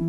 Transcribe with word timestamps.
Hallo 0.00 0.06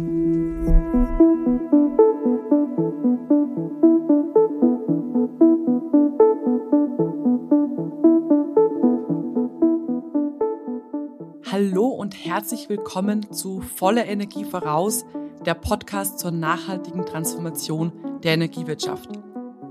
und 11.87 12.15
herzlich 12.15 12.69
willkommen 12.69 13.33
zu 13.33 13.59
Volle 13.59 14.05
Energie 14.05 14.45
voraus, 14.45 15.03
der 15.45 15.55
Podcast 15.55 16.19
zur 16.19 16.31
nachhaltigen 16.31 17.05
Transformation 17.05 17.91
der 18.23 18.35
Energiewirtschaft. 18.35 19.09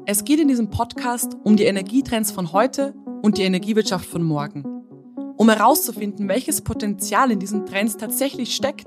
Es 0.05 0.25
geht 0.25 0.39
in 0.39 0.49
diesem 0.49 0.69
Podcast 0.69 1.39
um 1.45 1.57
die 1.57 1.65
Energietrends 1.65 2.31
von 2.31 2.53
heute 2.53 2.93
und 3.23 3.39
die 3.39 3.43
Energiewirtschaft 3.45 4.05
von 4.05 4.23
morgen. 4.23 4.67
Um 5.39 5.49
herauszufinden, 5.49 6.29
welches 6.29 6.61
Potenzial 6.61 7.31
in 7.31 7.39
diesen 7.39 7.65
Trends 7.65 7.97
tatsächlich 7.97 8.55
steckt, 8.55 8.85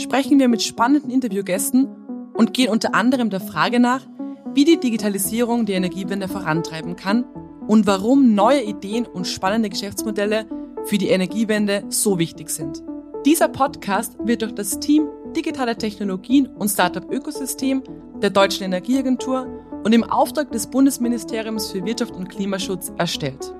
sprechen 0.00 0.38
wir 0.38 0.48
mit 0.48 0.62
spannenden 0.62 1.10
Interviewgästen 1.10 1.88
und 2.34 2.54
gehen 2.54 2.70
unter 2.70 2.94
anderem 2.94 3.30
der 3.30 3.40
Frage 3.40 3.80
nach, 3.80 4.06
wie 4.54 4.64
die 4.64 4.80
Digitalisierung 4.80 5.66
die 5.66 5.74
Energiewende 5.74 6.28
vorantreiben 6.28 6.96
kann 6.96 7.24
und 7.68 7.86
warum 7.86 8.34
neue 8.34 8.62
Ideen 8.62 9.06
und 9.06 9.26
spannende 9.26 9.68
Geschäftsmodelle 9.68 10.46
für 10.84 10.98
die 10.98 11.08
Energiewende 11.08 11.84
so 11.88 12.18
wichtig 12.18 12.50
sind. 12.50 12.82
Dieser 13.26 13.48
Podcast 13.48 14.16
wird 14.24 14.42
durch 14.42 14.54
das 14.54 14.80
Team 14.80 15.08
Digitale 15.36 15.76
Technologien 15.76 16.48
und 16.48 16.68
Startup 16.68 17.08
Ökosystem 17.12 17.82
der 18.20 18.30
Deutschen 18.30 18.64
Energieagentur 18.64 19.46
und 19.84 19.94
im 19.94 20.02
Auftrag 20.04 20.50
des 20.50 20.66
Bundesministeriums 20.66 21.70
für 21.70 21.84
Wirtschaft 21.84 22.14
und 22.14 22.28
Klimaschutz 22.28 22.92
erstellt. 22.98 23.54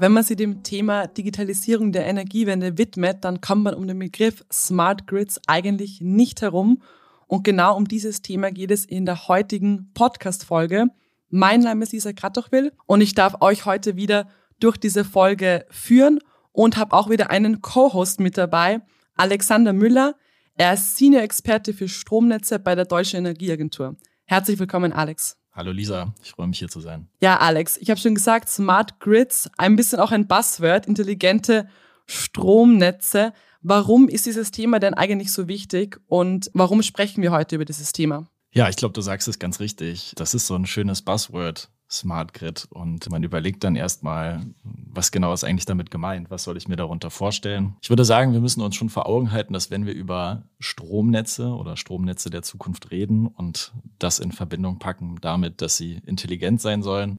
Wenn 0.00 0.12
man 0.12 0.24
sich 0.24 0.38
dem 0.38 0.62
Thema 0.62 1.08
Digitalisierung 1.08 1.92
der 1.92 2.06
Energiewende 2.06 2.78
widmet, 2.78 3.22
dann 3.22 3.42
kommt 3.42 3.64
man 3.64 3.74
um 3.74 3.86
den 3.86 3.98
Begriff 3.98 4.42
Smart 4.50 5.06
Grids 5.06 5.38
eigentlich 5.46 6.00
nicht 6.00 6.40
herum. 6.40 6.80
Und 7.26 7.44
genau 7.44 7.76
um 7.76 7.86
dieses 7.86 8.22
Thema 8.22 8.50
geht 8.50 8.70
es 8.70 8.86
in 8.86 9.04
der 9.04 9.28
heutigen 9.28 9.90
Podcast-Folge. 9.92 10.86
Mein 11.28 11.60
Name 11.60 11.82
ist 11.82 11.92
Lisa 11.92 12.14
Kratochwil 12.14 12.72
und 12.86 13.02
ich 13.02 13.14
darf 13.14 13.42
euch 13.42 13.66
heute 13.66 13.96
wieder 13.96 14.26
durch 14.58 14.78
diese 14.78 15.04
Folge 15.04 15.66
führen 15.68 16.18
und 16.52 16.78
habe 16.78 16.96
auch 16.96 17.10
wieder 17.10 17.28
einen 17.28 17.60
Co-Host 17.60 18.20
mit 18.20 18.38
dabei, 18.38 18.80
Alexander 19.16 19.74
Müller. 19.74 20.14
Er 20.54 20.72
ist 20.72 20.96
Senior-Experte 20.96 21.74
für 21.74 21.90
Stromnetze 21.90 22.58
bei 22.58 22.74
der 22.74 22.86
Deutschen 22.86 23.18
Energieagentur. 23.18 23.96
Herzlich 24.24 24.58
willkommen, 24.58 24.94
Alex. 24.94 25.39
Hallo 25.52 25.72
Lisa, 25.72 26.14
ich 26.22 26.30
freue 26.30 26.46
mich 26.46 26.60
hier 26.60 26.68
zu 26.68 26.80
sein. 26.80 27.08
Ja, 27.20 27.38
Alex, 27.38 27.76
ich 27.76 27.90
habe 27.90 27.98
schon 27.98 28.14
gesagt, 28.14 28.48
Smart 28.48 29.00
Grids, 29.00 29.50
ein 29.58 29.74
bisschen 29.74 29.98
auch 29.98 30.12
ein 30.12 30.28
Buzzword, 30.28 30.86
intelligente 30.86 31.68
Stromnetze. 32.06 33.32
Warum 33.60 34.08
ist 34.08 34.26
dieses 34.26 34.52
Thema 34.52 34.78
denn 34.78 34.94
eigentlich 34.94 35.32
so 35.32 35.48
wichtig 35.48 36.00
und 36.06 36.50
warum 36.54 36.82
sprechen 36.82 37.22
wir 37.22 37.32
heute 37.32 37.56
über 37.56 37.64
dieses 37.64 37.92
Thema? 37.92 38.28
Ja, 38.52 38.68
ich 38.68 38.76
glaube, 38.76 38.94
du 38.94 39.00
sagst 39.00 39.28
es 39.28 39.38
ganz 39.38 39.60
richtig. 39.60 40.12
Das 40.16 40.34
ist 40.34 40.46
so 40.46 40.54
ein 40.54 40.66
schönes 40.66 41.02
Buzzword. 41.02 41.68
Smart 41.90 42.34
Grid 42.34 42.68
und 42.70 43.10
man 43.10 43.22
überlegt 43.22 43.64
dann 43.64 43.74
erstmal, 43.74 44.46
was 44.62 45.10
genau 45.10 45.32
ist 45.32 45.44
eigentlich 45.44 45.64
damit 45.64 45.90
gemeint? 45.90 46.30
Was 46.30 46.44
soll 46.44 46.56
ich 46.56 46.68
mir 46.68 46.76
darunter 46.76 47.10
vorstellen? 47.10 47.76
Ich 47.82 47.90
würde 47.90 48.04
sagen, 48.04 48.32
wir 48.32 48.40
müssen 48.40 48.60
uns 48.60 48.76
schon 48.76 48.90
vor 48.90 49.06
Augen 49.06 49.32
halten, 49.32 49.52
dass 49.52 49.70
wenn 49.70 49.86
wir 49.86 49.94
über 49.94 50.44
Stromnetze 50.60 51.48
oder 51.48 51.76
Stromnetze 51.76 52.30
der 52.30 52.42
Zukunft 52.42 52.90
reden 52.90 53.26
und 53.26 53.72
das 53.98 54.20
in 54.20 54.30
Verbindung 54.30 54.78
packen 54.78 55.18
damit, 55.20 55.62
dass 55.62 55.76
sie 55.76 56.00
intelligent 56.06 56.60
sein 56.60 56.82
sollen, 56.82 57.16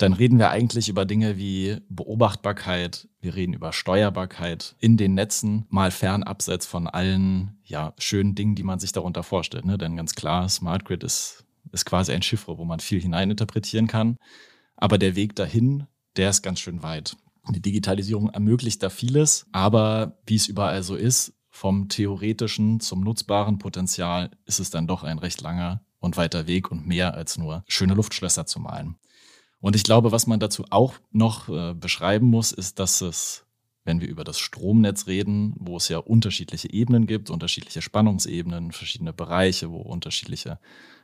dann 0.00 0.12
reden 0.14 0.38
wir 0.38 0.50
eigentlich 0.50 0.88
über 0.88 1.04
Dinge 1.04 1.36
wie 1.36 1.78
Beobachtbarkeit, 1.90 3.08
wir 3.20 3.34
reden 3.34 3.52
über 3.52 3.72
Steuerbarkeit 3.72 4.74
in 4.78 4.96
den 4.96 5.14
Netzen, 5.14 5.66
mal 5.68 5.90
fernabseits 5.90 6.66
von 6.66 6.86
allen 6.86 7.58
ja, 7.64 7.92
schönen 7.98 8.34
Dingen, 8.34 8.54
die 8.54 8.62
man 8.62 8.78
sich 8.78 8.92
darunter 8.92 9.22
vorstellt. 9.22 9.66
Ne? 9.66 9.76
Denn 9.76 9.96
ganz 9.96 10.14
klar, 10.14 10.48
Smart 10.48 10.86
Grid 10.86 11.04
ist 11.04 11.44
ist 11.72 11.84
quasi 11.84 12.12
ein 12.12 12.22
Chiffre, 12.22 12.58
wo 12.58 12.64
man 12.64 12.80
viel 12.80 13.00
hineininterpretieren 13.00 13.86
kann. 13.86 14.16
Aber 14.76 14.98
der 14.98 15.16
Weg 15.16 15.36
dahin, 15.36 15.86
der 16.16 16.30
ist 16.30 16.42
ganz 16.42 16.60
schön 16.60 16.82
weit. 16.82 17.16
Die 17.48 17.60
Digitalisierung 17.60 18.30
ermöglicht 18.30 18.82
da 18.82 18.90
vieles, 18.90 19.46
aber 19.52 20.18
wie 20.26 20.36
es 20.36 20.48
überall 20.48 20.82
so 20.82 20.94
ist, 20.94 21.34
vom 21.48 21.88
theoretischen 21.88 22.80
zum 22.80 23.00
nutzbaren 23.00 23.58
Potenzial 23.58 24.30
ist 24.46 24.60
es 24.60 24.70
dann 24.70 24.86
doch 24.86 25.02
ein 25.02 25.18
recht 25.18 25.40
langer 25.40 25.84
und 25.98 26.16
weiter 26.16 26.46
Weg 26.46 26.70
und 26.70 26.86
mehr 26.86 27.14
als 27.14 27.38
nur 27.38 27.64
schöne 27.66 27.94
Luftschlösser 27.94 28.46
zu 28.46 28.60
malen. 28.60 28.96
Und 29.60 29.76
ich 29.76 29.82
glaube, 29.82 30.12
was 30.12 30.26
man 30.26 30.40
dazu 30.40 30.64
auch 30.70 30.94
noch 31.10 31.48
äh, 31.48 31.74
beschreiben 31.74 32.26
muss, 32.26 32.52
ist, 32.52 32.78
dass 32.78 33.00
es 33.00 33.44
wenn 33.84 34.00
wir 34.00 34.08
über 34.08 34.24
das 34.24 34.38
Stromnetz 34.38 35.06
reden, 35.06 35.54
wo 35.58 35.76
es 35.76 35.88
ja 35.88 35.98
unterschiedliche 35.98 36.72
Ebenen 36.72 37.06
gibt, 37.06 37.30
unterschiedliche 37.30 37.82
Spannungsebenen, 37.82 38.72
verschiedene 38.72 39.12
Bereiche, 39.12 39.70
wo 39.70 39.78
unterschiedliche 39.78 40.58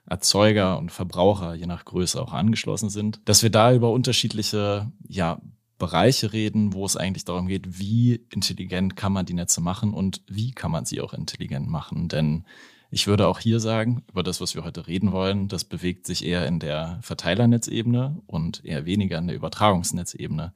Erzeuger 0.08 0.78
und 0.78 0.92
Verbraucher 0.92 1.54
je 1.54 1.66
nach 1.66 1.84
Größe 1.84 2.20
auch 2.20 2.32
angeschlossen 2.32 2.90
sind, 2.90 3.20
dass 3.24 3.42
wir 3.42 3.50
da 3.50 3.72
über 3.72 3.90
unterschiedliche 3.90 4.90
ja, 5.08 5.40
Bereiche 5.78 6.32
reden, 6.32 6.72
wo 6.72 6.86
es 6.86 6.96
eigentlich 6.96 7.24
darum 7.24 7.48
geht, 7.48 7.78
wie 7.78 8.24
intelligent 8.32 8.96
kann 8.96 9.12
man 9.12 9.26
die 9.26 9.34
Netze 9.34 9.60
machen 9.60 9.92
und 9.92 10.22
wie 10.26 10.52
kann 10.52 10.70
man 10.70 10.84
sie 10.84 11.00
auch 11.00 11.12
intelligent 11.12 11.68
machen. 11.68 12.08
Denn 12.08 12.44
ich 12.90 13.06
würde 13.06 13.26
auch 13.26 13.40
hier 13.40 13.60
sagen, 13.60 14.04
über 14.10 14.22
das, 14.22 14.40
was 14.40 14.54
wir 14.54 14.64
heute 14.64 14.86
reden 14.86 15.12
wollen, 15.12 15.48
das 15.48 15.64
bewegt 15.64 16.06
sich 16.06 16.24
eher 16.24 16.46
in 16.46 16.60
der 16.60 16.98
Verteilernetzebene 17.02 18.22
und 18.26 18.64
eher 18.64 18.86
weniger 18.86 19.18
in 19.18 19.26
der 19.26 19.36
Übertragungsnetzebene. 19.36 20.54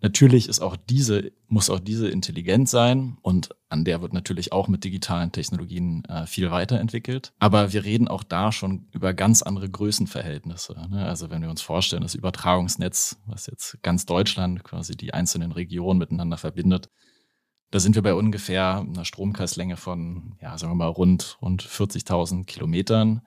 Natürlich 0.00 0.48
ist 0.48 0.60
auch 0.60 0.76
diese, 0.76 1.32
muss 1.48 1.70
auch 1.70 1.80
diese 1.80 2.08
intelligent 2.08 2.68
sein 2.68 3.16
und 3.22 3.54
an 3.70 3.84
der 3.84 4.02
wird 4.02 4.12
natürlich 4.12 4.52
auch 4.52 4.68
mit 4.68 4.84
digitalen 4.84 5.32
Technologien 5.32 6.04
äh, 6.04 6.26
viel 6.26 6.50
weiterentwickelt. 6.50 7.32
Aber 7.38 7.72
wir 7.72 7.84
reden 7.84 8.06
auch 8.06 8.22
da 8.22 8.52
schon 8.52 8.88
über 8.92 9.14
ganz 9.14 9.42
andere 9.42 9.70
Größenverhältnisse. 9.70 10.74
Ne? 10.90 11.06
Also 11.06 11.30
wenn 11.30 11.40
wir 11.40 11.48
uns 11.48 11.62
vorstellen, 11.62 12.02
das 12.02 12.14
Übertragungsnetz, 12.14 13.18
was 13.26 13.46
jetzt 13.46 13.82
ganz 13.82 14.04
Deutschland 14.04 14.64
quasi 14.64 14.96
die 14.96 15.14
einzelnen 15.14 15.52
Regionen 15.52 15.98
miteinander 15.98 16.36
verbindet, 16.36 16.90
da 17.70 17.80
sind 17.80 17.94
wir 17.94 18.02
bei 18.02 18.14
ungefähr 18.14 18.78
einer 18.78 19.04
Stromkreislänge 19.04 19.76
von, 19.76 20.36
ja, 20.40 20.56
sagen 20.56 20.72
wir 20.72 20.76
mal, 20.76 20.86
rund, 20.86 21.38
rund 21.42 21.62
40.000 21.62 22.44
Kilometern. 22.44 23.22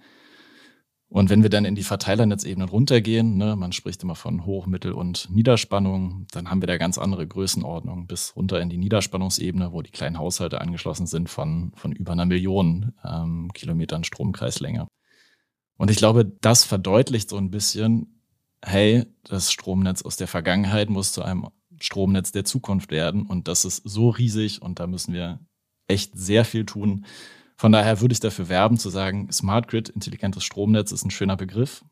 Und 1.11 1.31
wenn 1.31 1.41
wir 1.41 1.49
dann 1.49 1.65
in 1.65 1.73
die 1.73 1.83
Verteilernetzebenen 1.83 2.69
runtergehen, 2.69 3.35
ne, 3.35 3.55
man 3.55 3.71
spricht 3.71 4.03
immer 4.03 4.15
von 4.15 4.45
Hoch-, 4.45 4.67
Mittel- 4.67 4.93
und 4.93 5.27
Niederspannung, 5.31 6.27
dann 6.31 6.51
haben 6.51 6.61
wir 6.61 6.67
da 6.67 6.77
ganz 6.77 6.99
andere 6.99 7.27
Größenordnungen 7.27 8.05
bis 8.05 8.35
runter 8.35 8.61
in 8.61 8.69
die 8.69 8.77
Niederspannungsebene, 8.77 9.71
wo 9.71 9.81
die 9.81 9.89
kleinen 9.89 10.19
Haushalte 10.19 10.61
angeschlossen 10.61 11.07
sind 11.07 11.27
von, 11.27 11.71
von 11.75 11.91
über 11.91 12.11
einer 12.11 12.27
Million 12.27 12.93
ähm, 13.03 13.49
Kilometern 13.53 14.03
Stromkreislänge. 14.03 14.87
Und 15.77 15.89
ich 15.89 15.97
glaube, 15.97 16.25
das 16.25 16.63
verdeutlicht 16.63 17.29
so 17.29 17.37
ein 17.37 17.49
bisschen, 17.49 18.21
hey, 18.63 19.05
das 19.23 19.51
Stromnetz 19.51 20.03
aus 20.03 20.15
der 20.15 20.27
Vergangenheit 20.27 20.91
muss 20.91 21.11
zu 21.11 21.23
einem 21.23 21.47
Stromnetz 21.79 22.31
der 22.31 22.45
Zukunft 22.45 22.91
werden. 22.91 23.25
Und 23.25 23.47
das 23.47 23.65
ist 23.65 23.81
so 23.83 24.09
riesig 24.09 24.61
und 24.61 24.79
da 24.79 24.85
müssen 24.85 25.13
wir 25.13 25.39
echt 25.87 26.15
sehr 26.15 26.45
viel 26.45 26.65
tun, 26.65 27.05
von 27.59 27.73
daher 27.73 27.99
würde 27.99 28.13
ich 28.13 28.21
dafür 28.21 28.47
werben 28.47 28.77
zu 28.77 28.89
sagen, 28.89 29.29
Smart 29.33 29.67
Grid, 29.67 29.89
intelligentes 29.89 30.45
Stromnetz 30.45 30.93
ist 30.93 31.03
ein 31.03 31.11
schöner 31.11 31.35
Begriff. 31.35 31.83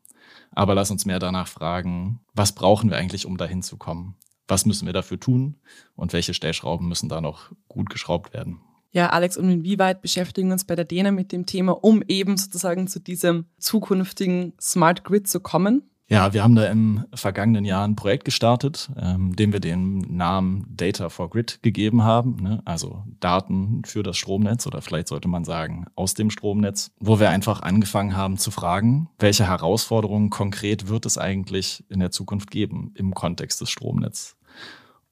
Aber 0.50 0.74
lass 0.74 0.90
uns 0.90 1.04
mehr 1.04 1.18
danach 1.18 1.46
fragen, 1.46 2.20
was 2.32 2.52
brauchen 2.52 2.88
wir 2.88 2.96
eigentlich, 2.96 3.26
um 3.26 3.36
dahin 3.36 3.60
zu 3.60 3.76
kommen? 3.76 4.16
Was 4.46 4.64
müssen 4.64 4.86
wir 4.86 4.94
dafür 4.94 5.20
tun? 5.20 5.56
Und 5.94 6.14
welche 6.14 6.32
Stellschrauben 6.32 6.88
müssen 6.88 7.10
da 7.10 7.20
noch 7.20 7.52
gut 7.68 7.90
geschraubt 7.90 8.32
werden? 8.32 8.62
Ja, 8.92 9.10
Alex, 9.10 9.36
und 9.36 9.50
inwieweit 9.50 10.00
beschäftigen 10.00 10.48
wir 10.48 10.54
uns 10.54 10.64
bei 10.64 10.74
der 10.74 10.86
DENA 10.86 11.10
mit 11.10 11.32
dem 11.32 11.44
Thema, 11.44 11.72
um 11.72 12.02
eben 12.08 12.38
sozusagen 12.38 12.88
zu 12.88 12.98
diesem 12.98 13.44
zukünftigen 13.58 14.54
Smart 14.58 15.04
Grid 15.04 15.28
zu 15.28 15.38
kommen? 15.38 15.82
Ja, 16.10 16.32
wir 16.32 16.42
haben 16.42 16.54
da 16.54 16.64
im 16.64 17.04
vergangenen 17.12 17.66
Jahr 17.66 17.86
ein 17.86 17.94
Projekt 17.94 18.24
gestartet, 18.24 18.88
ähm, 18.98 19.36
dem 19.36 19.52
wir 19.52 19.60
den 19.60 19.98
Namen 20.16 20.64
Data 20.70 21.10
for 21.10 21.28
Grid 21.28 21.58
gegeben 21.62 22.02
haben, 22.02 22.36
ne? 22.36 22.62
also 22.64 23.04
Daten 23.20 23.82
für 23.84 24.02
das 24.02 24.16
Stromnetz 24.16 24.66
oder 24.66 24.80
vielleicht 24.80 25.08
sollte 25.08 25.28
man 25.28 25.44
sagen 25.44 25.84
aus 25.96 26.14
dem 26.14 26.30
Stromnetz, 26.30 26.92
wo 26.98 27.20
wir 27.20 27.28
einfach 27.28 27.60
angefangen 27.60 28.16
haben 28.16 28.38
zu 28.38 28.50
fragen, 28.50 29.10
welche 29.18 29.46
Herausforderungen 29.46 30.30
konkret 30.30 30.88
wird 30.88 31.04
es 31.04 31.18
eigentlich 31.18 31.84
in 31.90 32.00
der 32.00 32.10
Zukunft 32.10 32.50
geben 32.50 32.90
im 32.94 33.12
Kontext 33.12 33.60
des 33.60 33.68
Stromnetzes. 33.68 34.36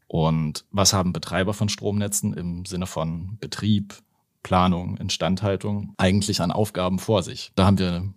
Und 0.09 0.65
was 0.71 0.95
haben 0.95 1.13
Betreiber 1.13 1.53
von 1.53 1.69
Stromnetzen 1.69 2.33
im 2.33 2.65
Sinne 2.65 2.87
von 2.87 3.37
Betrieb, 3.39 3.99
Planung, 4.43 4.97
Instandhaltung 4.97 5.93
eigentlich 5.99 6.41
an 6.41 6.53
Aufgaben 6.53 6.99
vor 6.99 7.23
sich? 7.23 7.53
Da 7.55 7.67
haben 7.67 7.79
wir 7.79 8.15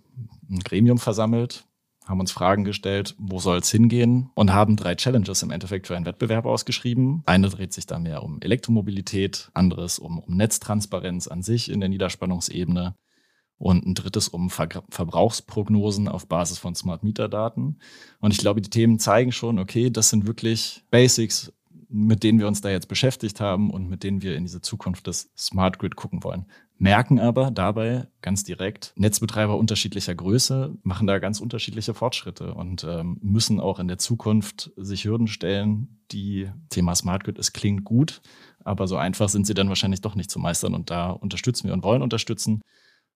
ein 0.49 0.59
Gremium 0.59 0.97
versammelt, 0.97 1.65
haben 2.09 2.19
uns 2.19 2.31
Fragen 2.31 2.63
gestellt, 2.63 3.15
wo 3.19 3.39
soll 3.39 3.59
es 3.59 3.69
hingehen 3.69 4.31
und 4.33 4.51
haben 4.51 4.75
drei 4.75 4.95
Challenges 4.95 5.43
im 5.43 5.51
Endeffekt 5.51 5.85
für 5.85 5.95
einen 5.95 6.05
Wettbewerb 6.05 6.45
ausgeschrieben. 6.45 7.21
Eine 7.27 7.49
dreht 7.49 7.71
sich 7.71 7.85
da 7.85 7.99
mehr 7.99 8.23
um 8.23 8.41
Elektromobilität, 8.41 9.51
anderes 9.53 9.99
um, 9.99 10.17
um 10.17 10.35
Netztransparenz 10.35 11.27
an 11.27 11.43
sich 11.43 11.69
in 11.69 11.79
der 11.79 11.89
Niederspannungsebene 11.89 12.95
und 13.59 13.85
ein 13.85 13.93
drittes 13.93 14.27
um 14.27 14.49
Ver 14.49 14.69
Verbrauchsprognosen 14.89 16.07
auf 16.07 16.27
Basis 16.27 16.57
von 16.57 16.73
Smart 16.73 17.03
Meter 17.03 17.29
Daten. 17.29 17.77
Und 18.19 18.31
ich 18.31 18.39
glaube, 18.39 18.61
die 18.61 18.71
Themen 18.71 18.97
zeigen 18.97 19.31
schon, 19.31 19.59
okay, 19.59 19.91
das 19.91 20.09
sind 20.09 20.25
wirklich 20.25 20.83
Basics, 20.89 21.53
mit 21.89 22.23
denen 22.23 22.39
wir 22.39 22.47
uns 22.47 22.61
da 22.61 22.69
jetzt 22.69 22.87
beschäftigt 22.87 23.39
haben 23.39 23.69
und 23.69 23.87
mit 23.87 24.03
denen 24.03 24.23
wir 24.23 24.35
in 24.35 24.45
diese 24.45 24.61
Zukunft 24.61 25.05
des 25.07 25.31
Smart 25.37 25.77
Grid 25.77 25.95
gucken 25.95 26.23
wollen. 26.23 26.45
Merken 26.81 27.19
aber 27.19 27.51
dabei 27.51 28.07
ganz 28.21 28.45
direkt, 28.45 28.93
Netzbetreiber 28.95 29.57
unterschiedlicher 29.57 30.15
Größe 30.15 30.77
machen 30.81 31.07
da 31.07 31.19
ganz 31.19 31.41
unterschiedliche 31.41 31.93
Fortschritte 31.93 32.53
und 32.53 32.85
ähm, 32.85 33.17
müssen 33.21 33.59
auch 33.59 33.79
in 33.79 33.89
der 33.89 33.97
Zukunft 33.97 34.71
sich 34.77 35.03
Hürden 35.03 35.27
stellen, 35.27 35.99
die 36.11 36.49
Thema 36.69 36.95
Smart 36.95 37.25
Grid, 37.25 37.37
es 37.37 37.51
klingt 37.51 37.83
gut, 37.83 38.21
aber 38.63 38.87
so 38.87 38.95
einfach 38.95 39.27
sind 39.27 39.45
sie 39.45 39.53
dann 39.53 39.67
wahrscheinlich 39.67 39.99
doch 39.99 40.15
nicht 40.15 40.31
zu 40.31 40.39
meistern 40.39 40.73
und 40.73 40.89
da 40.89 41.11
unterstützen 41.11 41.67
wir 41.67 41.73
und 41.73 41.83
wollen 41.83 42.01
unterstützen 42.01 42.61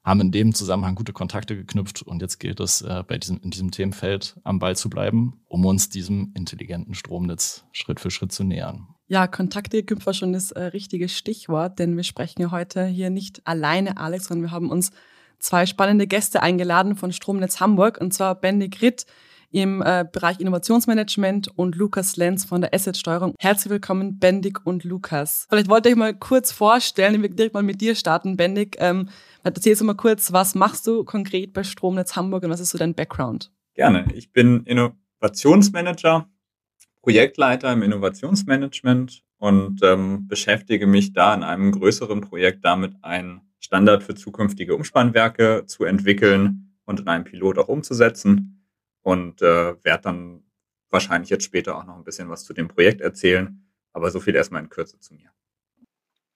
haben 0.03 0.19
in 0.19 0.31
dem 0.31 0.53
Zusammenhang 0.53 0.95
gute 0.95 1.13
Kontakte 1.13 1.55
geknüpft 1.55 2.01
und 2.01 2.21
jetzt 2.21 2.39
gilt 2.39 2.59
es, 2.59 2.81
äh, 2.81 3.03
bei 3.07 3.17
diesem, 3.17 3.39
in 3.41 3.51
diesem 3.51 3.71
Themenfeld 3.71 4.37
am 4.43 4.59
Ball 4.59 4.75
zu 4.75 4.89
bleiben, 4.89 5.41
um 5.47 5.65
uns 5.65 5.87
diesem 5.87 6.33
intelligenten 6.35 6.93
Stromnetz 6.93 7.65
Schritt 7.71 8.01
für 8.01 8.11
Schritt 8.11 8.33
zu 8.33 8.43
nähern. 8.43 8.92
Ja, 9.07 9.27
Kontakte 9.27 9.83
war 10.05 10.13
schon 10.13 10.33
das 10.33 10.51
äh, 10.51 10.63
richtige 10.63 11.09
Stichwort, 11.09 11.79
denn 11.79 11.95
wir 11.95 12.03
sprechen 12.03 12.41
ja 12.41 12.51
heute 12.51 12.85
hier 12.85 13.09
nicht 13.09 13.41
alleine, 13.45 13.97
Alex, 13.97 14.25
sondern 14.25 14.49
wir 14.49 14.51
haben 14.51 14.69
uns 14.69 14.91
zwei 15.39 15.65
spannende 15.65 16.07
Gäste 16.07 16.41
eingeladen 16.41 16.95
von 16.95 17.11
Stromnetz 17.11 17.59
Hamburg 17.59 17.99
und 17.99 18.13
zwar 18.13 18.35
Bendig 18.35 18.81
Ritt, 18.81 19.05
im 19.53 19.83
äh, 19.83 20.03
Bereich 20.11 20.39
Innovationsmanagement 20.39 21.57
und 21.57 21.75
Lukas 21.75 22.17
Lenz 22.17 22.43
von 22.43 22.61
der 22.61 22.73
Assetsteuerung. 22.73 23.35
Herzlich 23.39 23.69
willkommen, 23.69 24.17
Bendig 24.17 24.65
und 24.65 24.83
Lukas. 24.83 25.45
Vielleicht 25.47 25.69
wollte 25.69 25.89
ich 25.89 25.95
mal 25.95 26.15
kurz 26.15 26.51
vorstellen, 26.51 27.21
wir 27.21 27.29
direkt 27.29 27.53
mal 27.53 27.61
mit 27.61 27.79
dir 27.79 27.93
starten, 27.93 28.35
Bendig. 28.35 28.77
Ähm, 28.79 29.09
erzählst 29.43 29.81
du 29.81 29.85
mal 29.85 29.93
kurz, 29.93 30.33
was 30.33 30.55
machst 30.55 30.87
du 30.87 31.03
konkret 31.03 31.53
bei 31.53 31.63
Stromnetz 31.63 32.15
Hamburg 32.15 32.43
und 32.43 32.49
was 32.49 32.59
ist 32.59 32.71
so 32.71 32.79
dein 32.79 32.95
Background? 32.95 33.51
Gerne. 33.75 34.07
Ich 34.15 34.31
bin 34.31 34.65
Innovationsmanager, 34.65 36.27
Projektleiter 37.03 37.71
im 37.73 37.83
Innovationsmanagement 37.83 39.23
und 39.37 39.83
ähm, 39.83 40.25
beschäftige 40.29 40.87
mich 40.87 41.11
da 41.11 41.33
in 41.35 41.43
einem 41.43 41.73
größeren 41.73 42.21
Projekt 42.21 42.63
damit, 42.63 42.95
einen 43.01 43.41
Standard 43.59 44.03
für 44.03 44.15
zukünftige 44.15 44.73
Umspannwerke 44.73 45.65
zu 45.65 45.83
entwickeln 45.83 46.77
und 46.85 47.01
in 47.01 47.07
einem 47.09 47.25
Pilot 47.25 47.57
auch 47.57 47.67
umzusetzen 47.67 48.65
und 49.01 49.41
äh, 49.41 49.75
werde 49.83 50.03
dann 50.03 50.43
wahrscheinlich 50.89 51.29
jetzt 51.29 51.43
später 51.43 51.77
auch 51.77 51.83
noch 51.83 51.97
ein 51.97 52.05
bisschen 52.05 52.29
was 52.29 52.45
zu 52.45 52.53
dem 52.53 52.69
Projekt 52.69 53.01
erzählen. 53.01 53.67
Aber 53.91 54.09
so 54.09 54.21
viel 54.21 54.35
erstmal 54.35 54.63
in 54.63 54.69
Kürze 54.69 54.97
zu 54.99 55.13
mir. 55.13 55.32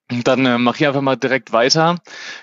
Dann 0.09 0.45
äh, 0.45 0.57
mache 0.57 0.77
ich 0.77 0.87
einfach 0.87 1.01
mal 1.01 1.17
direkt 1.17 1.51
weiter. 1.51 1.97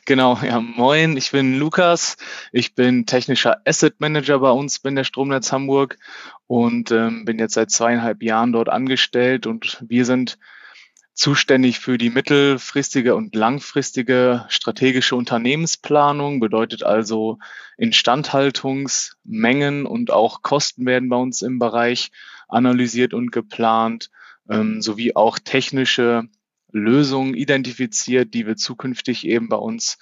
Genau, 0.05 0.38
ja, 0.43 0.61
moin, 0.61 1.16
ich 1.16 1.31
bin 1.31 1.58
Lukas. 1.58 2.19
Ich 2.52 2.75
bin 2.75 3.06
technischer 3.06 3.62
Asset 3.64 4.00
Manager 4.00 4.38
bei 4.38 4.50
uns 4.50 4.81
bei 4.81 4.90
der 4.90 5.05
Stromnetz 5.05 5.50
Hamburg 5.50 5.96
und 6.46 6.90
ähm, 6.90 7.25
bin 7.25 7.38
jetzt 7.38 7.55
seit 7.55 7.70
zweieinhalb 7.70 8.22
Jahren 8.22 8.52
dort 8.52 8.69
angestellt 8.69 9.46
und 9.46 9.82
wir 9.88 10.05
sind 10.05 10.37
zuständig 11.14 11.78
für 11.78 11.96
die 11.96 12.11
mittelfristige 12.11 13.14
und 13.14 13.34
langfristige 13.34 14.44
strategische 14.49 15.17
Unternehmensplanung, 15.17 16.40
bedeutet 16.40 16.82
also 16.82 17.38
Instandhaltungsmengen 17.78 19.87
und 19.87 20.10
auch 20.10 20.43
Kosten 20.43 20.84
werden 20.84 21.08
bei 21.08 21.17
uns 21.17 21.40
im 21.40 21.58
Bereich 21.58 22.10
analysiert 22.46 23.14
und 23.14 23.32
geplant, 23.32 24.10
ähm, 24.50 24.82
sowie 24.82 25.14
auch 25.14 25.38
technische 25.38 26.28
Lösungen 26.75 27.35
identifiziert, 27.35 28.35
die 28.35 28.47
wir 28.47 28.56
zukünftig 28.56 29.26
eben 29.26 29.49
bei 29.49 29.56
uns 29.56 29.97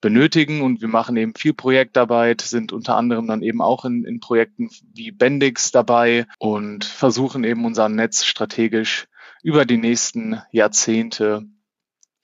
benötigen. 0.00 0.62
Und 0.62 0.80
wir 0.80 0.88
machen 0.88 1.16
eben 1.16 1.34
viel 1.34 1.54
Projektarbeit, 1.54 2.40
sind 2.40 2.72
unter 2.72 2.96
anderem 2.96 3.26
dann 3.26 3.42
eben 3.42 3.60
auch 3.60 3.84
in, 3.84 4.04
in 4.04 4.20
Projekten 4.20 4.70
wie 4.92 5.12
Bendix 5.12 5.70
dabei 5.70 6.26
und 6.38 6.84
versuchen 6.84 7.44
eben 7.44 7.64
unser 7.64 7.88
Netz 7.88 8.24
strategisch 8.24 9.06
über 9.42 9.64
die 9.64 9.76
nächsten 9.76 10.40
Jahrzehnte 10.50 11.44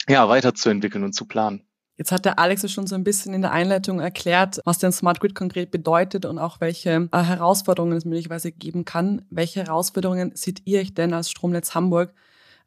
ja, 0.08 0.28
weiterzuentwickeln 0.28 1.04
und 1.04 1.14
zu 1.14 1.26
planen. 1.26 1.62
Jetzt 1.96 2.12
hat 2.12 2.24
der 2.24 2.38
Alex 2.38 2.70
schon 2.72 2.86
so 2.86 2.94
ein 2.94 3.04
bisschen 3.04 3.34
in 3.34 3.42
der 3.42 3.52
Einleitung 3.52 4.00
erklärt, 4.00 4.60
was 4.64 4.78
denn 4.78 4.90
Smart 4.90 5.20
Grid 5.20 5.34
konkret 5.34 5.70
bedeutet 5.70 6.24
und 6.24 6.38
auch 6.38 6.58
welche 6.58 7.10
äh, 7.12 7.22
Herausforderungen 7.22 7.94
es 7.94 8.06
möglicherweise 8.06 8.52
geben 8.52 8.86
kann. 8.86 9.26
Welche 9.28 9.60
Herausforderungen 9.60 10.32
seht 10.34 10.62
ihr 10.64 10.80
euch 10.80 10.94
denn 10.94 11.12
als 11.12 11.30
Stromnetz 11.30 11.74
Hamburg 11.74 12.14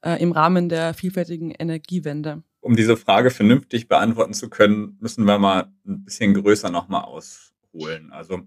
äh, 0.04 0.22
im 0.22 0.32
Rahmen 0.32 0.70
der 0.70 0.94
vielfältigen 0.94 1.52
Energiewende? 1.52 2.44
Um 2.62 2.76
diese 2.76 2.98
Frage 2.98 3.30
vernünftig 3.30 3.88
beantworten 3.88 4.34
zu 4.34 4.50
können, 4.50 4.98
müssen 5.00 5.26
wir 5.26 5.40
mal 5.40 5.74
ein 5.86 6.04
bisschen 6.04 6.34
größer 6.34 6.70
nochmal 6.70 7.04
ausholen. 7.04 8.12
Also 8.12 8.42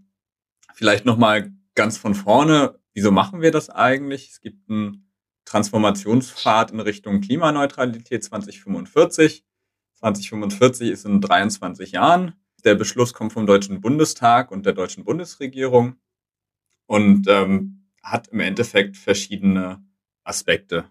vielleicht 0.75 1.05
nochmal 1.05 1.53
ganz 1.75 1.99
von 1.99 2.15
vorne, 2.15 2.79
wieso 2.95 3.11
machen 3.11 3.43
wir 3.43 3.51
das 3.51 3.69
eigentlich? 3.69 4.31
Es 4.31 4.41
gibt 4.41 4.71
einen 4.71 5.11
Transformationspfad 5.45 6.73
in 6.73 6.81
Richtung 6.81 7.21
Klimaneutralität 7.21 8.25
2045. 8.25 9.45
2045 9.95 10.91
ist 10.91 11.07
in 11.07 11.21
23 11.21 11.93
Jahren. 11.93 12.35
Der 12.65 12.75
Beschluss 12.75 13.15
kommt 13.15 13.33
vom 13.33 13.47
Deutschen 13.47 13.81
Bundestag 13.81 14.51
und 14.51 14.67
der 14.67 14.73
deutschen 14.73 15.05
Bundesregierung 15.05 15.97
und 16.87 17.27
ähm, 17.29 17.87
hat 18.03 18.29
im 18.29 18.41
Endeffekt 18.41 18.97
verschiedene 18.97 19.85
Aspekte. 20.25 20.91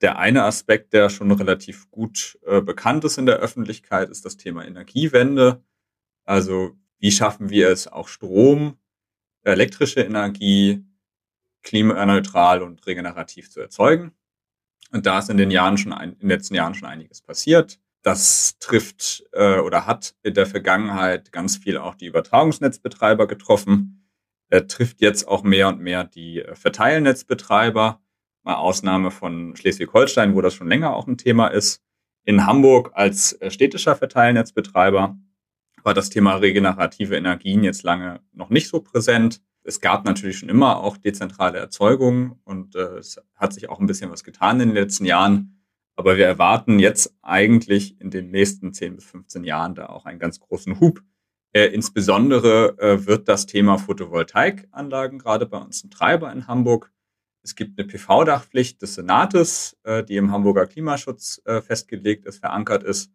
Der 0.00 0.18
eine 0.18 0.44
Aspekt, 0.44 0.92
der 0.92 1.10
schon 1.10 1.30
relativ 1.32 1.90
gut 1.90 2.38
äh, 2.46 2.60
bekannt 2.60 3.04
ist 3.04 3.18
in 3.18 3.26
der 3.26 3.36
Öffentlichkeit, 3.36 4.10
ist 4.10 4.24
das 4.24 4.36
Thema 4.36 4.64
Energiewende. 4.64 5.62
Also 6.24 6.76
wie 6.98 7.10
schaffen 7.10 7.50
wir 7.50 7.70
es, 7.70 7.88
auch 7.88 8.08
Strom, 8.08 8.76
elektrische 9.42 10.00
Energie 10.00 10.84
klimaneutral 11.62 12.62
und 12.62 12.86
regenerativ 12.86 13.50
zu 13.50 13.60
erzeugen. 13.60 14.12
Und 14.90 15.06
da 15.06 15.18
ist 15.18 15.30
in 15.30 15.36
den 15.36 15.50
Jahren 15.50 15.76
schon 15.76 15.92
ein, 15.92 16.12
in 16.14 16.20
den 16.20 16.28
letzten 16.30 16.54
Jahren 16.54 16.74
schon 16.74 16.88
einiges 16.88 17.20
passiert. 17.20 17.78
Das 18.02 18.58
trifft 18.58 19.24
äh, 19.32 19.58
oder 19.58 19.86
hat 19.86 20.14
in 20.22 20.34
der 20.34 20.46
Vergangenheit 20.46 21.32
ganz 21.32 21.56
viel 21.56 21.76
auch 21.76 21.94
die 21.94 22.06
Übertragungsnetzbetreiber 22.06 23.26
getroffen. 23.26 24.08
Er 24.48 24.66
trifft 24.66 25.00
jetzt 25.00 25.28
auch 25.28 25.42
mehr 25.42 25.68
und 25.68 25.80
mehr 25.80 26.04
die 26.04 26.40
äh, 26.40 26.54
Verteilnetzbetreiber. 26.54 28.00
Mal 28.42 28.54
Ausnahme 28.54 29.10
von 29.10 29.56
Schleswig-Holstein, 29.56 30.34
wo 30.34 30.40
das 30.40 30.54
schon 30.54 30.68
länger 30.68 30.94
auch 30.94 31.06
ein 31.06 31.18
Thema 31.18 31.48
ist. 31.48 31.82
In 32.24 32.46
Hamburg 32.46 32.92
als 32.94 33.32
äh, 33.34 33.50
städtischer 33.50 33.96
Verteilnetzbetreiber 33.96 35.16
war 35.82 35.94
das 35.94 36.10
Thema 36.10 36.36
regenerative 36.36 37.16
Energien 37.16 37.64
jetzt 37.64 37.82
lange 37.82 38.20
noch 38.32 38.50
nicht 38.50 38.68
so 38.68 38.80
präsent 38.80 39.40
es 39.68 39.80
gab 39.82 40.06
natürlich 40.06 40.38
schon 40.38 40.48
immer 40.48 40.78
auch 40.78 40.96
dezentrale 40.96 41.58
Erzeugung 41.58 42.40
und 42.44 42.74
äh, 42.74 42.96
es 42.96 43.20
hat 43.34 43.52
sich 43.52 43.68
auch 43.68 43.80
ein 43.80 43.86
bisschen 43.86 44.10
was 44.10 44.24
getan 44.24 44.58
in 44.60 44.70
den 44.70 44.74
letzten 44.74 45.04
Jahren. 45.04 45.62
Aber 45.94 46.16
wir 46.16 46.26
erwarten 46.26 46.78
jetzt 46.78 47.14
eigentlich 47.20 48.00
in 48.00 48.10
den 48.10 48.30
nächsten 48.30 48.72
10 48.72 48.96
bis 48.96 49.04
15 49.04 49.44
Jahren 49.44 49.74
da 49.74 49.86
auch 49.90 50.06
einen 50.06 50.18
ganz 50.18 50.40
großen 50.40 50.80
Hub. 50.80 51.02
Äh, 51.52 51.66
insbesondere 51.66 52.78
äh, 52.78 53.04
wird 53.04 53.28
das 53.28 53.44
Thema 53.44 53.76
Photovoltaikanlagen 53.76 55.18
gerade 55.18 55.44
bei 55.44 55.58
uns 55.58 55.84
ein 55.84 55.90
Treiber 55.90 56.32
in 56.32 56.46
Hamburg. 56.46 56.90
Es 57.42 57.54
gibt 57.54 57.78
eine 57.78 57.86
PV-Dachpflicht 57.86 58.82
des 58.82 58.94
Senates, 58.94 59.76
äh, 59.84 60.04
die 60.04 60.16
im 60.16 60.32
Hamburger 60.32 60.66
Klimaschutz 60.66 61.40
äh, 61.44 61.60
festgelegt 61.60 62.26
ist, 62.26 62.38
verankert 62.40 62.82
ist. 62.82 63.10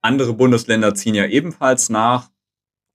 Andere 0.00 0.34
Bundesländer 0.34 0.94
ziehen 0.94 1.14
ja 1.14 1.26
ebenfalls 1.26 1.88
nach. 1.88 2.30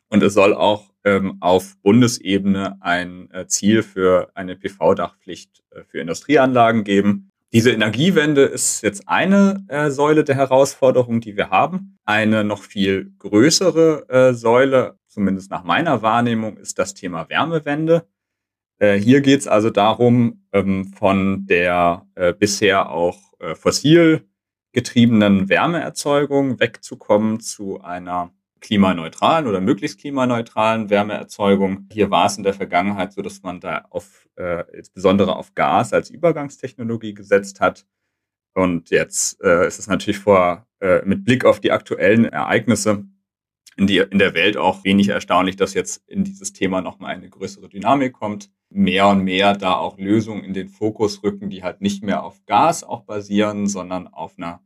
Und 0.10 0.24
es 0.24 0.34
soll 0.34 0.54
auch 0.54 0.94
ähm, 1.04 1.38
auf 1.42 1.78
Bundesebene 1.82 2.78
ein 2.82 3.30
äh, 3.32 3.48
Ziel 3.48 3.84
für 3.84 4.32
eine 4.36 4.56
PV-Dachpflicht 4.56 5.64
für 5.88 6.00
Industrieanlagen 6.00 6.84
geben. 6.84 7.32
Diese 7.54 7.72
Energiewende 7.72 8.44
ist 8.44 8.82
jetzt 8.82 9.08
eine 9.08 9.64
äh, 9.70 9.90
Säule 9.90 10.26
der 10.26 10.36
Herausforderung, 10.36 11.22
die 11.22 11.38
wir 11.38 11.50
haben. 11.50 11.98
Eine 12.04 12.44
noch 12.44 12.62
viel 12.62 13.14
größere 13.20 14.10
äh, 14.10 14.34
Säule, 14.34 15.00
zumindest 15.08 15.50
nach 15.50 15.64
meiner 15.64 16.02
Wahrnehmung, 16.02 16.58
ist 16.58 16.78
das 16.78 16.94
Thema 16.94 17.30
Wärmewende. 17.30 18.06
Äh, 18.80 18.96
hier 19.00 19.22
geht 19.22 19.42
es 19.42 19.48
also 19.48 19.70
darum, 19.70 20.46
ähm, 20.52 20.94
von 20.94 21.46
der 21.46 22.08
äh, 22.16 22.34
bisher 22.34 22.90
auch 22.90 23.20
fossil 23.54 24.28
getriebenen 24.72 25.48
Wärmeerzeugung 25.48 26.60
wegzukommen 26.60 27.40
zu 27.40 27.82
einer 27.82 28.32
klimaneutralen 28.62 29.48
oder 29.48 29.62
möglichst 29.62 30.00
klimaneutralen 30.00 30.90
Wärmeerzeugung. 30.90 31.88
Hier 31.92 32.12
war 32.12 32.26
es 32.26 32.38
in 32.38 32.44
der 32.44 32.54
Vergangenheit 32.54 33.14
so, 33.14 33.22
dass 33.22 33.44
man 33.44 33.60
da 33.60 33.86
auf, 33.90 34.28
äh, 34.36 34.64
insbesondere 34.76 35.36
auf 35.36 35.56
Gas 35.56 35.94
als 35.94 36.10
Übergangstechnologie 36.10 37.14
gesetzt 37.14 37.60
hat. 37.60 37.86
Und 38.54 38.90
jetzt 38.90 39.42
äh, 39.42 39.68
ist 39.68 39.80
es 39.80 39.88
natürlich 39.88 40.20
vor, 40.20 40.68
äh, 40.80 41.04
mit 41.06 41.24
Blick 41.24 41.46
auf 41.46 41.60
die 41.60 41.72
aktuellen 41.72 42.26
Ereignisse 42.26 43.06
in, 43.76 43.88
die, 43.88 44.00
in 44.00 44.18
der 44.18 44.34
Welt 44.34 44.58
auch 44.58 44.84
wenig 44.84 45.10
erstaunlich, 45.10 45.56
dass 45.56 45.74
jetzt 45.74 46.08
in 46.08 46.24
dieses 46.24 46.54
Thema 46.54 46.82
nochmal 46.82 47.14
eine 47.14 47.30
größere 47.30 47.70
Dynamik 47.70 48.14
kommt. 48.14 48.50
Mehr 48.70 49.08
und 49.08 49.24
mehr 49.24 49.54
da 49.54 49.76
auch 49.76 49.98
Lösungen 49.98 50.44
in 50.44 50.54
den 50.54 50.70
Fokus 50.70 51.24
rücken, 51.24 51.50
die 51.50 51.64
halt 51.64 51.82
nicht 51.82 52.04
mehr 52.04 52.24
auf 52.24 52.46
Gas 52.46 52.84
auch 52.84 53.04
basieren, 53.04 53.68
sondern 53.68 54.08
auf 54.08 54.38
einer 54.38 54.62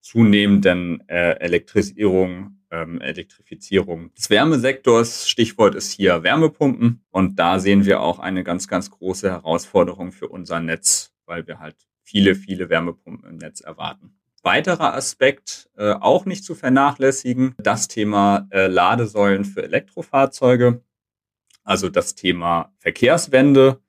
zunehmenden 0.00 1.08
äh, 1.08 1.38
Elektrisierung 1.40 2.60
ähm, 2.70 3.00
Elektrifizierung 3.00 4.12
des 4.14 4.30
Wärmesektors. 4.30 5.28
Stichwort 5.28 5.74
ist 5.74 5.92
hier 5.92 6.22
Wärmepumpen. 6.22 7.04
Und 7.10 7.38
da 7.38 7.58
sehen 7.58 7.84
wir 7.84 8.00
auch 8.00 8.18
eine 8.18 8.44
ganz, 8.44 8.68
ganz 8.68 8.90
große 8.90 9.30
Herausforderung 9.30 10.12
für 10.12 10.28
unser 10.28 10.60
Netz, 10.60 11.12
weil 11.26 11.46
wir 11.46 11.58
halt 11.58 11.76
viele, 12.02 12.34
viele 12.34 12.68
Wärmepumpen 12.68 13.28
im 13.28 13.36
Netz 13.36 13.60
erwarten. 13.60 14.14
Weiterer 14.42 14.94
Aspekt, 14.94 15.68
äh, 15.76 15.92
auch 15.92 16.24
nicht 16.24 16.44
zu 16.44 16.54
vernachlässigen, 16.54 17.54
das 17.58 17.88
Thema 17.88 18.48
äh, 18.50 18.68
Ladesäulen 18.68 19.44
für 19.44 19.62
Elektrofahrzeuge, 19.62 20.82
also 21.64 21.88
das 21.88 22.14
Thema 22.14 22.72
Verkehrswende. 22.78 23.80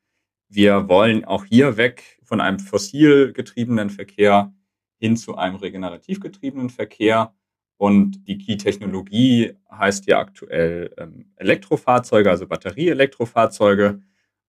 Wir 0.50 0.90
wollen 0.90 1.25
auch 1.25 1.46
hier 1.46 1.78
weg 1.78 2.20
von 2.24 2.42
einem 2.42 2.60
fossil 2.60 3.34
getriebenen 3.34 3.90
Verkehr 3.90 4.54
hin 4.98 5.18
zu 5.18 5.36
einem 5.36 5.56
regenerativ 5.56 6.20
getriebenen 6.20 6.70
Verkehr. 6.70 7.34
Und 7.78 8.28
die 8.28 8.38
Key-Technologie 8.38 9.56
heißt 9.72 10.06
ja 10.06 10.20
aktuell 10.20 10.94
ähm, 10.98 11.32
Elektrofahrzeuge, 11.38 12.30
also 12.30 12.48
Batterieelektrofahrzeuge. 12.48 14.01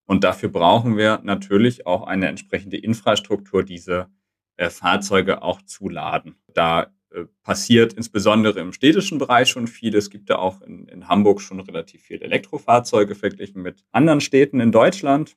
Und 0.05 0.25
dafür 0.25 0.51
brauchen 0.51 0.99
wir 0.99 1.21
natürlich 1.23 1.87
auch 1.87 2.07
eine 2.07 2.29
entsprechende 2.29 2.77
Infrastruktur, 2.77 3.63
diese 3.63 4.09
äh, 4.57 4.69
Fahrzeuge 4.69 5.43
auch 5.43 5.63
zu 5.63 5.89
laden. 5.89 6.37
Da 6.53 6.93
passiert 7.43 7.93
insbesondere 7.93 8.61
im 8.61 8.73
städtischen 8.73 9.19
Bereich 9.19 9.49
schon 9.49 9.67
viel. 9.67 9.95
Es 9.97 10.11
gibt 10.11 10.29
ja 10.29 10.39
auch 10.39 10.61
in, 10.63 10.87
in 10.89 11.09
Hamburg 11.09 11.41
schon 11.41 11.61
relativ 11.61 12.03
viele 12.03 12.25
Elektrofahrzeuge 12.25 13.15
verglichen 13.15 13.63
mit 13.63 13.85
anderen 13.93 14.21
Städten 14.21 14.61
in 14.61 14.73
Deutschland. 14.73 15.37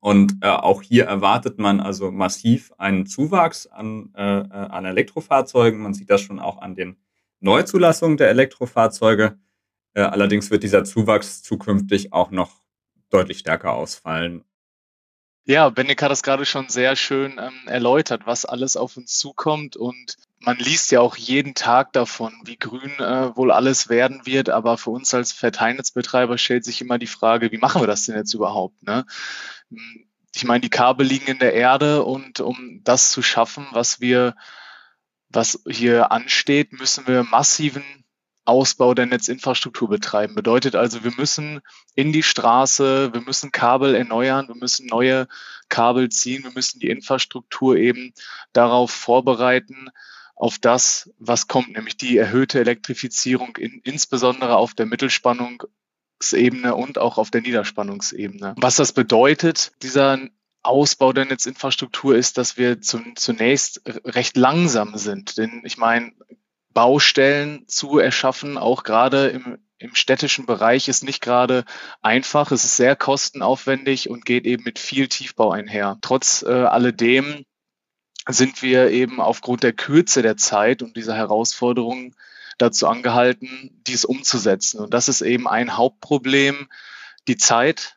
Und 0.00 0.36
äh, 0.42 0.48
auch 0.48 0.82
hier 0.82 1.06
erwartet 1.06 1.58
man 1.58 1.80
also 1.80 2.10
massiv 2.10 2.72
einen 2.78 3.06
Zuwachs 3.06 3.66
an, 3.66 4.12
äh, 4.16 4.22
äh 4.22 4.48
an 4.48 4.84
Elektrofahrzeugen. 4.84 5.80
Man 5.80 5.94
sieht 5.94 6.10
das 6.10 6.20
schon 6.20 6.38
auch 6.38 6.58
an 6.58 6.74
den 6.74 6.96
Neuzulassungen 7.40 8.16
der 8.16 8.30
Elektrofahrzeuge. 8.30 9.38
Äh, 9.94 10.02
allerdings 10.02 10.50
wird 10.50 10.62
dieser 10.62 10.84
Zuwachs 10.84 11.42
zukünftig 11.42 12.12
auch 12.12 12.30
noch 12.30 12.52
deutlich 13.10 13.38
stärker 13.38 13.72
ausfallen. 13.72 14.44
Ja, 15.44 15.70
Benedikt 15.70 16.02
hat 16.02 16.10
das 16.10 16.22
gerade 16.22 16.44
schon 16.44 16.68
sehr 16.68 16.94
schön 16.94 17.38
ähm, 17.38 17.66
erläutert, 17.66 18.22
was 18.26 18.44
alles 18.44 18.76
auf 18.76 18.96
uns 18.98 19.18
zukommt 19.18 19.76
und 19.76 20.16
man 20.40 20.56
liest 20.56 20.90
ja 20.92 21.00
auch 21.00 21.16
jeden 21.16 21.54
Tag 21.54 21.92
davon, 21.92 22.32
wie 22.44 22.56
grün 22.56 22.92
äh, 22.98 23.36
wohl 23.36 23.50
alles 23.50 23.88
werden 23.88 24.24
wird, 24.24 24.50
aber 24.50 24.78
für 24.78 24.90
uns 24.90 25.12
als 25.14 25.32
Verteilnetzbetreiber 25.32 26.38
stellt 26.38 26.64
sich 26.64 26.80
immer 26.80 26.98
die 26.98 27.06
Frage, 27.06 27.50
wie 27.50 27.58
machen 27.58 27.82
wir 27.82 27.86
das 27.86 28.06
denn 28.06 28.16
jetzt 28.16 28.34
überhaupt? 28.34 28.82
Ne? 28.82 29.04
Ich 30.34 30.44
meine, 30.44 30.60
die 30.60 30.70
Kabel 30.70 31.06
liegen 31.06 31.26
in 31.26 31.38
der 31.38 31.54
Erde 31.54 32.04
und 32.04 32.40
um 32.40 32.80
das 32.84 33.10
zu 33.10 33.22
schaffen, 33.22 33.66
was 33.72 34.00
wir, 34.00 34.36
was 35.28 35.62
hier 35.68 36.12
ansteht, 36.12 36.72
müssen 36.72 37.06
wir 37.06 37.24
massiven 37.24 37.82
Ausbau 38.44 38.94
der 38.94 39.06
Netzinfrastruktur 39.06 39.90
betreiben. 39.90 40.34
Bedeutet 40.34 40.74
also, 40.74 41.04
wir 41.04 41.12
müssen 41.16 41.60
in 41.94 42.12
die 42.12 42.22
Straße, 42.22 43.12
wir 43.12 43.20
müssen 43.20 43.52
Kabel 43.52 43.94
erneuern, 43.94 44.48
wir 44.48 44.54
müssen 44.54 44.86
neue 44.86 45.28
Kabel 45.68 46.08
ziehen, 46.08 46.44
wir 46.44 46.52
müssen 46.52 46.80
die 46.80 46.88
Infrastruktur 46.88 47.76
eben 47.76 48.14
darauf 48.54 48.90
vorbereiten, 48.90 49.90
auf 50.38 50.58
das, 50.58 51.10
was 51.18 51.48
kommt, 51.48 51.72
nämlich 51.74 51.96
die 51.96 52.16
erhöhte 52.16 52.60
Elektrifizierung, 52.60 53.56
in, 53.56 53.80
insbesondere 53.82 54.56
auf 54.56 54.72
der 54.72 54.86
Mittelspannungsebene 54.86 56.74
und 56.74 56.98
auch 56.98 57.18
auf 57.18 57.30
der 57.30 57.42
Niederspannungsebene. 57.42 58.54
Was 58.56 58.76
das 58.76 58.92
bedeutet, 58.92 59.72
dieser 59.82 60.18
Ausbau 60.62 61.12
der 61.12 61.24
Netzinfrastruktur 61.24 62.16
ist, 62.16 62.38
dass 62.38 62.56
wir 62.56 62.80
zunächst 62.80 63.82
recht 64.04 64.36
langsam 64.36 64.96
sind. 64.96 65.38
Denn 65.38 65.62
ich 65.64 65.76
meine, 65.76 66.12
Baustellen 66.72 67.64
zu 67.66 67.98
erschaffen, 67.98 68.58
auch 68.58 68.84
gerade 68.84 69.28
im, 69.28 69.58
im 69.78 69.94
städtischen 69.94 70.46
Bereich, 70.46 70.88
ist 70.88 71.02
nicht 71.02 71.20
gerade 71.20 71.64
einfach. 72.02 72.52
Es 72.52 72.64
ist 72.64 72.76
sehr 72.76 72.94
kostenaufwendig 72.94 74.10
und 74.10 74.24
geht 74.24 74.44
eben 74.44 74.62
mit 74.62 74.78
viel 74.78 75.08
Tiefbau 75.08 75.50
einher. 75.50 75.98
Trotz 76.00 76.44
äh, 76.46 76.50
alledem 76.52 77.44
sind 78.28 78.62
wir 78.62 78.90
eben 78.90 79.20
aufgrund 79.20 79.62
der 79.62 79.72
Kürze 79.72 80.22
der 80.22 80.36
Zeit 80.36 80.82
und 80.82 80.96
dieser 80.96 81.14
Herausforderungen 81.14 82.14
dazu 82.58 82.86
angehalten, 82.86 83.70
dies 83.86 84.04
umzusetzen. 84.04 84.80
Und 84.80 84.92
das 84.92 85.08
ist 85.08 85.22
eben 85.22 85.48
ein 85.48 85.76
Hauptproblem, 85.76 86.68
die 87.26 87.36
Zeit. 87.36 87.96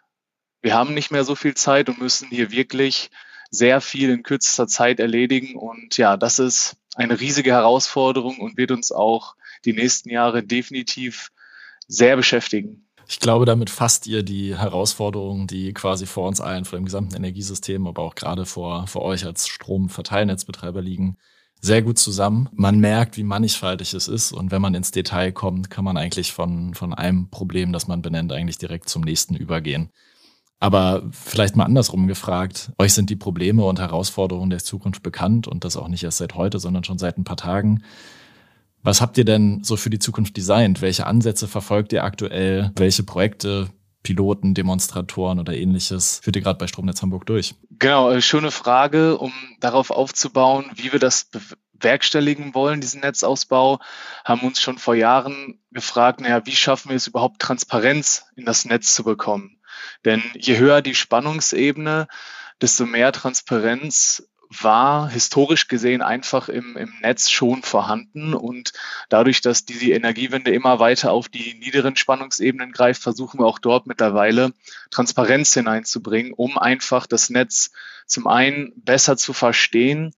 Wir 0.62 0.76
haben 0.76 0.94
nicht 0.94 1.12
mehr 1.12 1.24
so 1.24 1.36
viel 1.36 1.56
Zeit 1.56 1.90
und 1.90 2.00
müssen 2.00 2.30
hier 2.30 2.52
wirklich 2.52 3.12
sehr 3.50 3.82
viel 3.82 4.10
in 4.10 4.24
kürzester 4.24 4.68
Zeit 4.68 5.00
erledigen. 5.00 5.56
Und 5.56 5.98
ja, 5.98 6.16
das 6.16 6.40
ist 6.40 6.78
eine 6.96 7.20
riesige 7.20 7.52
Herausforderung 7.52 8.40
und 8.40 8.58
wird 8.58 8.72
uns 8.72 8.92
auch 8.92 9.36
die 9.66 9.74
nächsten 9.74 10.10
Jahre 10.10 10.44
definitiv 10.44 11.32
sehr 11.88 12.16
beschäftigen. 12.16 12.88
Ich 13.12 13.20
glaube, 13.20 13.46
damit 13.46 13.70
fasst 13.70 14.08
ihr 14.08 14.24
die 14.24 14.58
Herausforderungen, 14.58 15.46
die 15.46 15.74
quasi 15.74 16.06
vor 16.06 16.30
uns 16.30 16.40
allen, 16.40 16.64
vor 16.64 16.80
dem 16.80 16.86
gesamten 16.86 17.14
Energiesystem, 17.14 17.86
aber 17.86 18.04
auch 18.04 18.16
gerade 18.16 18.46
vor, 18.46 18.88
vor 18.88 19.02
euch 19.02 19.26
als 19.26 19.50
Stromverteilnetzbetreiber 19.50 20.82
liegen, 20.82 21.18
sehr 21.60 21.82
gut 21.82 22.00
zusammen. 22.00 22.48
Man 22.54 22.80
merkt, 22.80 23.18
wie 23.18 23.26
mannigfaltig 23.26 23.94
es 23.94 24.08
ist. 24.08 24.32
Und 24.32 24.52
wenn 24.52 24.62
man 24.62 24.76
ins 24.76 24.92
Detail 24.92 25.34
kommt, 25.34 25.70
kann 25.70 25.84
man 25.84 25.98
eigentlich 25.98 26.32
von, 26.32 26.74
von 26.74 26.94
einem 26.94 27.30
Problem, 27.30 27.74
das 27.74 27.86
man 27.86 28.02
benennt, 28.02 28.32
eigentlich 28.32 28.60
direkt 28.60 28.88
zum 28.88 29.02
nächsten 29.02 29.36
übergehen. 29.36 29.90
Aber 30.62 31.04
vielleicht 31.12 31.58
mal 31.58 31.66
andersrum 31.66 32.08
gefragt, 32.08 32.72
euch 32.80 32.94
sind 32.94 33.10
die 33.10 33.18
Probleme 33.18 33.66
und 33.66 33.80
Herausforderungen 33.80 34.52
der 34.52 34.64
Zukunft 34.64 35.04
bekannt 35.04 35.50
und 35.50 35.66
das 35.66 35.76
auch 35.76 35.90
nicht 35.90 36.06
erst 36.06 36.20
seit 36.20 36.36
heute, 36.36 36.60
sondern 36.60 36.86
schon 36.86 36.98
seit 36.98 37.18
ein 37.18 37.26
paar 37.26 37.36
Tagen. 37.36 37.84
Was 38.84 39.02
habt 39.02 39.18
ihr 39.18 39.26
denn 39.26 39.64
so 39.64 39.78
für 39.78 39.90
die 39.90 40.00
Zukunft 40.00 40.36
designt? 40.38 40.82
Welche 40.82 41.06
Ansätze 41.06 41.48
verfolgt 41.48 41.94
ihr 41.94 42.04
aktuell? 42.04 42.72
Welche 42.76 43.04
Projekte, 43.04 43.70
Piloten, 44.04 44.56
Demonstratoren 44.56 45.40
oder 45.40 45.54
ähnliches 45.54 46.22
führt 46.24 46.36
ihr 46.36 46.42
gerade 46.42 46.58
bei 46.58 46.68
Stromnetz 46.68 47.02
Hamburg 47.02 47.26
durch? 47.28 47.56
Genau, 47.70 48.10
äh, 48.10 48.22
schöne 48.22 48.50
Frage, 48.52 49.18
um 49.18 49.32
darauf 49.60 49.92
aufzubauen, 49.92 50.66
wie 50.76 50.92
wir 50.92 51.00
das 51.00 51.30
bewerkstelligen 51.74 52.56
wollen, 52.56 52.82
diesen 52.82 53.02
Netzausbau, 53.02 53.80
haben 54.26 54.42
uns 54.42 54.60
schon 54.60 54.80
vor 54.80 54.96
Jahren 54.96 55.60
gefragt, 55.72 56.20
naja, 56.20 56.46
wie 56.46 56.56
schaffen 56.56 56.90
wir 56.90 56.96
es 56.96 57.08
überhaupt, 57.08 57.40
Transparenz 57.40 58.26
in 58.36 58.46
das 58.46 58.66
Netz 58.66 58.96
zu 58.96 59.04
bekommen? 59.04 59.60
Denn 60.06 60.24
je 60.36 60.58
höher 60.58 60.82
die 60.82 60.96
Spannungsebene, 60.96 62.08
desto 62.62 62.86
mehr 62.86 63.12
Transparenz 63.12 64.28
war 64.60 65.10
historisch 65.10 65.68
gesehen 65.68 66.02
einfach 66.02 66.50
im, 66.50 66.76
im 66.76 66.94
Netz 67.02 67.30
schon 67.30 67.64
vorhanden. 67.64 68.34
Und 68.34 68.74
dadurch, 69.10 69.42
dass 69.42 69.66
diese 69.66 69.92
Energiewende 69.92 70.52
immer 70.52 70.80
weiter 70.80 71.12
auf 71.14 71.30
die 71.30 71.54
niederen 71.54 71.96
Spannungsebenen 71.96 72.72
greift, 72.72 73.02
versuchen 73.02 73.40
wir 73.40 73.46
auch 73.46 73.60
dort 73.60 73.88
mittlerweile 73.88 74.52
Transparenz 74.90 75.54
hineinzubringen, 75.54 76.34
um 76.34 76.58
einfach 76.58 77.08
das 77.08 77.30
Netz 77.30 77.72
zum 78.06 78.28
einen 78.28 78.74
besser 78.76 79.16
zu 79.16 79.32
verstehen, 79.32 80.14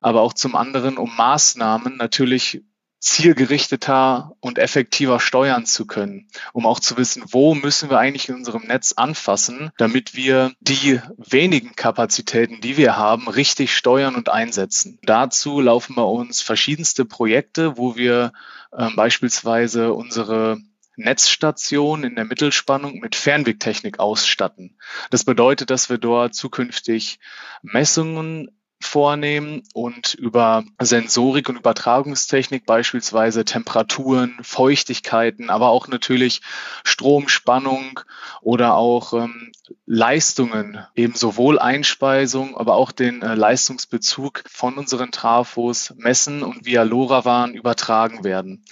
aber 0.00 0.22
auch 0.22 0.32
zum 0.32 0.56
anderen, 0.56 0.98
um 0.98 1.14
Maßnahmen 1.16 1.96
natürlich 1.96 2.62
zielgerichteter 3.06 4.32
und 4.40 4.58
effektiver 4.58 5.20
steuern 5.20 5.64
zu 5.64 5.86
können, 5.86 6.28
um 6.52 6.66
auch 6.66 6.80
zu 6.80 6.96
wissen, 6.96 7.22
wo 7.28 7.54
müssen 7.54 7.88
wir 7.88 7.98
eigentlich 7.98 8.28
in 8.28 8.34
unserem 8.34 8.62
Netz 8.62 8.94
anfassen, 8.96 9.70
damit 9.78 10.16
wir 10.16 10.52
die 10.60 11.00
wenigen 11.16 11.76
Kapazitäten, 11.76 12.60
die 12.60 12.76
wir 12.76 12.96
haben, 12.96 13.28
richtig 13.28 13.76
steuern 13.76 14.16
und 14.16 14.28
einsetzen. 14.28 14.98
Dazu 15.02 15.60
laufen 15.60 15.94
bei 15.94 16.02
uns 16.02 16.42
verschiedenste 16.42 17.04
Projekte, 17.04 17.78
wo 17.78 17.94
wir 17.94 18.32
äh, 18.72 18.90
beispielsweise 18.96 19.92
unsere 19.92 20.58
Netzstation 20.96 22.02
in 22.02 22.16
der 22.16 22.24
Mittelspannung 22.24 22.98
mit 22.98 23.14
Fernwegtechnik 23.14 24.00
ausstatten. 24.00 24.78
Das 25.10 25.22
bedeutet, 25.22 25.70
dass 25.70 25.88
wir 25.90 25.98
dort 25.98 26.34
zukünftig 26.34 27.20
Messungen 27.62 28.50
vornehmen 28.80 29.62
und 29.72 30.14
über 30.14 30.64
Sensorik 30.80 31.48
und 31.48 31.56
Übertragungstechnik 31.56 32.66
beispielsweise 32.66 33.44
Temperaturen, 33.44 34.36
Feuchtigkeiten, 34.42 35.50
aber 35.50 35.68
auch 35.68 35.88
natürlich 35.88 36.42
Stromspannung 36.84 38.00
oder 38.42 38.74
auch 38.74 39.14
ähm, 39.14 39.52
Leistungen, 39.86 40.78
eben 40.94 41.14
sowohl 41.14 41.58
Einspeisung, 41.58 42.56
aber 42.56 42.74
auch 42.74 42.92
den 42.92 43.22
äh, 43.22 43.34
Leistungsbezug 43.34 44.44
von 44.46 44.74
unseren 44.74 45.10
Trafos 45.10 45.94
messen 45.96 46.42
und 46.42 46.66
via 46.66 46.82
LoRaWAN 46.82 47.54
übertragen 47.54 48.24
werden. 48.24 48.64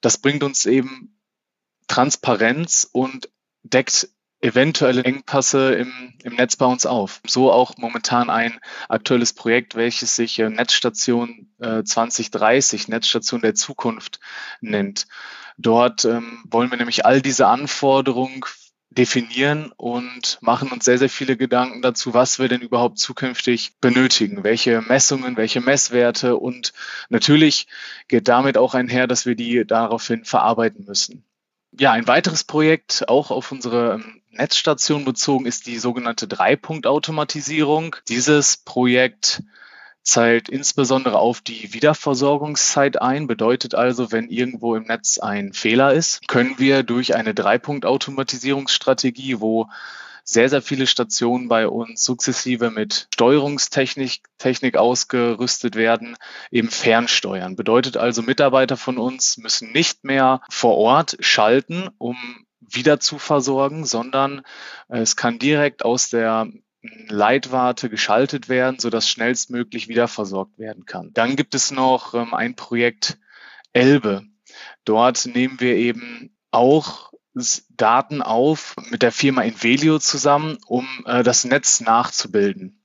Das 0.00 0.18
bringt 0.18 0.42
uns 0.42 0.64
eben 0.66 1.16
Transparenz 1.86 2.88
und 2.90 3.28
deckt 3.62 4.08
eventuelle 4.40 5.04
Engpässe 5.04 5.74
im, 5.74 6.14
im 6.22 6.34
Netz 6.34 6.56
bei 6.56 6.66
uns 6.66 6.86
auf. 6.86 7.20
So 7.26 7.52
auch 7.52 7.76
momentan 7.76 8.30
ein 8.30 8.58
aktuelles 8.88 9.32
Projekt, 9.32 9.74
welches 9.74 10.16
sich 10.16 10.38
äh, 10.38 10.48
Netzstation 10.48 11.48
äh, 11.60 11.82
2030, 11.82 12.88
Netzstation 12.88 13.42
der 13.42 13.54
Zukunft 13.54 14.20
nennt. 14.60 15.06
Dort 15.58 16.04
ähm, 16.06 16.42
wollen 16.48 16.70
wir 16.70 16.78
nämlich 16.78 17.04
all 17.04 17.20
diese 17.20 17.46
Anforderungen 17.46 18.40
definieren 18.90 19.72
und 19.76 20.38
machen 20.40 20.72
uns 20.72 20.84
sehr, 20.84 20.98
sehr 20.98 21.10
viele 21.10 21.36
Gedanken 21.36 21.80
dazu, 21.80 22.12
was 22.12 22.38
wir 22.38 22.48
denn 22.48 22.60
überhaupt 22.60 22.98
zukünftig 22.98 23.76
benötigen, 23.80 24.42
welche 24.42 24.80
Messungen, 24.82 25.36
welche 25.36 25.60
Messwerte 25.60 26.36
und 26.36 26.72
natürlich 27.08 27.68
geht 28.08 28.26
damit 28.26 28.58
auch 28.58 28.74
einher, 28.74 29.06
dass 29.06 29.26
wir 29.26 29.36
die 29.36 29.64
daraufhin 29.64 30.24
verarbeiten 30.24 30.86
müssen. 30.86 31.24
Ja, 31.78 31.92
ein 31.92 32.08
weiteres 32.08 32.42
Projekt, 32.42 33.08
auch 33.08 33.30
auf 33.30 33.52
unsere 33.52 33.94
ähm, 33.94 34.19
Netzstation 34.30 35.04
bezogen, 35.04 35.46
ist 35.46 35.66
die 35.66 35.78
sogenannte 35.78 36.28
Dreipunkt-Automatisierung. 36.28 37.96
Dieses 38.08 38.58
Projekt 38.58 39.42
zahlt 40.02 40.48
insbesondere 40.48 41.18
auf 41.18 41.40
die 41.40 41.74
Wiederversorgungszeit 41.74 43.02
ein. 43.02 43.26
Bedeutet 43.26 43.74
also, 43.74 44.12
wenn 44.12 44.28
irgendwo 44.28 44.74
im 44.74 44.84
Netz 44.84 45.18
ein 45.18 45.52
Fehler 45.52 45.92
ist, 45.92 46.26
können 46.28 46.58
wir 46.58 46.82
durch 46.82 47.14
eine 47.14 47.34
Dreipunkt-Automatisierungsstrategie, 47.34 49.40
wo 49.40 49.68
sehr, 50.24 50.48
sehr 50.48 50.62
viele 50.62 50.86
Stationen 50.86 51.48
bei 51.48 51.66
uns 51.66 52.04
sukzessive 52.04 52.70
mit 52.70 53.08
Steuerungstechnik 53.12 54.20
Technik 54.38 54.76
ausgerüstet 54.76 55.74
werden, 55.74 56.16
eben 56.50 56.70
fernsteuern. 56.70 57.56
Bedeutet 57.56 57.96
also, 57.96 58.22
Mitarbeiter 58.22 58.76
von 58.76 58.98
uns 58.98 59.38
müssen 59.38 59.72
nicht 59.72 60.04
mehr 60.04 60.40
vor 60.48 60.76
Ort 60.76 61.16
schalten, 61.20 61.88
um 61.98 62.16
wieder 62.74 63.00
zu 63.00 63.18
versorgen, 63.18 63.84
sondern 63.84 64.42
es 64.88 65.16
kann 65.16 65.38
direkt 65.38 65.84
aus 65.84 66.10
der 66.10 66.48
Leitwarte 66.82 67.90
geschaltet 67.90 68.48
werden, 68.48 68.78
sodass 68.78 69.08
schnellstmöglich 69.08 69.88
wieder 69.88 70.08
versorgt 70.08 70.58
werden 70.58 70.86
kann. 70.86 71.12
Dann 71.12 71.36
gibt 71.36 71.54
es 71.54 71.70
noch 71.70 72.14
ähm, 72.14 72.32
ein 72.32 72.56
Projekt 72.56 73.18
Elbe. 73.72 74.22
Dort 74.84 75.26
nehmen 75.26 75.60
wir 75.60 75.76
eben 75.76 76.34
auch 76.50 77.12
Daten 77.68 78.22
auf 78.22 78.74
mit 78.90 79.02
der 79.02 79.12
Firma 79.12 79.42
Invelio 79.42 79.98
zusammen, 79.98 80.58
um 80.66 80.86
äh, 81.04 81.22
das 81.22 81.44
Netz 81.44 81.80
nachzubilden. 81.80 82.79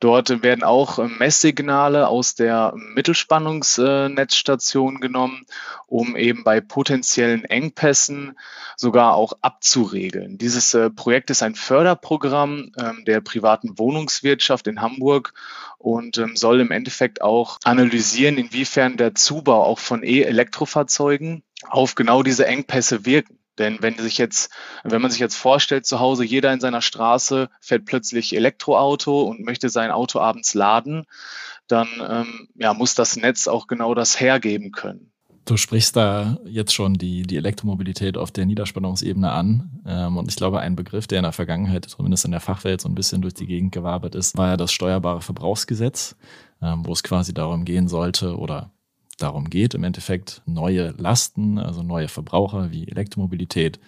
Dort 0.00 0.42
werden 0.42 0.64
auch 0.64 0.98
Messsignale 0.98 2.08
aus 2.08 2.34
der 2.34 2.72
Mittelspannungsnetzstation 2.76 5.00
genommen, 5.00 5.46
um 5.86 6.16
eben 6.16 6.44
bei 6.44 6.60
potenziellen 6.60 7.44
Engpässen 7.44 8.38
sogar 8.76 9.14
auch 9.14 9.34
abzuregeln. 9.42 10.38
Dieses 10.38 10.74
äh, 10.74 10.90
Projekt 10.90 11.30
ist 11.30 11.42
ein 11.42 11.54
Förderprogramm 11.54 12.72
ähm, 12.78 13.04
der 13.06 13.20
privaten 13.20 13.78
Wohnungswirtschaft 13.78 14.66
in 14.66 14.80
Hamburg 14.80 15.34
und 15.78 16.18
ähm, 16.18 16.36
soll 16.36 16.60
im 16.60 16.70
Endeffekt 16.70 17.22
auch 17.22 17.58
analysieren, 17.64 18.38
inwiefern 18.38 18.96
der 18.96 19.14
Zubau 19.14 19.64
auch 19.64 19.78
von 19.78 20.02
E-Elektrofahrzeugen 20.02 21.42
auf 21.68 21.94
genau 21.94 22.22
diese 22.22 22.46
Engpässe 22.46 23.04
wirken. 23.04 23.37
Denn 23.58 23.78
wenn 23.80 23.98
sich 23.98 24.18
jetzt, 24.18 24.50
wenn 24.84 25.02
man 25.02 25.10
sich 25.10 25.20
jetzt 25.20 25.36
vorstellt, 25.36 25.86
zu 25.86 26.00
Hause 26.00 26.24
jeder 26.24 26.52
in 26.52 26.60
seiner 26.60 26.82
Straße 26.82 27.48
fährt 27.60 27.84
plötzlich 27.84 28.34
Elektroauto 28.34 29.22
und 29.22 29.44
möchte 29.44 29.68
sein 29.68 29.90
Auto 29.90 30.20
abends 30.20 30.54
laden, 30.54 31.04
dann 31.66 31.88
ähm, 32.08 32.48
ja, 32.54 32.74
muss 32.74 32.94
das 32.94 33.16
Netz 33.16 33.46
auch 33.46 33.66
genau 33.66 33.94
das 33.94 34.20
hergeben 34.20 34.72
können. 34.72 35.12
Du 35.44 35.56
sprichst 35.56 35.96
da 35.96 36.36
jetzt 36.44 36.74
schon 36.74 36.94
die, 36.94 37.22
die 37.22 37.38
Elektromobilität 37.38 38.18
auf 38.18 38.30
der 38.30 38.44
Niederspannungsebene 38.44 39.30
an. 39.32 39.80
Ähm, 39.86 40.18
und 40.18 40.28
ich 40.28 40.36
glaube, 40.36 40.60
ein 40.60 40.76
Begriff, 40.76 41.06
der 41.06 41.20
in 41.20 41.22
der 41.22 41.32
Vergangenheit, 41.32 41.86
zumindest 41.86 42.26
in 42.26 42.32
der 42.32 42.40
Fachwelt, 42.40 42.82
so 42.82 42.88
ein 42.88 42.94
bisschen 42.94 43.22
durch 43.22 43.32
die 43.32 43.46
Gegend 43.46 43.72
gewabert 43.72 44.14
ist, 44.14 44.36
war 44.36 44.48
ja 44.48 44.56
das 44.58 44.72
steuerbare 44.72 45.22
Verbrauchsgesetz, 45.22 46.16
ähm, 46.60 46.84
wo 46.84 46.92
es 46.92 47.02
quasi 47.02 47.32
darum 47.32 47.64
gehen 47.64 47.88
sollte 47.88 48.36
oder 48.36 48.72
darum 49.18 49.50
geht, 49.50 49.74
im 49.74 49.84
Endeffekt 49.84 50.42
neue 50.46 50.94
Lasten, 50.96 51.58
also 51.58 51.82
neue 51.82 52.08
Verbraucher 52.08 52.72
wie 52.72 52.88
Elektromobilität, 52.88 53.78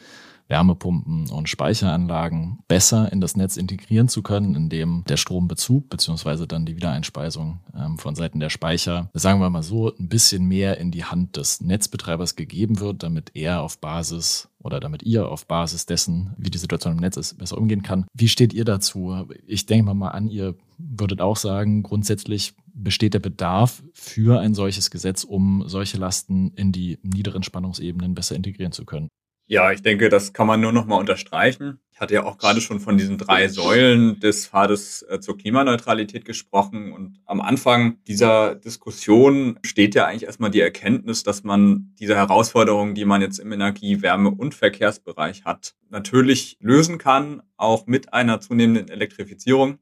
Wärmepumpen 0.50 1.30
und 1.30 1.48
Speicheranlagen 1.48 2.58
besser 2.68 3.10
in 3.12 3.20
das 3.20 3.36
Netz 3.36 3.56
integrieren 3.56 4.08
zu 4.08 4.22
können, 4.22 4.54
indem 4.54 5.04
der 5.08 5.16
Strombezug 5.16 5.88
beziehungsweise 5.88 6.46
dann 6.46 6.66
die 6.66 6.76
Wiedereinspeisung 6.76 7.60
ähm, 7.74 7.98
von 7.98 8.14
Seiten 8.14 8.40
der 8.40 8.50
Speicher, 8.50 9.08
sagen 9.14 9.40
wir 9.40 9.48
mal 9.48 9.62
so, 9.62 9.94
ein 9.96 10.08
bisschen 10.08 10.44
mehr 10.44 10.78
in 10.78 10.90
die 10.90 11.04
Hand 11.04 11.36
des 11.36 11.60
Netzbetreibers 11.60 12.36
gegeben 12.36 12.80
wird, 12.80 13.02
damit 13.02 13.30
er 13.34 13.62
auf 13.62 13.78
Basis 13.78 14.48
oder 14.62 14.80
damit 14.80 15.02
ihr 15.04 15.28
auf 15.28 15.46
Basis 15.46 15.86
dessen, 15.86 16.34
wie 16.36 16.50
die 16.50 16.58
Situation 16.58 16.94
im 16.94 17.00
Netz 17.00 17.16
ist, 17.16 17.38
besser 17.38 17.56
umgehen 17.56 17.82
kann. 17.82 18.06
Wie 18.12 18.28
steht 18.28 18.52
ihr 18.52 18.64
dazu? 18.64 19.26
Ich 19.46 19.66
denke 19.66 19.94
mal 19.94 20.08
an, 20.08 20.28
ihr 20.28 20.56
würdet 20.78 21.20
auch 21.20 21.36
sagen, 21.36 21.82
grundsätzlich 21.82 22.54
besteht 22.74 23.14
der 23.14 23.20
Bedarf 23.20 23.82
für 23.92 24.40
ein 24.40 24.54
solches 24.54 24.90
Gesetz, 24.90 25.24
um 25.24 25.64
solche 25.66 25.98
Lasten 25.98 26.52
in 26.54 26.72
die 26.72 26.98
niederen 27.02 27.42
Spannungsebenen 27.42 28.14
besser 28.14 28.36
integrieren 28.36 28.72
zu 28.72 28.84
können? 28.84 29.08
Ja, 29.50 29.72
ich 29.72 29.82
denke, 29.82 30.10
das 30.10 30.32
kann 30.32 30.46
man 30.46 30.60
nur 30.60 30.70
noch 30.70 30.86
mal 30.86 30.94
unterstreichen. 30.94 31.80
Ich 31.90 31.98
hatte 31.98 32.14
ja 32.14 32.22
auch 32.22 32.38
gerade 32.38 32.60
schon 32.60 32.78
von 32.78 32.96
diesen 32.96 33.18
drei 33.18 33.48
Säulen 33.48 34.20
des 34.20 34.46
Pfades 34.46 35.04
äh, 35.08 35.18
zur 35.18 35.36
Klimaneutralität 35.36 36.24
gesprochen. 36.24 36.92
Und 36.92 37.20
am 37.26 37.40
Anfang 37.40 37.98
dieser 38.04 38.54
Diskussion 38.54 39.58
steht 39.66 39.96
ja 39.96 40.06
eigentlich 40.06 40.26
erstmal 40.26 40.52
die 40.52 40.60
Erkenntnis, 40.60 41.24
dass 41.24 41.42
man 41.42 41.92
diese 41.98 42.14
Herausforderungen, 42.14 42.94
die 42.94 43.04
man 43.04 43.22
jetzt 43.22 43.40
im 43.40 43.50
Energie-, 43.50 44.02
Wärme- 44.02 44.30
und 44.30 44.54
Verkehrsbereich 44.54 45.44
hat, 45.44 45.74
natürlich 45.88 46.56
lösen 46.60 46.98
kann, 46.98 47.42
auch 47.56 47.88
mit 47.88 48.14
einer 48.14 48.40
zunehmenden 48.40 48.88
Elektrifizierung. 48.88 49.80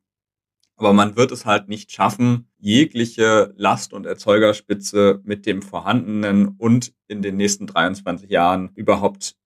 Aber 0.77 0.95
man 0.95 1.15
wird 1.15 1.31
es 1.31 1.45
halt 1.45 1.69
nicht 1.69 1.93
schaffen, 1.93 2.49
jegliche 2.57 3.53
Last- 3.59 3.93
und 3.93 4.07
Erzeugerspitze 4.07 5.21
mit 5.25 5.45
dem 5.45 5.61
vorhandenen 5.61 6.55
und 6.57 6.95
in 7.07 7.21
den 7.21 7.37
nächsten 7.37 7.67
23 7.67 8.31
Jahren 8.31 8.71
überhaupt 8.75 9.37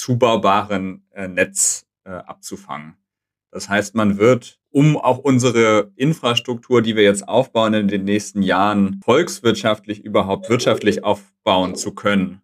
zubaubaren 0.00 1.06
äh, 1.12 1.28
Netz 1.28 1.86
äh, 2.04 2.10
abzufangen. 2.10 2.96
Das 3.50 3.68
heißt, 3.68 3.94
man 3.94 4.16
wird, 4.16 4.58
um 4.70 4.96
auch 4.96 5.18
unsere 5.18 5.92
Infrastruktur, 5.96 6.82
die 6.82 6.96
wir 6.96 7.02
jetzt 7.02 7.28
aufbauen 7.28 7.74
in 7.74 7.88
den 7.88 8.04
nächsten 8.04 8.42
Jahren, 8.42 9.00
volkswirtschaftlich 9.04 10.04
überhaupt 10.04 10.48
wirtschaftlich 10.48 11.04
aufbauen 11.04 11.74
zu 11.74 11.94
können, 11.94 12.40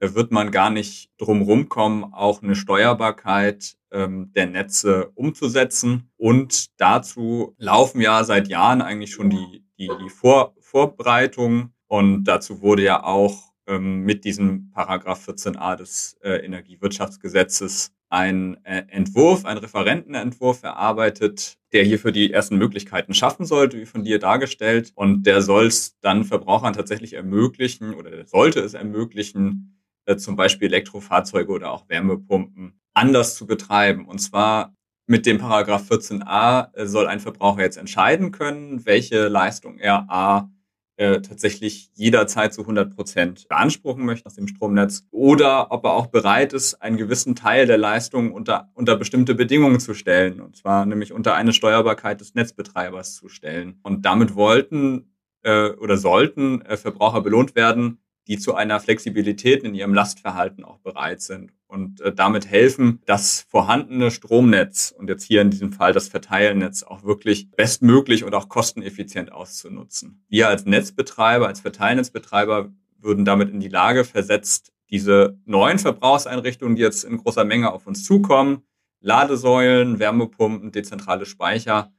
wird 0.00 0.32
man 0.32 0.50
gar 0.50 0.70
nicht 0.70 1.10
drum 1.18 1.68
kommen, 1.68 2.04
auch 2.12 2.42
eine 2.42 2.54
Steuerbarkeit 2.54 3.76
ähm, 3.90 4.32
der 4.34 4.46
Netze 4.46 5.10
umzusetzen. 5.14 6.10
Und 6.16 6.80
dazu 6.80 7.54
laufen 7.58 8.00
ja 8.00 8.24
seit 8.24 8.48
Jahren 8.48 8.80
eigentlich 8.80 9.12
schon 9.12 9.30
die, 9.30 9.64
die, 9.78 9.90
die 10.02 10.10
Vor 10.10 10.54
Vorbereitungen. 10.60 11.74
Und 11.86 12.24
dazu 12.24 12.60
wurde 12.60 12.82
ja 12.82 13.02
auch 13.02 13.47
ähm, 13.68 14.00
mit 14.00 14.24
diesem 14.24 14.70
Paragraph 14.72 15.28
14a 15.28 15.76
des 15.76 16.18
äh, 16.22 16.44
Energiewirtschaftsgesetzes 16.44 17.92
ein 18.08 18.56
äh, 18.64 18.84
Entwurf, 18.88 19.44
ein 19.44 19.58
Referentenentwurf 19.58 20.62
erarbeitet, 20.62 21.58
der 21.72 21.84
hierfür 21.84 22.10
die 22.10 22.32
ersten 22.32 22.56
Möglichkeiten 22.56 23.14
schaffen 23.14 23.44
sollte, 23.44 23.78
wie 23.78 23.86
von 23.86 24.02
dir 24.02 24.18
dargestellt. 24.18 24.92
Und 24.94 25.24
der 25.24 25.42
soll 25.42 25.66
es 25.66 25.98
dann 26.00 26.24
Verbrauchern 26.24 26.72
tatsächlich 26.72 27.12
ermöglichen 27.12 27.94
oder 27.94 28.26
sollte 28.26 28.60
es 28.60 28.74
ermöglichen, 28.74 29.78
äh, 30.06 30.16
zum 30.16 30.36
Beispiel 30.36 30.68
Elektrofahrzeuge 30.68 31.52
oder 31.52 31.70
auch 31.70 31.88
Wärmepumpen 31.88 32.80
anders 32.94 33.36
zu 33.36 33.46
betreiben. 33.46 34.06
Und 34.06 34.18
zwar 34.18 34.74
mit 35.06 35.26
dem 35.26 35.38
Paragraph 35.38 35.90
14a 35.90 36.74
äh, 36.74 36.86
soll 36.86 37.06
ein 37.06 37.20
Verbraucher 37.20 37.62
jetzt 37.62 37.76
entscheiden 37.76 38.32
können, 38.32 38.86
welche 38.86 39.28
Leistung 39.28 39.78
er 39.78 40.06
A 40.08 40.50
äh, 40.98 41.20
tatsächlich 41.20 41.90
jederzeit 41.94 42.52
zu 42.52 42.62
100 42.62 42.94
Prozent 42.94 43.48
beanspruchen 43.48 44.04
möchte 44.04 44.26
aus 44.26 44.34
dem 44.34 44.48
Stromnetz 44.48 45.06
oder 45.12 45.70
ob 45.70 45.84
er 45.84 45.92
auch 45.92 46.08
bereit 46.08 46.52
ist, 46.52 46.74
einen 46.82 46.96
gewissen 46.96 47.36
Teil 47.36 47.66
der 47.66 47.78
Leistung 47.78 48.32
unter, 48.32 48.70
unter 48.74 48.96
bestimmte 48.96 49.36
Bedingungen 49.36 49.78
zu 49.78 49.94
stellen. 49.94 50.40
Und 50.40 50.56
zwar 50.56 50.86
nämlich 50.86 51.12
unter 51.12 51.34
eine 51.34 51.52
Steuerbarkeit 51.52 52.20
des 52.20 52.34
Netzbetreibers 52.34 53.14
zu 53.14 53.28
stellen. 53.28 53.78
Und 53.84 54.04
damit 54.04 54.34
wollten 54.34 55.14
äh, 55.44 55.70
oder 55.70 55.96
sollten 55.96 56.62
äh, 56.62 56.76
Verbraucher 56.76 57.20
belohnt 57.20 57.54
werden, 57.54 57.98
die 58.28 58.38
zu 58.38 58.54
einer 58.54 58.78
Flexibilität 58.78 59.64
in 59.64 59.74
ihrem 59.74 59.94
Lastverhalten 59.94 60.62
auch 60.62 60.78
bereit 60.80 61.22
sind 61.22 61.52
und 61.66 62.02
äh, 62.02 62.12
damit 62.14 62.46
helfen, 62.46 63.00
das 63.06 63.46
vorhandene 63.48 64.10
Stromnetz 64.10 64.94
und 64.96 65.08
jetzt 65.08 65.24
hier 65.24 65.40
in 65.40 65.50
diesem 65.50 65.72
Fall 65.72 65.94
das 65.94 66.08
Verteilnetz 66.08 66.82
auch 66.82 67.04
wirklich 67.04 67.50
bestmöglich 67.50 68.24
und 68.24 68.34
auch 68.34 68.50
kosteneffizient 68.50 69.32
auszunutzen. 69.32 70.22
Wir 70.28 70.48
als 70.48 70.66
Netzbetreiber, 70.66 71.46
als 71.46 71.60
Verteilnetzbetreiber 71.60 72.70
würden 72.98 73.24
damit 73.24 73.48
in 73.50 73.60
die 73.60 73.68
Lage 73.68 74.04
versetzt, 74.04 74.72
diese 74.90 75.38
neuen 75.46 75.78
Verbrauchseinrichtungen, 75.78 76.76
die 76.76 76.82
jetzt 76.82 77.04
in 77.04 77.16
großer 77.16 77.44
Menge 77.44 77.72
auf 77.72 77.86
uns 77.86 78.04
zukommen, 78.04 78.62
Ladesäulen, 79.00 79.98
Wärmepumpen, 79.98 80.72
dezentrale 80.72 81.24
Speicher, 81.24 81.92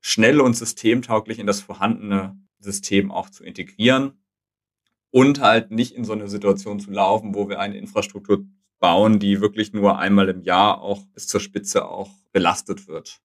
schnell 0.00 0.40
und 0.40 0.56
systemtauglich 0.56 1.38
in 1.38 1.46
das 1.46 1.60
vorhandene 1.60 2.36
System 2.58 3.12
auch 3.12 3.30
zu 3.30 3.44
integrieren 3.44 4.19
und 5.10 5.40
halt 5.40 5.70
nicht 5.70 5.94
in 5.94 6.04
so 6.04 6.12
eine 6.12 6.28
Situation 6.28 6.80
zu 6.80 6.90
laufen, 6.90 7.34
wo 7.34 7.48
wir 7.48 7.60
eine 7.60 7.76
Infrastruktur 7.78 8.44
bauen, 8.78 9.18
die 9.18 9.40
wirklich 9.40 9.72
nur 9.72 9.98
einmal 9.98 10.28
im 10.28 10.42
Jahr 10.42 10.80
auch 10.80 11.04
bis 11.12 11.28
zur 11.28 11.40
Spitze 11.40 11.86
auch 11.86 12.10
belastet 12.32 12.88
wird. 12.88 13.20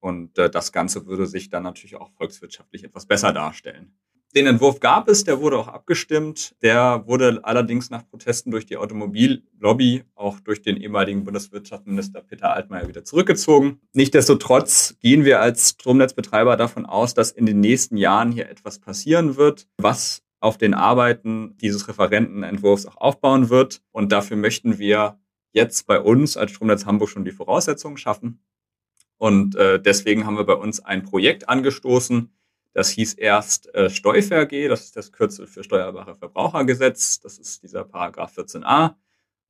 Und 0.00 0.38
äh, 0.38 0.48
das 0.50 0.72
Ganze 0.72 1.06
würde 1.06 1.26
sich 1.26 1.50
dann 1.50 1.62
natürlich 1.62 1.96
auch 1.96 2.10
volkswirtschaftlich 2.12 2.84
etwas 2.84 3.06
besser 3.06 3.32
darstellen. 3.32 3.92
Den 4.34 4.46
Entwurf 4.46 4.78
gab 4.78 5.08
es, 5.08 5.24
der 5.24 5.40
wurde 5.40 5.58
auch 5.58 5.66
abgestimmt. 5.66 6.54
Der 6.62 7.02
wurde 7.06 7.40
allerdings 7.42 7.90
nach 7.90 8.06
Protesten 8.08 8.52
durch 8.52 8.64
die 8.64 8.76
Automobillobby, 8.76 10.04
auch 10.14 10.38
durch 10.38 10.62
den 10.62 10.76
ehemaligen 10.76 11.24
Bundeswirtschaftsminister 11.24 12.22
Peter 12.22 12.54
Altmaier 12.54 12.86
wieder 12.86 13.04
zurückgezogen. 13.04 13.80
Nichtsdestotrotz 13.92 14.94
gehen 15.00 15.24
wir 15.24 15.40
als 15.40 15.70
Stromnetzbetreiber 15.70 16.56
davon 16.56 16.86
aus, 16.86 17.12
dass 17.12 17.32
in 17.32 17.44
den 17.44 17.58
nächsten 17.58 17.96
Jahren 17.96 18.30
hier 18.30 18.48
etwas 18.48 18.78
passieren 18.78 19.36
wird, 19.36 19.66
was 19.78 20.22
auf 20.40 20.58
den 20.58 20.74
Arbeiten 20.74 21.56
dieses 21.58 21.86
Referentenentwurfs 21.86 22.86
auch 22.86 22.96
aufbauen 22.96 23.50
wird. 23.50 23.82
Und 23.92 24.10
dafür 24.10 24.36
möchten 24.36 24.78
wir 24.78 25.20
jetzt 25.52 25.86
bei 25.86 26.00
uns 26.00 26.36
als 26.36 26.52
Stromnetz 26.52 26.86
Hamburg 26.86 27.10
schon 27.10 27.24
die 27.24 27.30
Voraussetzungen 27.30 27.96
schaffen. 27.96 28.42
Und 29.18 29.54
äh, 29.56 29.80
deswegen 29.80 30.24
haben 30.24 30.38
wir 30.38 30.44
bei 30.44 30.54
uns 30.54 30.80
ein 30.80 31.02
Projekt 31.02 31.48
angestoßen. 31.48 32.32
Das 32.72 32.88
hieß 32.88 33.14
erst 33.14 33.74
äh, 33.74 33.90
SteuFRG, 33.90 34.68
das 34.68 34.84
ist 34.84 34.96
das 34.96 35.12
Kürzel 35.12 35.46
für 35.46 35.62
Steuerbare 35.62 36.16
Verbrauchergesetz. 36.16 37.20
Das 37.20 37.38
ist 37.38 37.62
dieser 37.62 37.84
Paragraph 37.84 38.36
14a. 38.38 38.94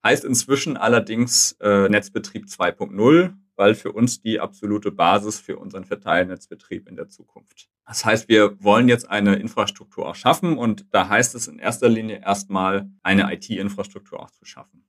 Heißt 0.03 0.24
inzwischen 0.24 0.76
allerdings 0.76 1.53
äh, 1.61 1.88
Netzbetrieb 1.88 2.46
2.0, 2.46 3.35
weil 3.61 3.75
für 3.75 3.92
uns 3.92 4.23
die 4.23 4.40
absolute 4.40 4.90
Basis 4.90 5.38
für 5.38 5.59
unseren 5.59 5.85
Verteilnetzbetrieb 5.85 6.88
in 6.88 6.96
der 6.96 7.11
Zukunft. 7.11 7.68
Das 7.87 8.07
heißt, 8.07 8.27
wir 8.31 8.57
wollen 8.64 8.88
jetzt 8.88 9.11
eine 9.11 9.35
Infrastruktur 9.35 10.09
auch 10.09 10.14
schaffen 10.14 10.57
und 10.57 10.87
da 10.92 11.11
heißt 11.11 11.35
es 11.35 11.46
in 11.46 11.59
erster 11.59 11.90
Linie 11.90 12.23
erstmal 12.25 12.90
eine 13.03 13.31
IT-Infrastruktur 13.35 14.18
auch 14.18 14.31
zu 14.31 14.46
schaffen. 14.46 14.87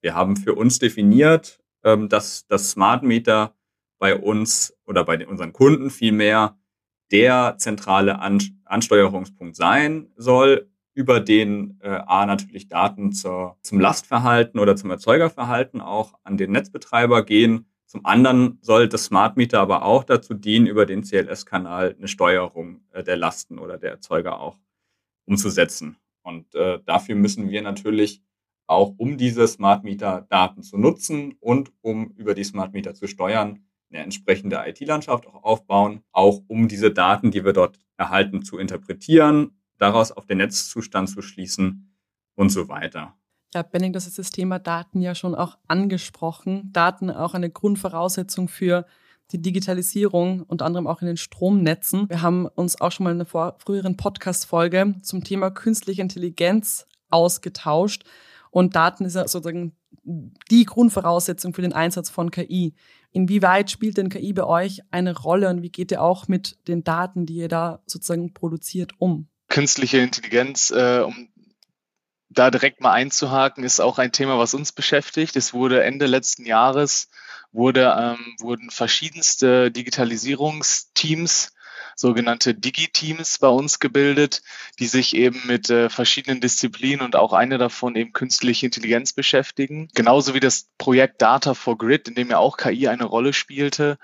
Wir 0.00 0.14
haben 0.14 0.38
für 0.38 0.54
uns 0.54 0.78
definiert, 0.78 1.62
ähm, 1.82 2.08
dass 2.08 2.46
das 2.46 2.70
Smart 2.70 3.02
Meter 3.02 3.54
bei 3.98 4.16
uns 4.16 4.74
oder 4.86 5.04
bei 5.04 5.26
unseren 5.26 5.52
Kunden 5.52 5.90
vielmehr 5.90 6.56
der 7.12 7.56
zentrale 7.58 8.20
Ansteuerungspunkt 8.64 9.54
sein 9.54 10.08
soll, 10.16 10.70
über 10.94 11.20
den 11.20 11.78
äh, 11.82 11.88
A 11.88 12.24
natürlich 12.24 12.68
Daten 12.68 13.12
zur, 13.12 13.58
zum 13.60 13.80
Lastverhalten 13.80 14.58
oder 14.58 14.76
zum 14.76 14.90
Erzeugerverhalten 14.90 15.82
auch 15.82 16.14
an 16.22 16.38
den 16.38 16.52
Netzbetreiber 16.52 17.22
gehen. 17.22 17.66
Zum 17.86 18.04
anderen 18.06 18.58
soll 18.62 18.88
das 18.88 19.04
Smart 19.04 19.36
Meter 19.36 19.60
aber 19.60 19.84
auch 19.84 20.04
dazu 20.04 20.34
dienen, 20.34 20.66
über 20.66 20.86
den 20.86 21.02
CLS-Kanal 21.02 21.94
eine 21.96 22.08
Steuerung 22.08 22.80
äh, 22.92 23.02
der 23.02 23.16
Lasten 23.16 23.58
oder 23.58 23.78
der 23.78 23.92
Erzeuger 23.92 24.40
auch 24.40 24.58
umzusetzen. 25.26 25.96
Und 26.22 26.54
äh, 26.54 26.80
dafür 26.84 27.14
müssen 27.14 27.50
wir 27.50 27.62
natürlich 27.62 28.22
auch, 28.66 28.94
um 28.96 29.18
diese 29.18 29.46
Smart 29.46 29.84
Meter 29.84 30.26
Daten 30.30 30.62
zu 30.62 30.78
nutzen 30.78 31.36
und 31.40 31.72
um 31.82 32.12
über 32.16 32.34
die 32.34 32.44
Smart 32.44 32.72
Meter 32.72 32.94
zu 32.94 33.06
steuern, 33.06 33.64
eine 33.90 34.02
entsprechende 34.02 34.62
IT-Landschaft 34.66 35.26
auch 35.26 35.44
aufbauen, 35.44 36.02
auch 36.12 36.42
um 36.48 36.66
diese 36.66 36.90
Daten, 36.90 37.30
die 37.30 37.44
wir 37.44 37.52
dort 37.52 37.78
erhalten, 37.96 38.42
zu 38.42 38.58
interpretieren 38.58 39.52
daraus 39.78 40.12
auf 40.12 40.26
den 40.26 40.38
Netzzustand 40.38 41.08
zu 41.08 41.22
schließen 41.22 41.94
und 42.34 42.50
so 42.50 42.68
weiter. 42.68 43.16
Ja, 43.54 43.62
Benning, 43.62 43.92
das 43.92 44.08
ist 44.08 44.18
das 44.18 44.30
Thema 44.30 44.58
Daten 44.58 45.00
ja 45.00 45.14
schon 45.14 45.36
auch 45.36 45.58
angesprochen. 45.68 46.70
Daten 46.72 47.08
auch 47.08 47.34
eine 47.34 47.50
Grundvoraussetzung 47.50 48.48
für 48.48 48.84
die 49.30 49.40
Digitalisierung, 49.40 50.42
unter 50.42 50.64
anderem 50.64 50.88
auch 50.88 51.02
in 51.02 51.06
den 51.06 51.16
Stromnetzen. 51.16 52.08
Wir 52.08 52.20
haben 52.20 52.46
uns 52.46 52.80
auch 52.80 52.90
schon 52.90 53.04
mal 53.04 53.12
in 53.12 53.20
einer 53.20 53.54
früheren 53.58 53.96
Podcast-Folge 53.96 54.96
zum 55.02 55.22
Thema 55.22 55.52
künstliche 55.52 56.02
Intelligenz 56.02 56.88
ausgetauscht. 57.10 58.02
Und 58.50 58.74
Daten 58.74 59.04
ist 59.04 59.14
ja 59.14 59.28
sozusagen 59.28 59.76
die 60.02 60.64
Grundvoraussetzung 60.64 61.54
für 61.54 61.62
den 61.62 61.72
Einsatz 61.72 62.10
von 62.10 62.32
KI. 62.32 62.74
Inwieweit 63.12 63.70
spielt 63.70 63.98
denn 63.98 64.08
KI 64.08 64.32
bei 64.32 64.44
euch 64.44 64.80
eine 64.90 65.16
Rolle 65.16 65.48
und 65.48 65.62
wie 65.62 65.70
geht 65.70 65.92
ihr 65.92 66.02
auch 66.02 66.26
mit 66.26 66.58
den 66.66 66.82
Daten, 66.82 67.24
die 67.24 67.36
ihr 67.36 67.48
da 67.48 67.84
sozusagen 67.86 68.34
produziert, 68.34 68.94
um? 68.98 69.28
künstliche 69.54 69.98
Intelligenz, 69.98 70.72
äh, 70.72 71.00
um 71.06 71.28
da 72.34 72.50
direkt 72.50 72.80
mal 72.80 72.92
einzuhaken, 72.92 73.64
ist 73.64 73.80
auch 73.80 73.98
ein 73.98 74.12
Thema, 74.12 74.38
was 74.38 74.54
uns 74.54 74.72
beschäftigt. 74.72 75.36
Es 75.36 75.54
wurde 75.54 75.82
Ende 75.82 76.06
letzten 76.06 76.46
Jahres 76.46 77.08
wurde, 77.52 77.94
ähm, 77.98 78.34
wurden 78.40 78.70
verschiedenste 78.70 79.70
Digitalisierungsteams 79.70 81.52
sogenannte 81.96 82.54
Digi-Teams 82.54 83.38
bei 83.38 83.48
uns 83.48 83.78
gebildet, 83.78 84.42
die 84.78 84.86
sich 84.86 85.14
eben 85.14 85.40
mit 85.46 85.70
äh, 85.70 85.88
verschiedenen 85.88 86.40
Disziplinen 86.40 87.04
und 87.04 87.16
auch 87.16 87.32
eine 87.32 87.58
davon 87.58 87.94
eben 87.96 88.12
künstliche 88.12 88.66
Intelligenz 88.66 89.12
beschäftigen. 89.12 89.88
Genauso 89.94 90.34
wie 90.34 90.40
das 90.40 90.68
Projekt 90.78 91.22
Data 91.22 91.54
for 91.54 91.78
Grid, 91.78 92.08
in 92.08 92.14
dem 92.14 92.30
ja 92.30 92.38
auch 92.38 92.56
KI 92.56 92.88
eine 92.88 93.04
Rolle 93.04 93.32
spielte 93.32 93.98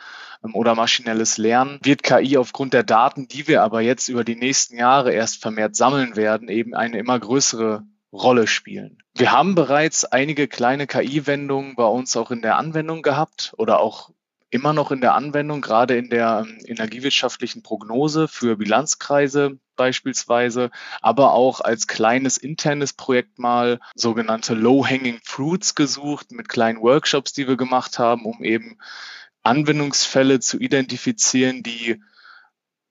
ähm, 0.45 0.55
oder 0.55 0.75
maschinelles 0.75 1.37
Lernen, 1.39 1.81
wird 1.83 2.03
KI 2.03 2.37
aufgrund 2.37 2.75
der 2.75 2.85
Daten, 2.85 3.29
die 3.29 3.49
wir 3.49 3.63
aber 3.63 3.81
jetzt 3.81 4.09
über 4.09 4.25
die 4.25 4.37
nächsten 4.37 4.77
Jahre 4.77 5.13
erst 5.13 5.41
vermehrt 5.43 5.77
sammeln 5.77 6.17
werden, 6.17 6.49
eben 6.49 6.75
eine 6.75 6.99
immer 6.99 7.19
größere 7.19 7.83
Rolle 8.13 8.47
spielen. 8.47 9.03
Wir 9.15 9.33
haben 9.33 9.55
bereits 9.55 10.05
einige 10.05 10.49
kleine 10.49 10.87
KI-Wendungen 10.87 11.77
bei 11.77 11.85
uns 11.85 12.17
auch 12.17 12.31
in 12.31 12.43
der 12.43 12.57
Anwendung 12.57 13.03
gehabt 13.03 13.55
oder 13.57 13.81
auch 13.81 14.11
immer 14.51 14.73
noch 14.73 14.91
in 14.91 15.01
der 15.01 15.15
Anwendung, 15.15 15.61
gerade 15.61 15.97
in 15.97 16.11
der 16.11 16.45
ähm, 16.45 16.59
energiewirtschaftlichen 16.67 17.63
Prognose 17.63 18.27
für 18.27 18.57
Bilanzkreise 18.57 19.59
beispielsweise, 19.77 20.71
aber 21.01 21.33
auch 21.33 21.61
als 21.61 21.87
kleines 21.87 22.37
internes 22.37 22.93
Projekt 22.93 23.39
mal 23.39 23.79
sogenannte 23.95 24.55
Low-Hanging 24.55 25.21
Fruits 25.25 25.75
gesucht 25.75 26.33
mit 26.33 26.49
kleinen 26.49 26.81
Workshops, 26.81 27.33
die 27.33 27.49
wir 27.49 27.57
gemacht 27.57 27.99
haben, 27.99 28.27
um 28.27 28.43
eben 28.43 28.79
Anwendungsfälle 29.43 30.41
zu 30.41 30.59
identifizieren, 30.59 31.63
die 31.63 32.03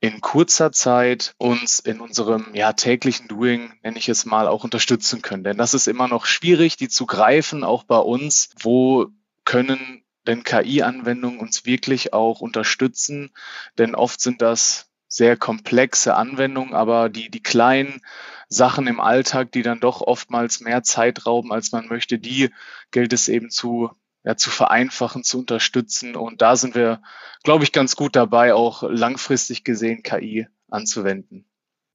in 0.02 0.22
kurzer 0.22 0.72
Zeit 0.72 1.34
uns 1.38 1.80
in 1.80 2.00
unserem 2.00 2.56
ja, 2.56 2.74
täglichen 2.74 3.28
Doing, 3.28 3.74
nenne 3.84 3.98
ich 3.98 4.08
es 4.08 4.26
mal, 4.26 4.48
auch 4.48 4.64
unterstützen 4.64 5.22
können. 5.22 5.44
Denn 5.44 5.58
das 5.58 5.74
ist 5.74 5.88
immer 5.88 6.08
noch 6.08 6.26
schwierig, 6.26 6.78
die 6.78 6.88
zu 6.88 7.06
greifen, 7.06 7.64
auch 7.64 7.84
bei 7.84 7.98
uns. 7.98 8.50
Wo 8.62 9.08
können 9.44 10.04
denn 10.26 10.44
KI-Anwendungen 10.44 11.40
uns 11.40 11.66
wirklich 11.66 12.14
auch 12.14 12.40
unterstützen? 12.40 13.32
Denn 13.78 13.94
oft 13.94 14.22
sind 14.22 14.42
das 14.42 14.90
sehr 15.10 15.36
komplexe 15.36 16.16
Anwendungen, 16.16 16.74
aber 16.74 17.10
die, 17.10 17.30
die 17.30 17.44
kleinen 17.44 18.02
Sachen 18.48 18.88
im 18.88 19.00
Alltag, 19.00 19.52
die 19.52 19.64
dann 19.64 19.80
doch 19.80 20.02
oftmals 20.02 20.62
mehr 20.62 20.84
Zeit 20.84 21.26
rauben, 21.26 21.52
als 21.52 21.72
man 21.72 21.88
möchte, 21.88 22.20
die 22.20 22.52
gilt 22.92 23.12
es 23.12 23.28
eben 23.28 23.50
zu, 23.50 23.92
ja, 24.24 24.36
zu 24.36 24.50
vereinfachen, 24.50 25.24
zu 25.24 25.40
unterstützen. 25.40 26.16
Und 26.16 26.42
da 26.42 26.56
sind 26.56 26.76
wir, 26.76 27.02
glaube 27.44 27.64
ich, 27.64 27.72
ganz 27.72 27.96
gut 27.96 28.16
dabei, 28.16 28.54
auch 28.54 28.84
langfristig 28.84 29.64
gesehen 29.64 30.04
KI 30.04 30.48
anzuwenden. 30.68 31.46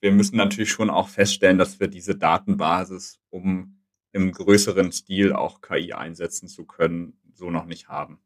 Wir 0.01 0.13
müssen 0.13 0.37
natürlich 0.37 0.71
schon 0.71 0.91
auch 0.91 1.09
feststellen, 1.09 1.59
dass 1.59 1.81
wir 1.81 1.89
diese 1.89 2.17
Datenbasis, 2.17 3.21
um 3.31 3.81
im 4.13 4.33
größeren 4.33 4.93
Stil 4.93 5.33
auch 5.33 5.61
KI 5.61 5.93
einsetzen 5.93 6.49
zu 6.49 6.65
können, 6.65 7.19
so 7.33 7.51
noch 7.51 7.67
nicht 7.67 7.89
haben. 7.89 8.21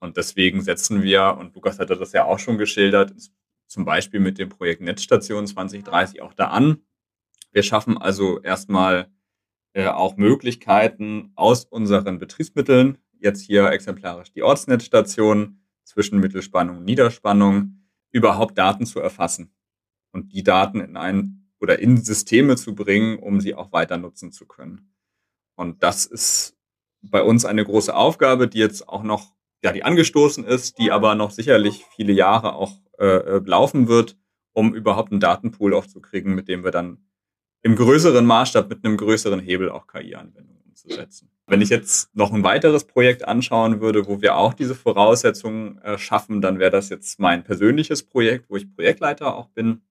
Und 0.00 0.16
deswegen 0.16 0.60
setzen 0.60 1.02
wir, 1.02 1.36
und 1.38 1.54
Lukas 1.54 1.78
hatte 1.78 1.96
das 1.96 2.12
ja 2.12 2.24
auch 2.24 2.38
schon 2.38 2.58
geschildert, 2.58 3.14
zum 3.66 3.84
Beispiel 3.84 4.20
mit 4.20 4.38
dem 4.38 4.48
Projekt 4.48 4.82
Netzstation 4.82 5.46
2030 5.46 6.20
auch 6.20 6.34
da 6.34 6.48
an. 6.48 6.82
Wir 7.52 7.62
schaffen 7.62 7.96
also 7.96 8.40
erstmal 8.40 9.08
äh, 9.72 9.86
auch 9.86 10.16
Möglichkeiten 10.16 11.32
aus 11.36 11.64
unseren 11.64 12.18
Betriebsmitteln, 12.18 12.98
jetzt 13.18 13.42
hier 13.42 13.70
exemplarisch 13.70 14.32
die 14.32 14.42
Ortsnetzstation 14.42 15.60
zwischen 15.84 16.20
Mittelspannung 16.20 16.78
und 16.78 16.84
Niederspannung, 16.84 17.84
überhaupt 18.10 18.56
Daten 18.56 18.86
zu 18.86 19.00
erfassen 19.00 19.54
und 20.12 20.32
die 20.32 20.42
Daten 20.42 20.80
in 20.80 20.96
ein 20.96 21.50
oder 21.60 21.78
in 21.78 22.02
Systeme 22.02 22.56
zu 22.56 22.74
bringen, 22.74 23.18
um 23.18 23.40
sie 23.40 23.54
auch 23.54 23.72
weiter 23.72 23.96
nutzen 23.96 24.32
zu 24.32 24.46
können. 24.46 24.94
Und 25.56 25.82
das 25.82 26.06
ist 26.06 26.56
bei 27.02 27.22
uns 27.22 27.44
eine 27.44 27.64
große 27.64 27.94
Aufgabe, 27.94 28.48
die 28.48 28.58
jetzt 28.58 28.88
auch 28.88 29.02
noch, 29.02 29.34
ja, 29.62 29.72
die 29.72 29.82
angestoßen 29.82 30.44
ist, 30.44 30.78
die 30.78 30.90
aber 30.90 31.14
noch 31.14 31.30
sicherlich 31.30 31.84
viele 31.96 32.12
Jahre 32.12 32.54
auch 32.54 32.72
äh, 32.98 33.04
äh 33.04 33.42
laufen 33.44 33.88
wird, 33.88 34.16
um 34.52 34.74
überhaupt 34.74 35.10
einen 35.10 35.20
Datenpool 35.20 35.74
aufzukriegen, 35.74 36.34
mit 36.34 36.48
dem 36.48 36.64
wir 36.64 36.70
dann 36.70 37.04
im 37.62 37.76
größeren 37.76 38.24
Maßstab 38.24 38.68
mit 38.68 38.84
einem 38.84 38.96
größeren 38.96 39.40
Hebel 39.40 39.70
auch 39.70 39.86
KI-Anwendungen 39.86 40.62
umzusetzen. 40.66 41.30
Wenn 41.46 41.60
ich 41.60 41.68
jetzt 41.68 42.14
noch 42.14 42.32
ein 42.32 42.42
weiteres 42.42 42.84
Projekt 42.84 43.28
anschauen 43.28 43.80
würde, 43.80 44.06
wo 44.06 44.22
wir 44.22 44.36
auch 44.36 44.54
diese 44.54 44.74
Voraussetzungen 44.74 45.78
äh, 45.78 45.98
schaffen, 45.98 46.40
dann 46.40 46.58
wäre 46.58 46.70
das 46.70 46.88
jetzt 46.88 47.20
mein 47.20 47.44
persönliches 47.44 48.02
Projekt, 48.02 48.48
wo 48.48 48.56
ich 48.56 48.74
Projektleiter 48.74 49.34
auch 49.34 49.48
bin 49.48 49.82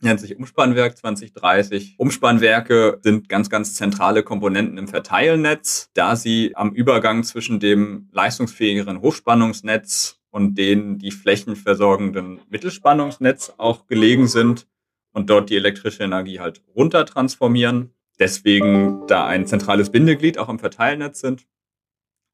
nennt 0.00 0.20
sich 0.20 0.36
Umspannwerk 0.36 0.96
2030. 0.96 1.94
Umspannwerke 1.98 3.00
sind 3.02 3.28
ganz, 3.28 3.50
ganz 3.50 3.74
zentrale 3.74 4.22
Komponenten 4.22 4.78
im 4.78 4.88
Verteilnetz, 4.88 5.90
da 5.94 6.16
sie 6.16 6.52
am 6.54 6.72
Übergang 6.72 7.24
zwischen 7.24 7.60
dem 7.60 8.08
leistungsfähigeren 8.12 9.00
Hochspannungsnetz 9.00 10.20
und 10.30 10.56
den 10.56 10.98
die 10.98 11.10
flächenversorgenden 11.10 12.40
Mittelspannungsnetz 12.48 13.54
auch 13.56 13.86
gelegen 13.86 14.28
sind 14.28 14.66
und 15.12 15.30
dort 15.30 15.50
die 15.50 15.56
elektrische 15.56 16.04
Energie 16.04 16.38
halt 16.38 16.62
runter 16.76 17.04
transformieren. 17.06 17.94
Deswegen 18.18 19.06
da 19.06 19.26
ein 19.26 19.46
zentrales 19.46 19.90
Bindeglied 19.90 20.38
auch 20.38 20.48
im 20.48 20.58
Verteilnetz 20.58 21.20
sind. 21.20 21.46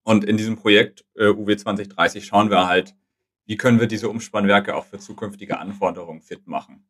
Und 0.02 0.24
in 0.24 0.36
diesem 0.36 0.56
Projekt 0.56 1.04
äh, 1.14 1.28
UW 1.28 1.56
2030 1.56 2.24
schauen 2.24 2.50
wir 2.50 2.66
halt, 2.66 2.94
wie 3.46 3.56
können 3.56 3.80
wir 3.80 3.86
diese 3.86 4.08
Umspannwerke 4.08 4.74
auch 4.74 4.86
für 4.86 4.98
zukünftige 4.98 5.58
Anforderungen 5.58 6.22
fit 6.22 6.46
machen. 6.46 6.86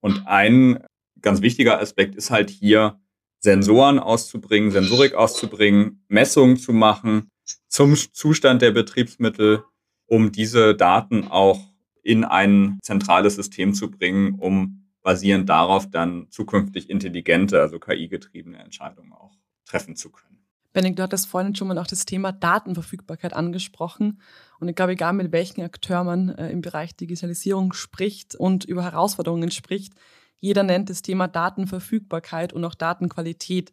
Und 0.00 0.26
ein 0.26 0.84
ganz 1.20 1.40
wichtiger 1.40 1.80
Aspekt 1.80 2.14
ist 2.14 2.30
halt 2.30 2.50
hier, 2.50 3.00
Sensoren 3.38 3.98
auszubringen, 3.98 4.70
Sensorik 4.70 5.14
auszubringen, 5.14 6.04
Messungen 6.08 6.56
zu 6.56 6.72
machen 6.72 7.28
zum 7.68 7.94
Zustand 7.94 8.62
der 8.62 8.72
Betriebsmittel, 8.72 9.62
um 10.06 10.32
diese 10.32 10.74
Daten 10.74 11.28
auch 11.28 11.60
in 12.02 12.24
ein 12.24 12.78
zentrales 12.82 13.36
System 13.36 13.74
zu 13.74 13.90
bringen, 13.90 14.34
um 14.38 14.85
basierend 15.06 15.48
darauf 15.48 15.88
dann 15.88 16.26
zukünftig 16.30 16.90
intelligente, 16.90 17.60
also 17.60 17.78
KI-getriebene 17.78 18.58
Entscheidungen 18.58 19.12
auch 19.12 19.36
treffen 19.64 19.94
zu 19.94 20.10
können. 20.10 20.44
Benedikt, 20.72 20.98
du 20.98 21.04
hattest 21.04 21.28
vorhin 21.28 21.54
schon 21.54 21.68
mal 21.68 21.78
auch 21.78 21.86
das 21.86 22.06
Thema 22.06 22.32
Datenverfügbarkeit 22.32 23.32
angesprochen. 23.32 24.20
Und 24.58 24.68
ich 24.68 24.74
glaube, 24.74 24.92
egal 24.92 25.12
mit 25.12 25.30
welchem 25.30 25.60
Akteur 25.62 26.02
man 26.02 26.30
äh, 26.30 26.50
im 26.50 26.60
Bereich 26.60 26.96
Digitalisierung 26.96 27.72
spricht 27.72 28.34
und 28.34 28.64
über 28.64 28.82
Herausforderungen 28.82 29.52
spricht, 29.52 29.92
jeder 30.40 30.64
nennt 30.64 30.90
das 30.90 31.02
Thema 31.02 31.28
Datenverfügbarkeit 31.28 32.52
und 32.52 32.64
auch 32.64 32.74
Datenqualität. 32.74 33.72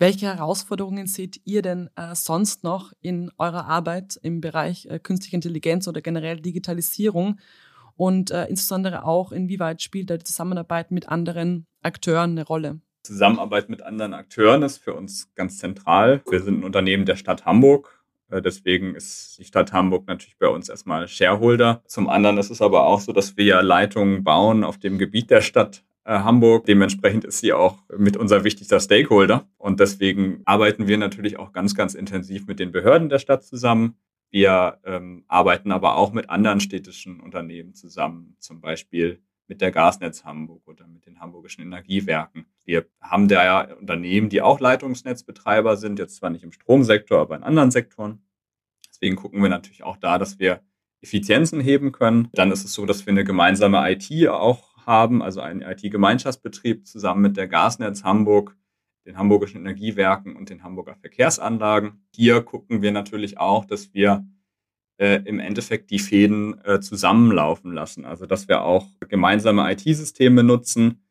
Welche 0.00 0.26
Herausforderungen 0.26 1.06
seht 1.06 1.40
ihr 1.44 1.62
denn 1.62 1.90
äh, 1.94 2.16
sonst 2.16 2.64
noch 2.64 2.92
in 3.00 3.30
eurer 3.38 3.66
Arbeit 3.66 4.18
im 4.24 4.40
Bereich 4.40 4.86
äh, 4.86 4.98
künstliche 4.98 5.36
Intelligenz 5.36 5.86
oder 5.86 6.00
generell 6.00 6.40
Digitalisierung? 6.40 7.38
Und 8.02 8.32
äh, 8.32 8.46
insbesondere 8.46 9.04
auch, 9.04 9.30
inwieweit 9.30 9.80
spielt 9.80 10.10
da 10.10 10.16
die 10.16 10.24
Zusammenarbeit 10.24 10.90
mit 10.90 11.08
anderen 11.08 11.68
Akteuren 11.82 12.32
eine 12.32 12.44
Rolle? 12.44 12.80
Zusammenarbeit 13.04 13.68
mit 13.68 13.80
anderen 13.82 14.12
Akteuren 14.12 14.64
ist 14.64 14.78
für 14.78 14.94
uns 14.94 15.32
ganz 15.36 15.58
zentral. 15.58 16.20
Wir 16.28 16.40
sind 16.40 16.58
ein 16.58 16.64
Unternehmen 16.64 17.06
der 17.06 17.14
Stadt 17.14 17.44
Hamburg. 17.44 18.02
Äh, 18.28 18.42
deswegen 18.42 18.96
ist 18.96 19.38
die 19.38 19.44
Stadt 19.44 19.72
Hamburg 19.72 20.08
natürlich 20.08 20.36
bei 20.36 20.48
uns 20.48 20.68
erstmal 20.68 21.06
Shareholder. 21.06 21.80
Zum 21.86 22.08
anderen 22.08 22.38
ist 22.38 22.50
es 22.50 22.60
aber 22.60 22.88
auch 22.88 22.98
so, 22.98 23.12
dass 23.12 23.36
wir 23.36 23.44
ja 23.44 23.60
Leitungen 23.60 24.24
bauen 24.24 24.64
auf 24.64 24.78
dem 24.78 24.98
Gebiet 24.98 25.30
der 25.30 25.40
Stadt 25.40 25.84
äh, 26.02 26.10
Hamburg. 26.10 26.66
Dementsprechend 26.66 27.24
ist 27.24 27.38
sie 27.38 27.52
auch 27.52 27.84
mit 27.96 28.16
unser 28.16 28.42
wichtigster 28.42 28.80
Stakeholder. 28.80 29.46
Und 29.58 29.78
deswegen 29.78 30.42
arbeiten 30.44 30.88
wir 30.88 30.98
natürlich 30.98 31.38
auch 31.38 31.52
ganz, 31.52 31.76
ganz 31.76 31.94
intensiv 31.94 32.48
mit 32.48 32.58
den 32.58 32.72
Behörden 32.72 33.10
der 33.10 33.20
Stadt 33.20 33.44
zusammen. 33.44 33.94
Wir 34.32 34.80
ähm, 34.84 35.24
arbeiten 35.28 35.70
aber 35.70 35.96
auch 35.96 36.12
mit 36.12 36.30
anderen 36.30 36.60
städtischen 36.60 37.20
Unternehmen 37.20 37.74
zusammen, 37.74 38.34
zum 38.38 38.62
Beispiel 38.62 39.22
mit 39.46 39.60
der 39.60 39.70
Gasnetz 39.70 40.24
Hamburg 40.24 40.66
oder 40.66 40.86
mit 40.86 41.04
den 41.04 41.20
hamburgischen 41.20 41.60
Energiewerken. 41.60 42.46
Wir 42.64 42.86
haben 43.02 43.28
da 43.28 43.44
ja 43.44 43.74
Unternehmen, 43.74 44.30
die 44.30 44.40
auch 44.40 44.58
Leitungsnetzbetreiber 44.58 45.76
sind, 45.76 45.98
jetzt 45.98 46.16
zwar 46.16 46.30
nicht 46.30 46.44
im 46.44 46.52
Stromsektor, 46.52 47.20
aber 47.20 47.36
in 47.36 47.42
anderen 47.42 47.70
Sektoren. 47.70 48.22
Deswegen 48.88 49.16
gucken 49.16 49.42
wir 49.42 49.50
natürlich 49.50 49.82
auch 49.82 49.98
da, 49.98 50.16
dass 50.16 50.38
wir 50.38 50.62
Effizienzen 51.02 51.60
heben 51.60 51.92
können. 51.92 52.28
Dann 52.32 52.52
ist 52.52 52.64
es 52.64 52.72
so, 52.72 52.86
dass 52.86 53.04
wir 53.04 53.10
eine 53.10 53.24
gemeinsame 53.24 53.84
IT 53.90 54.28
auch 54.28 54.74
haben, 54.86 55.22
also 55.22 55.42
einen 55.42 55.60
IT-Gemeinschaftsbetrieb 55.60 56.86
zusammen 56.86 57.20
mit 57.20 57.36
der 57.36 57.48
Gasnetz 57.48 58.02
Hamburg, 58.02 58.56
den 59.06 59.18
hamburgischen 59.18 59.60
Energiewerken 59.60 60.36
und 60.36 60.50
den 60.50 60.62
Hamburger 60.62 60.94
Verkehrsanlagen. 60.94 62.04
Hier 62.14 62.42
gucken 62.42 62.82
wir 62.82 62.92
natürlich 62.92 63.38
auch, 63.38 63.64
dass 63.64 63.92
wir 63.92 64.26
äh, 64.98 65.22
im 65.24 65.40
Endeffekt 65.40 65.90
die 65.90 65.98
Fäden 65.98 66.60
äh, 66.64 66.80
zusammenlaufen 66.80 67.72
lassen. 67.72 68.04
Also 68.04 68.26
dass 68.26 68.48
wir 68.48 68.62
auch 68.62 68.86
gemeinsame 69.08 69.70
IT-Systeme 69.72 70.42
nutzen, 70.42 71.02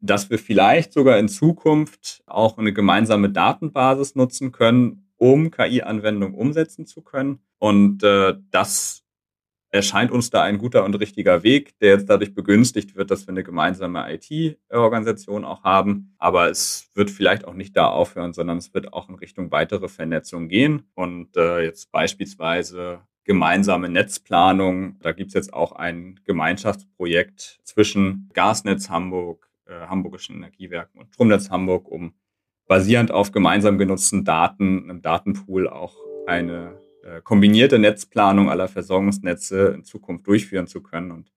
dass 0.00 0.30
wir 0.30 0.38
vielleicht 0.38 0.92
sogar 0.92 1.18
in 1.18 1.28
Zukunft 1.28 2.22
auch 2.26 2.58
eine 2.58 2.72
gemeinsame 2.72 3.30
Datenbasis 3.30 4.14
nutzen 4.14 4.52
können, 4.52 5.10
um 5.16 5.50
KI-Anwendungen 5.50 6.34
umsetzen 6.34 6.86
zu 6.86 7.02
können. 7.02 7.40
Und 7.58 8.02
äh, 8.02 8.34
das 8.50 9.03
erscheint 9.74 10.12
uns 10.12 10.30
da 10.30 10.42
ein 10.42 10.58
guter 10.58 10.84
und 10.84 10.94
richtiger 10.94 11.42
Weg, 11.42 11.76
der 11.80 11.90
jetzt 11.90 12.08
dadurch 12.08 12.32
begünstigt 12.32 12.94
wird, 12.94 13.10
dass 13.10 13.26
wir 13.26 13.32
eine 13.32 13.42
gemeinsame 13.42 14.06
IT-Organisation 14.14 15.44
auch 15.44 15.64
haben. 15.64 16.14
Aber 16.18 16.48
es 16.48 16.92
wird 16.94 17.10
vielleicht 17.10 17.44
auch 17.44 17.54
nicht 17.54 17.76
da 17.76 17.88
aufhören, 17.88 18.32
sondern 18.32 18.58
es 18.58 18.72
wird 18.72 18.92
auch 18.92 19.08
in 19.08 19.16
Richtung 19.16 19.50
weitere 19.50 19.88
Vernetzung 19.88 20.46
gehen. 20.48 20.84
Und 20.94 21.36
äh, 21.36 21.64
jetzt 21.64 21.90
beispielsweise 21.90 23.00
gemeinsame 23.24 23.88
Netzplanung. 23.88 25.00
Da 25.00 25.10
gibt 25.10 25.28
es 25.28 25.34
jetzt 25.34 25.52
auch 25.52 25.72
ein 25.72 26.20
Gemeinschaftsprojekt 26.24 27.58
zwischen 27.64 28.30
Gasnetz 28.32 28.90
Hamburg, 28.90 29.50
äh, 29.66 29.88
Hamburgischen 29.88 30.36
Energiewerken 30.36 31.00
und 31.00 31.12
Stromnetz 31.12 31.50
Hamburg, 31.50 31.88
um 31.88 32.14
basierend 32.68 33.10
auf 33.10 33.32
gemeinsam 33.32 33.76
genutzten 33.78 34.24
Daten, 34.24 34.84
einem 34.84 35.02
Datenpool 35.02 35.68
auch 35.68 35.96
eine 36.26 36.78
kombinierte 37.22 37.78
Netzplanung 37.78 38.50
aller 38.50 38.68
Versorgungsnetze 38.68 39.72
in 39.74 39.84
Zukunft 39.84 40.26
durchführen 40.26 40.66
zu 40.66 40.82
können. 40.82 41.10
Und 41.10 41.32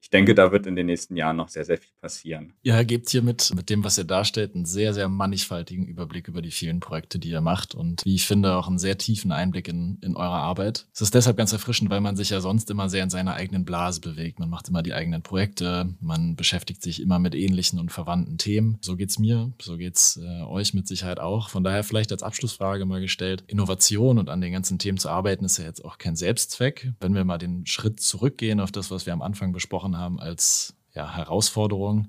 ich 0.00 0.10
denke, 0.10 0.34
da 0.34 0.50
wird 0.50 0.66
in 0.66 0.76
den 0.76 0.86
nächsten 0.86 1.16
Jahren 1.16 1.36
noch 1.36 1.48
sehr, 1.48 1.64
sehr 1.64 1.78
viel 1.78 1.92
passieren. 2.00 2.54
Ihr 2.62 2.84
gebt 2.84 3.10
hier 3.10 3.22
mit, 3.22 3.54
mit 3.54 3.70
dem, 3.70 3.84
was 3.84 3.98
ihr 3.98 4.04
darstellt, 4.04 4.54
einen 4.54 4.64
sehr, 4.64 4.94
sehr 4.94 5.08
mannigfaltigen 5.08 5.84
Überblick 5.84 6.26
über 6.26 6.42
die 6.42 6.50
vielen 6.50 6.80
Projekte, 6.80 7.18
die 7.18 7.30
ihr 7.30 7.40
macht 7.40 7.74
und 7.74 8.04
wie 8.04 8.14
ich 8.14 8.26
finde, 8.26 8.56
auch 8.56 8.66
einen 8.66 8.78
sehr 8.78 8.98
tiefen 8.98 9.30
Einblick 9.30 9.68
in, 9.68 9.98
in 10.00 10.16
eure 10.16 10.30
Arbeit. 10.30 10.86
Es 10.94 11.02
ist 11.02 11.14
deshalb 11.14 11.36
ganz 11.36 11.52
erfrischend, 11.52 11.90
weil 11.90 12.00
man 12.00 12.16
sich 12.16 12.30
ja 12.30 12.40
sonst 12.40 12.70
immer 12.70 12.88
sehr 12.88 13.04
in 13.04 13.10
seiner 13.10 13.34
eigenen 13.34 13.64
Blase 13.64 14.00
bewegt. 14.00 14.38
Man 14.38 14.50
macht 14.50 14.68
immer 14.68 14.82
die 14.82 14.94
eigenen 14.94 15.22
Projekte, 15.22 15.94
man 16.00 16.34
beschäftigt 16.34 16.82
sich 16.82 17.00
immer 17.00 17.18
mit 17.18 17.34
ähnlichen 17.34 17.78
und 17.78 17.92
verwandten 17.92 18.38
Themen. 18.38 18.78
So 18.80 18.96
geht's 18.96 19.18
mir, 19.18 19.52
so 19.60 19.76
geht's 19.76 20.16
äh, 20.16 20.42
euch 20.42 20.74
mit 20.74 20.88
Sicherheit 20.88 21.20
auch. 21.20 21.50
Von 21.50 21.62
daher 21.62 21.84
vielleicht 21.84 22.10
als 22.10 22.22
Abschlussfrage 22.22 22.84
mal 22.84 23.00
gestellt, 23.00 23.44
Innovation 23.46 24.18
und 24.18 24.28
an 24.28 24.40
den 24.40 24.52
ganzen 24.52 24.78
Themen 24.78 24.98
zu 24.98 25.08
arbeiten 25.08 25.44
ist 25.44 25.58
ja 25.58 25.64
jetzt 25.64 25.84
auch 25.84 25.98
kein 25.98 26.16
Selbstzweck. 26.16 26.92
Wenn 27.00 27.14
wir 27.14 27.24
mal 27.24 27.38
den 27.38 27.66
Schritt 27.66 28.00
zurückgehen 28.00 28.60
auf 28.60 28.72
das, 28.72 28.90
was 28.90 29.06
wir 29.06 29.12
am 29.12 29.22
Anfang 29.22 29.52
besprochen 29.52 29.89
angesprochen 29.90 29.96
haben 29.98 30.20
als 30.20 30.74
ja, 30.94 31.14
Herausforderung. 31.14 32.08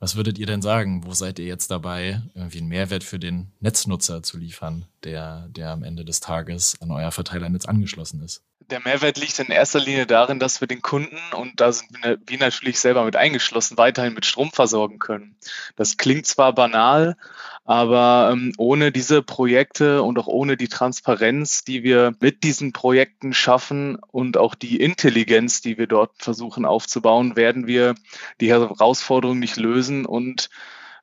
Was 0.00 0.16
würdet 0.16 0.38
ihr 0.38 0.46
denn 0.46 0.60
sagen? 0.60 1.04
Wo 1.06 1.12
seid 1.14 1.38
ihr 1.38 1.46
jetzt 1.46 1.70
dabei, 1.70 2.20
irgendwie 2.34 2.58
einen 2.58 2.68
Mehrwert 2.68 3.04
für 3.04 3.18
den 3.18 3.52
Netznutzer 3.60 4.22
zu 4.22 4.36
liefern, 4.36 4.86
der, 5.02 5.48
der 5.48 5.70
am 5.70 5.82
Ende 5.82 6.04
des 6.04 6.20
Tages 6.20 6.74
an 6.82 6.90
euer 6.90 7.10
Verteilernetz 7.10 7.64
angeschlossen 7.64 8.22
ist? 8.22 8.42
Der 8.70 8.80
Mehrwert 8.80 9.18
liegt 9.18 9.38
in 9.38 9.46
erster 9.46 9.80
Linie 9.80 10.06
darin, 10.06 10.38
dass 10.38 10.60
wir 10.60 10.68
den 10.68 10.82
Kunden, 10.82 11.18
und 11.36 11.60
da 11.60 11.70
sind 11.70 11.90
wir 12.02 12.38
natürlich 12.38 12.80
selber 12.80 13.04
mit 13.04 13.16
eingeschlossen, 13.16 13.76
weiterhin 13.76 14.14
mit 14.14 14.26
Strom 14.26 14.50
versorgen 14.50 14.98
können. 14.98 15.36
Das 15.76 15.96
klingt 15.96 16.26
zwar 16.26 16.54
banal, 16.54 17.16
aber 17.64 18.30
ähm, 18.32 18.52
ohne 18.58 18.92
diese 18.92 19.22
Projekte 19.22 20.02
und 20.02 20.18
auch 20.18 20.26
ohne 20.26 20.56
die 20.58 20.68
Transparenz, 20.68 21.64
die 21.64 21.82
wir 21.82 22.14
mit 22.20 22.44
diesen 22.44 22.72
Projekten 22.72 23.32
schaffen 23.32 23.96
und 24.10 24.36
auch 24.36 24.54
die 24.54 24.80
Intelligenz, 24.80 25.62
die 25.62 25.78
wir 25.78 25.86
dort 25.86 26.12
versuchen 26.18 26.66
aufzubauen, 26.66 27.36
werden 27.36 27.66
wir 27.66 27.94
die 28.40 28.50
Herausforderung 28.50 29.38
nicht 29.38 29.56
lösen 29.56 30.04
und 30.04 30.50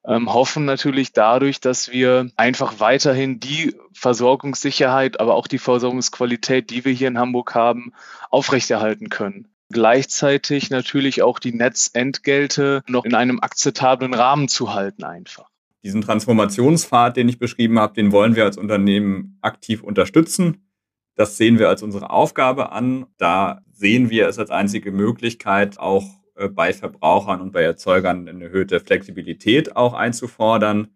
ähm, 0.06 0.32
hoffen 0.32 0.66
natürlich 0.66 1.14
dadurch, 1.14 1.62
dass 1.62 1.92
wir 1.92 2.30
einfach 2.36 2.80
weiterhin 2.80 3.40
die 3.40 3.76
Versorgungssicherheit, 3.94 5.20
aber 5.20 5.36
auch 5.36 5.48
die 5.48 5.60
Versorgungsqualität, 5.60 6.70
die 6.70 6.86
wir 6.86 6.94
hier 6.94 7.08
in 7.08 7.20
Hamburg 7.20 7.56
haben, 7.56 7.92
aufrechterhalten 8.30 9.10
können. 9.10 9.48
Gleichzeitig 9.72 10.70
natürlich 10.70 11.24
auch 11.24 11.40
die 11.40 11.54
Netzentgelte 11.54 12.84
noch 12.88 13.06
in 13.06 13.16
einem 13.16 13.40
akzeptablen 13.40 14.14
Rahmen 14.14 14.48
zu 14.48 14.74
halten 14.74 15.04
einfach 15.04 15.51
diesen 15.84 16.02
Transformationspfad, 16.02 17.18
den 17.18 17.30
ich 17.30 17.40
beschrieben 17.40 17.80
habe, 17.80 17.94
den 17.94 18.12
wollen 18.12 18.36
wir 18.36 18.46
als 18.46 18.58
Unternehmen 18.58 19.38
aktiv 19.42 19.84
unterstützen. 19.84 20.68
Das 21.16 21.38
sehen 21.38 21.60
wir 21.60 21.70
als 21.70 21.84
unsere 21.84 22.10
Aufgabe 22.10 22.72
an. 22.72 23.08
Da 23.18 23.62
sehen 23.72 24.10
wir 24.10 24.28
es 24.28 24.40
als 24.40 24.52
einzige 24.52 24.92
Möglichkeit, 24.92 25.80
auch 25.80 26.06
äh, 26.36 26.48
bei 26.48 26.74
Verbrauchern 26.74 27.42
und 27.42 27.52
bei 27.52 27.64
Erzeugern 27.64 28.28
eine 28.28 28.46
erhöhte 28.46 28.80
Flexibilität 28.80 29.76
auch 29.76 29.94
einzufordern, 29.94 30.90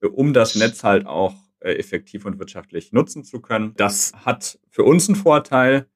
äh, 0.00 0.06
um 0.06 0.32
das 0.32 0.54
Netz 0.56 0.84
halt 0.84 1.06
auch 1.06 1.34
äh, 1.60 1.74
effektiv 1.74 2.24
und 2.26 2.38
wirtschaftlich 2.38 2.92
nutzen 2.92 3.24
zu 3.24 3.40
können. 3.40 3.74
Das 3.76 4.12
hat 4.24 4.58
für 4.68 4.84
uns 4.84 5.08
einen 5.08 5.16
Vorteil. 5.16 5.86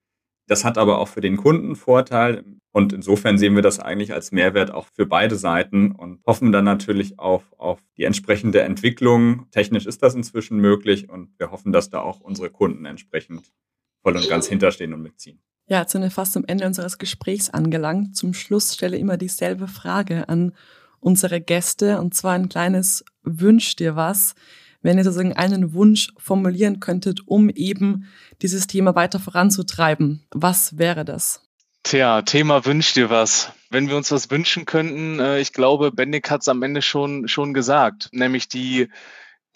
Das 0.47 0.65
hat 0.65 0.79
aber 0.79 0.99
auch 0.99 1.09
für 1.09 1.21
den 1.21 1.37
Kunden 1.37 1.77
Vorteil. 1.77 2.45
Und 2.73 2.93
insofern 2.93 3.39
sehen 3.39 3.55
wir 3.55 3.63
das 3.63 3.81
eigentlich 3.81 4.13
als 4.13 4.33
Mehrwert 4.33 4.71
auch 4.71 4.87
für 4.95 5.07
beide 5.07 5.37
Seiten 5.37 5.93
und 5.93 6.21
hoffen 6.27 6.53
dann 6.53 6.65
natürlich 6.65 7.19
auf, 7.19 7.43
auf 7.59 7.81
die 7.97 8.05
entsprechende 8.05 8.61
Entwicklung. 8.61 9.51
Technisch 9.51 9.87
ist 9.87 10.03
das 10.03 10.15
inzwischen 10.15 10.59
möglich 10.59 11.09
und 11.09 11.31
wir 11.39 11.51
hoffen, 11.51 11.73
dass 11.73 11.91
da 11.91 12.01
auch 12.01 12.21
unsere 12.21 12.51
Kunden 12.51 12.85
entsprechend 12.85 13.51
voll 14.03 14.15
und 14.17 14.29
ganz 14.29 14.47
hinterstehen 14.47 14.93
und 14.93 15.03
mitziehen. 15.03 15.41
Ja, 15.69 15.81
jetzt 15.81 15.93
sind 15.93 16.03
wir 16.03 16.11
fast 16.11 16.37
am 16.37 16.45
Ende 16.47 16.67
unseres 16.67 16.99
Gesprächs 16.99 17.51
angelangt. 17.51 18.15
Zum 18.15 18.35
Schluss 18.35 18.75
stelle 18.75 18.97
ich 18.97 19.03
immer 19.03 19.17
dieselbe 19.17 19.67
Frage 19.67 20.29
an 20.29 20.53
unsere 21.01 21.41
Gäste 21.41 21.99
und 22.01 22.15
zwar 22.15 22.35
ein 22.35 22.49
kleines 22.49 23.05
Wünsch 23.23 23.75
dir 23.75 23.97
was, 23.97 24.35
wenn 24.83 24.99
ihr 24.99 25.05
sozusagen 25.05 25.35
einen 25.35 25.73
Wunsch 25.73 26.13
formulieren 26.19 26.81
könntet, 26.81 27.21
um 27.27 27.51
eben 27.51 28.09
dieses 28.43 28.67
Thema 28.67 28.95
weiter 28.95 29.19
voranzutreiben. 29.19 30.27
Was 30.33 30.79
wäre 30.79 31.05
das? 31.05 31.43
Tja, 31.83 32.23
Thema 32.23 32.65
wünscht 32.65 32.97
dir 32.97 33.11
was. 33.11 33.53
Wenn 33.71 33.89
wir 33.89 33.97
uns 33.97 34.11
was 34.11 34.31
wünschen 34.31 34.65
könnten, 34.65 35.21
äh, 35.21 35.41
ich 35.41 35.53
glaube, 35.53 35.93
Bendig 35.93 36.29
hat 36.31 36.41
es 36.41 36.49
am 36.49 36.63
Ende 36.63 36.83
schon, 36.83 37.29
schon 37.29 37.55
gesagt, 37.55 38.09
nämlich 38.13 38.49
die, 38.49 38.89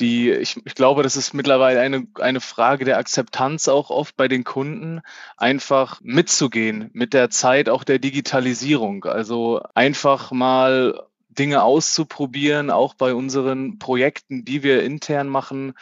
die, 0.01 0.31
ich, 0.31 0.57
ich 0.65 0.75
glaube, 0.75 1.03
das 1.03 1.17
ist 1.17 1.35
mittlerweile 1.35 1.81
eine, 1.81 2.07
eine 2.21 2.41
Frage 2.41 2.85
der 2.85 2.99
Akzeptanz 2.99 3.69
auch 3.69 3.91
oft 3.91 4.17
bei 4.17 4.29
den 4.29 4.45
Kunden, 4.45 5.01
einfach 5.37 6.01
mitzugehen 6.03 6.91
mit 6.93 7.15
der 7.15 7.31
Zeit 7.31 7.69
auch 7.69 7.85
der 7.85 7.99
Digitalisierung. 7.99 9.05
Also 9.05 9.61
einfach 9.75 10.31
mal 10.33 11.10
Dinge 11.31 11.63
auszuprobieren, 11.63 12.71
auch 12.71 12.95
bei 12.95 13.15
unseren 13.15 13.79
Projekten, 13.79 14.45
die 14.45 14.63
wir 14.63 14.83
intern 14.83 15.29
machen, 15.29 15.75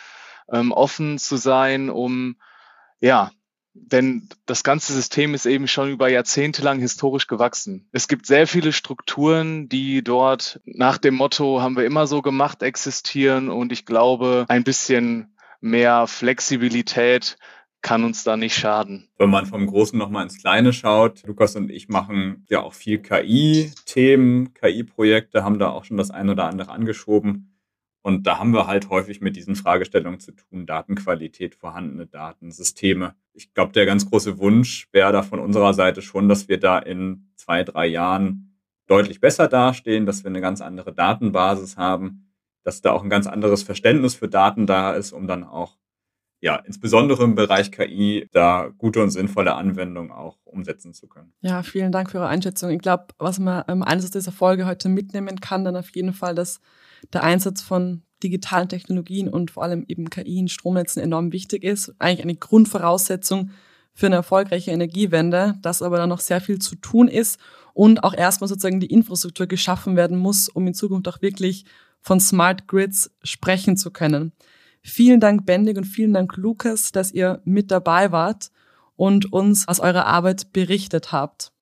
ähm, 0.50 0.72
offen 0.72 1.18
zu 1.18 1.36
sein, 1.36 1.90
um 1.90 2.36
ja, 3.00 3.30
denn 3.74 4.28
das 4.46 4.64
ganze 4.64 4.92
System 4.92 5.34
ist 5.34 5.46
eben 5.46 5.68
schon 5.68 5.90
über 5.90 6.08
Jahrzehnte 6.08 6.62
lang 6.62 6.80
historisch 6.80 7.26
gewachsen. 7.26 7.88
Es 7.92 8.08
gibt 8.08 8.26
sehr 8.26 8.46
viele 8.46 8.72
Strukturen, 8.72 9.68
die 9.68 10.02
dort 10.02 10.60
nach 10.64 10.98
dem 10.98 11.14
Motto 11.14 11.60
haben 11.62 11.76
wir 11.76 11.84
immer 11.84 12.06
so 12.06 12.22
gemacht 12.22 12.62
existieren 12.62 13.48
und 13.50 13.72
ich 13.72 13.86
glaube, 13.86 14.46
ein 14.48 14.64
bisschen 14.64 15.34
mehr 15.60 16.06
Flexibilität 16.06 17.36
kann 17.80 18.04
uns 18.04 18.24
da 18.24 18.36
nicht 18.36 18.54
schaden. 18.54 19.08
Wenn 19.18 19.30
man 19.30 19.46
vom 19.46 19.66
Großen 19.66 19.98
nochmal 19.98 20.24
ins 20.24 20.38
Kleine 20.38 20.72
schaut, 20.72 21.22
Lukas 21.26 21.56
und 21.56 21.70
ich 21.70 21.88
machen 21.88 22.44
ja 22.48 22.62
auch 22.62 22.72
viel 22.72 22.98
KI-Themen, 22.98 24.52
KI-Projekte, 24.54 25.44
haben 25.44 25.58
da 25.58 25.70
auch 25.70 25.84
schon 25.84 25.96
das 25.96 26.10
ein 26.10 26.28
oder 26.28 26.44
andere 26.44 26.72
angeschoben. 26.72 27.54
Und 28.02 28.26
da 28.26 28.38
haben 28.38 28.52
wir 28.52 28.66
halt 28.66 28.90
häufig 28.90 29.20
mit 29.20 29.36
diesen 29.36 29.54
Fragestellungen 29.54 30.20
zu 30.20 30.32
tun, 30.32 30.66
Datenqualität, 30.66 31.54
vorhandene 31.54 32.06
Daten, 32.06 32.50
Systeme. 32.50 33.14
Ich 33.32 33.52
glaube, 33.54 33.72
der 33.72 33.86
ganz 33.86 34.08
große 34.08 34.38
Wunsch 34.38 34.88
wäre 34.92 35.12
da 35.12 35.22
von 35.22 35.40
unserer 35.40 35.74
Seite 35.74 36.00
schon, 36.00 36.28
dass 36.28 36.48
wir 36.48 36.58
da 36.58 36.78
in 36.78 37.28
zwei, 37.36 37.64
drei 37.64 37.86
Jahren 37.86 38.58
deutlich 38.86 39.20
besser 39.20 39.48
dastehen, 39.48 40.06
dass 40.06 40.24
wir 40.24 40.30
eine 40.30 40.40
ganz 40.40 40.60
andere 40.60 40.94
Datenbasis 40.94 41.76
haben, 41.76 42.32
dass 42.64 42.80
da 42.80 42.92
auch 42.92 43.02
ein 43.02 43.10
ganz 43.10 43.26
anderes 43.26 43.62
Verständnis 43.62 44.14
für 44.14 44.28
Daten 44.28 44.66
da 44.66 44.92
ist, 44.92 45.12
um 45.12 45.26
dann 45.26 45.44
auch 45.44 45.76
ja, 46.40 46.56
insbesondere 46.56 47.24
im 47.24 47.34
Bereich 47.34 47.72
KI 47.72 48.28
da 48.32 48.70
gute 48.78 49.02
und 49.02 49.10
sinnvolle 49.10 49.54
Anwendungen 49.54 50.12
auch 50.12 50.38
umsetzen 50.44 50.94
zu 50.94 51.08
können. 51.08 51.32
Ja, 51.40 51.62
vielen 51.62 51.90
Dank 51.90 52.10
für 52.10 52.18
Ihre 52.18 52.28
Einschätzung. 52.28 52.70
Ich 52.70 52.80
glaube, 52.80 53.06
was 53.18 53.38
man 53.38 53.64
im 53.66 53.82
Einsatz 53.82 54.12
dieser 54.12 54.32
Folge 54.32 54.66
heute 54.66 54.88
mitnehmen 54.88 55.40
kann, 55.40 55.64
dann 55.64 55.76
auf 55.76 55.90
jeden 55.94 56.12
Fall, 56.12 56.34
dass 56.34 56.60
der 57.12 57.24
Einsatz 57.24 57.62
von 57.62 58.02
digitalen 58.22 58.68
Technologien 58.68 59.28
und 59.28 59.50
vor 59.50 59.62
allem 59.62 59.84
eben 59.88 60.10
KI 60.10 60.38
in 60.38 60.48
Stromnetzen 60.48 61.02
enorm 61.02 61.32
wichtig 61.32 61.64
ist. 61.64 61.94
Eigentlich 61.98 62.22
eine 62.22 62.34
Grundvoraussetzung 62.34 63.50
für 63.94 64.06
eine 64.06 64.16
erfolgreiche 64.16 64.70
Energiewende, 64.70 65.54
dass 65.62 65.82
aber 65.82 65.96
da 65.96 66.06
noch 66.06 66.20
sehr 66.20 66.40
viel 66.40 66.60
zu 66.60 66.76
tun 66.76 67.08
ist 67.08 67.40
und 67.74 68.04
auch 68.04 68.14
erstmal 68.14 68.48
sozusagen 68.48 68.80
die 68.80 68.92
Infrastruktur 68.92 69.46
geschaffen 69.46 69.96
werden 69.96 70.16
muss, 70.16 70.48
um 70.48 70.66
in 70.66 70.74
Zukunft 70.74 71.08
auch 71.08 71.20
wirklich 71.20 71.64
von 72.00 72.20
Smart 72.20 72.68
Grids 72.68 73.10
sprechen 73.22 73.76
zu 73.76 73.90
können. 73.90 74.32
Vielen 74.88 75.20
Dank, 75.20 75.44
Bendig, 75.44 75.76
und 75.76 75.84
vielen 75.84 76.14
Dank, 76.14 76.36
Lukas, 76.36 76.92
dass 76.92 77.12
ihr 77.12 77.40
mit 77.44 77.70
dabei 77.70 78.10
wart 78.10 78.50
und 78.96 79.32
uns 79.32 79.68
aus 79.68 79.80
eurer 79.80 80.06
Arbeit 80.06 80.52
berichtet 80.52 81.12
habt. 81.12 81.52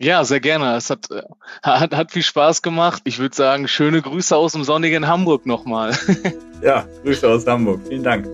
Ja, 0.00 0.22
sehr 0.24 0.40
gerne. 0.40 0.76
Es 0.76 0.90
hat, 0.90 1.10
äh, 1.10 1.22
hat, 1.62 1.96
hat 1.96 2.12
viel 2.12 2.22
Spaß 2.22 2.62
gemacht. 2.62 3.02
Ich 3.04 3.18
würde 3.18 3.34
sagen, 3.34 3.68
schöne 3.68 4.02
Grüße 4.02 4.36
aus 4.36 4.52
dem 4.52 4.64
sonnigen 4.64 5.06
Hamburg 5.06 5.46
nochmal. 5.46 5.96
ja, 6.62 6.84
Grüße 7.04 7.28
aus 7.28 7.46
Hamburg. 7.46 7.80
Vielen 7.88 8.02
Dank. 8.02 8.28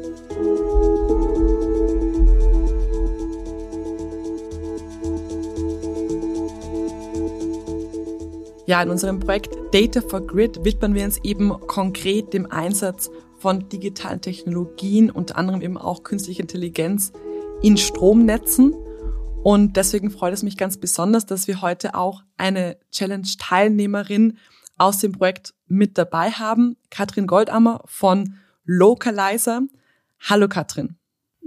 Ja, 8.66 8.82
in 8.82 8.90
unserem 8.90 9.20
Projekt 9.20 9.54
Data 9.72 10.00
for 10.00 10.26
Grid 10.26 10.64
widmen 10.64 10.94
wir 10.94 11.04
uns 11.04 11.18
eben 11.24 11.50
konkret 11.66 12.32
dem 12.32 12.50
Einsatz 12.50 13.10
von 13.40 13.68
digitalen 13.68 14.20
Technologien, 14.20 15.10
unter 15.10 15.36
anderem 15.36 15.62
eben 15.62 15.78
auch 15.78 16.02
künstliche 16.02 16.42
Intelligenz 16.42 17.12
in 17.62 17.76
Stromnetzen. 17.76 18.74
Und 19.42 19.76
deswegen 19.76 20.10
freut 20.10 20.34
es 20.34 20.42
mich 20.42 20.56
ganz 20.56 20.76
besonders, 20.76 21.24
dass 21.26 21.48
wir 21.48 21.62
heute 21.62 21.94
auch 21.94 22.22
eine 22.36 22.78
Challenge-Teilnehmerin 22.92 24.38
aus 24.76 24.98
dem 24.98 25.12
Projekt 25.12 25.54
mit 25.66 25.96
dabei 25.98 26.30
haben, 26.30 26.76
Katrin 26.90 27.26
Goldammer 27.26 27.82
von 27.86 28.34
Localizer. 28.64 29.62
Hallo 30.20 30.48
Katrin. 30.48 30.99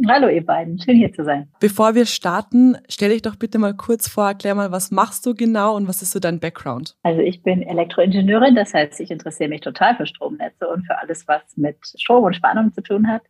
Hallo 0.08 0.28
ihr 0.28 0.46
beiden, 0.46 0.80
schön 0.80 0.98
hier 0.98 1.14
zu 1.14 1.24
sein. 1.24 1.50
Bevor 1.60 1.96
wir 1.96 2.06
starten, 2.06 2.78
stell 2.90 3.10
dich 3.10 3.22
doch 3.22 3.36
bitte 3.36 3.60
mal 3.60 3.74
kurz 3.74 4.10
vor, 4.10 4.28
erklär 4.28 4.56
mal, 4.56 4.72
was 4.72 4.92
machst 4.92 5.26
du 5.26 5.34
genau 5.34 5.76
und 5.76 5.88
was 5.88 6.02
ist 6.02 6.12
so 6.12 6.20
dein 6.20 6.40
Background? 6.40 6.96
Also 7.04 7.22
ich 7.22 7.42
bin 7.44 7.62
Elektroingenieurin, 7.62 8.56
das 8.56 8.74
heißt, 8.74 9.00
ich 9.00 9.12
interessiere 9.12 9.50
mich 9.50 9.62
total 9.62 9.96
für 9.96 10.06
Stromnetze 10.06 10.68
und 10.68 10.86
für 10.86 10.98
alles, 10.98 11.28
was 11.28 11.42
mit 11.56 11.78
Strom 11.98 12.24
und 12.24 12.36
Spannung 12.36 12.74
zu 12.74 12.82
tun 12.82 13.08
hat. 13.08 13.22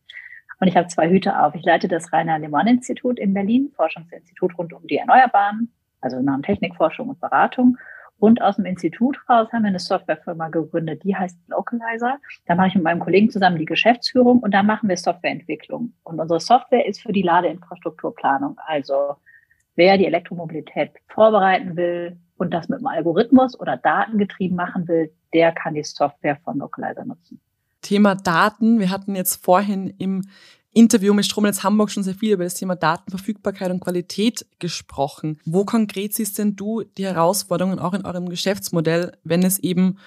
Und 0.60 0.67
ich 0.67 0.78
habe 0.78 0.88
zwei 0.88 1.10
Hüte 1.10 1.38
auf. 1.38 1.54
Ich 1.56 1.63
leite 1.63 1.88
das 1.88 2.12
Rainer 2.13 2.39
Lehmann 2.39 2.67
Institut 2.67 3.19
in 3.19 3.34
Berlin, 3.34 3.71
Forschungsinstitut 3.76 4.58
rund 4.58 4.73
um 4.73 4.88
die 4.88 4.97
Erneuerbaren, 4.97 5.71
also 5.99 6.21
nach 6.21 6.41
Technikforschung 6.41 7.10
und 7.10 7.19
Beratung. 7.19 7.78
Und 8.19 8.41
aus 8.41 8.56
dem 8.56 8.65
Institut 8.65 9.17
raus 9.28 9.49
haben 9.52 9.63
wir 9.63 9.69
eine 9.69 9.80
Softwarefirma 9.80 10.47
gegründet, 10.49 11.04
die 11.04 11.15
heißt 11.15 11.38
Localizer. 11.47 12.19
Da 12.45 12.56
mache 12.56 12.69
ich 12.69 12.76
mit 12.76 12.84
meinem 12.84 12.99
Kollegen 12.99 13.30
zusammen 13.30 13.58
die 13.58 13.65
Geschäftsführung 13.65 14.39
und 14.39 14.54
da 14.54 14.63
machen 14.63 14.88
wir 14.88 14.95
Softwareentwicklung. 14.95 15.93
Und 16.04 16.19
unsere 16.19 16.39
Software 16.39 16.86
ist 16.86 17.02
für 17.02 17.12
die 17.12 17.21
Ladeinfrastrukturplanung. 17.21 18.58
Also 18.65 19.15
wer 19.76 19.97
die 19.97 20.06
Elektromobilität 20.06 20.91
vorbereiten 21.08 21.76
will 21.76 22.17
und 22.38 22.54
das 22.54 22.69
mit 22.69 22.80
einem 22.80 22.88
Algorithmus 22.88 23.60
oder 23.60 23.78
datengetrieben 23.78 24.56
machen 24.56 24.88
will, 24.88 25.12
der 25.34 25.52
kann 25.52 25.73
die 25.73 25.84
Software 25.84 26.38
von 26.43 26.60
Localizer 26.60 27.06
nutzen. 27.06 27.41
Thema 27.82 28.15
Daten. 28.15 28.80
Wir 28.80 28.89
hatten 28.89 29.15
jetzt 29.15 29.43
vorhin 29.43 29.93
im 29.97 30.23
Interview 30.73 31.13
mit 31.13 31.25
Stromnetz 31.25 31.63
Hamburg 31.63 31.91
schon 31.91 32.03
sehr 32.03 32.15
viel 32.15 32.33
über 32.33 32.43
das 32.43 32.55
Thema 32.55 32.75
Datenverfügbarkeit 32.75 33.71
und 33.71 33.79
Qualität 33.79 34.45
gesprochen. 34.59 35.39
Wo 35.45 35.65
konkret 35.65 36.13
siehst 36.13 36.38
denn 36.39 36.55
du 36.55 36.83
die 36.97 37.05
Herausforderungen 37.05 37.79
auch 37.79 37.93
in 37.93 38.05
eurem 38.05 38.29
Geschäftsmodell, 38.29 39.13
wenn 39.23 39.43
es 39.43 39.59
eben 39.59 39.97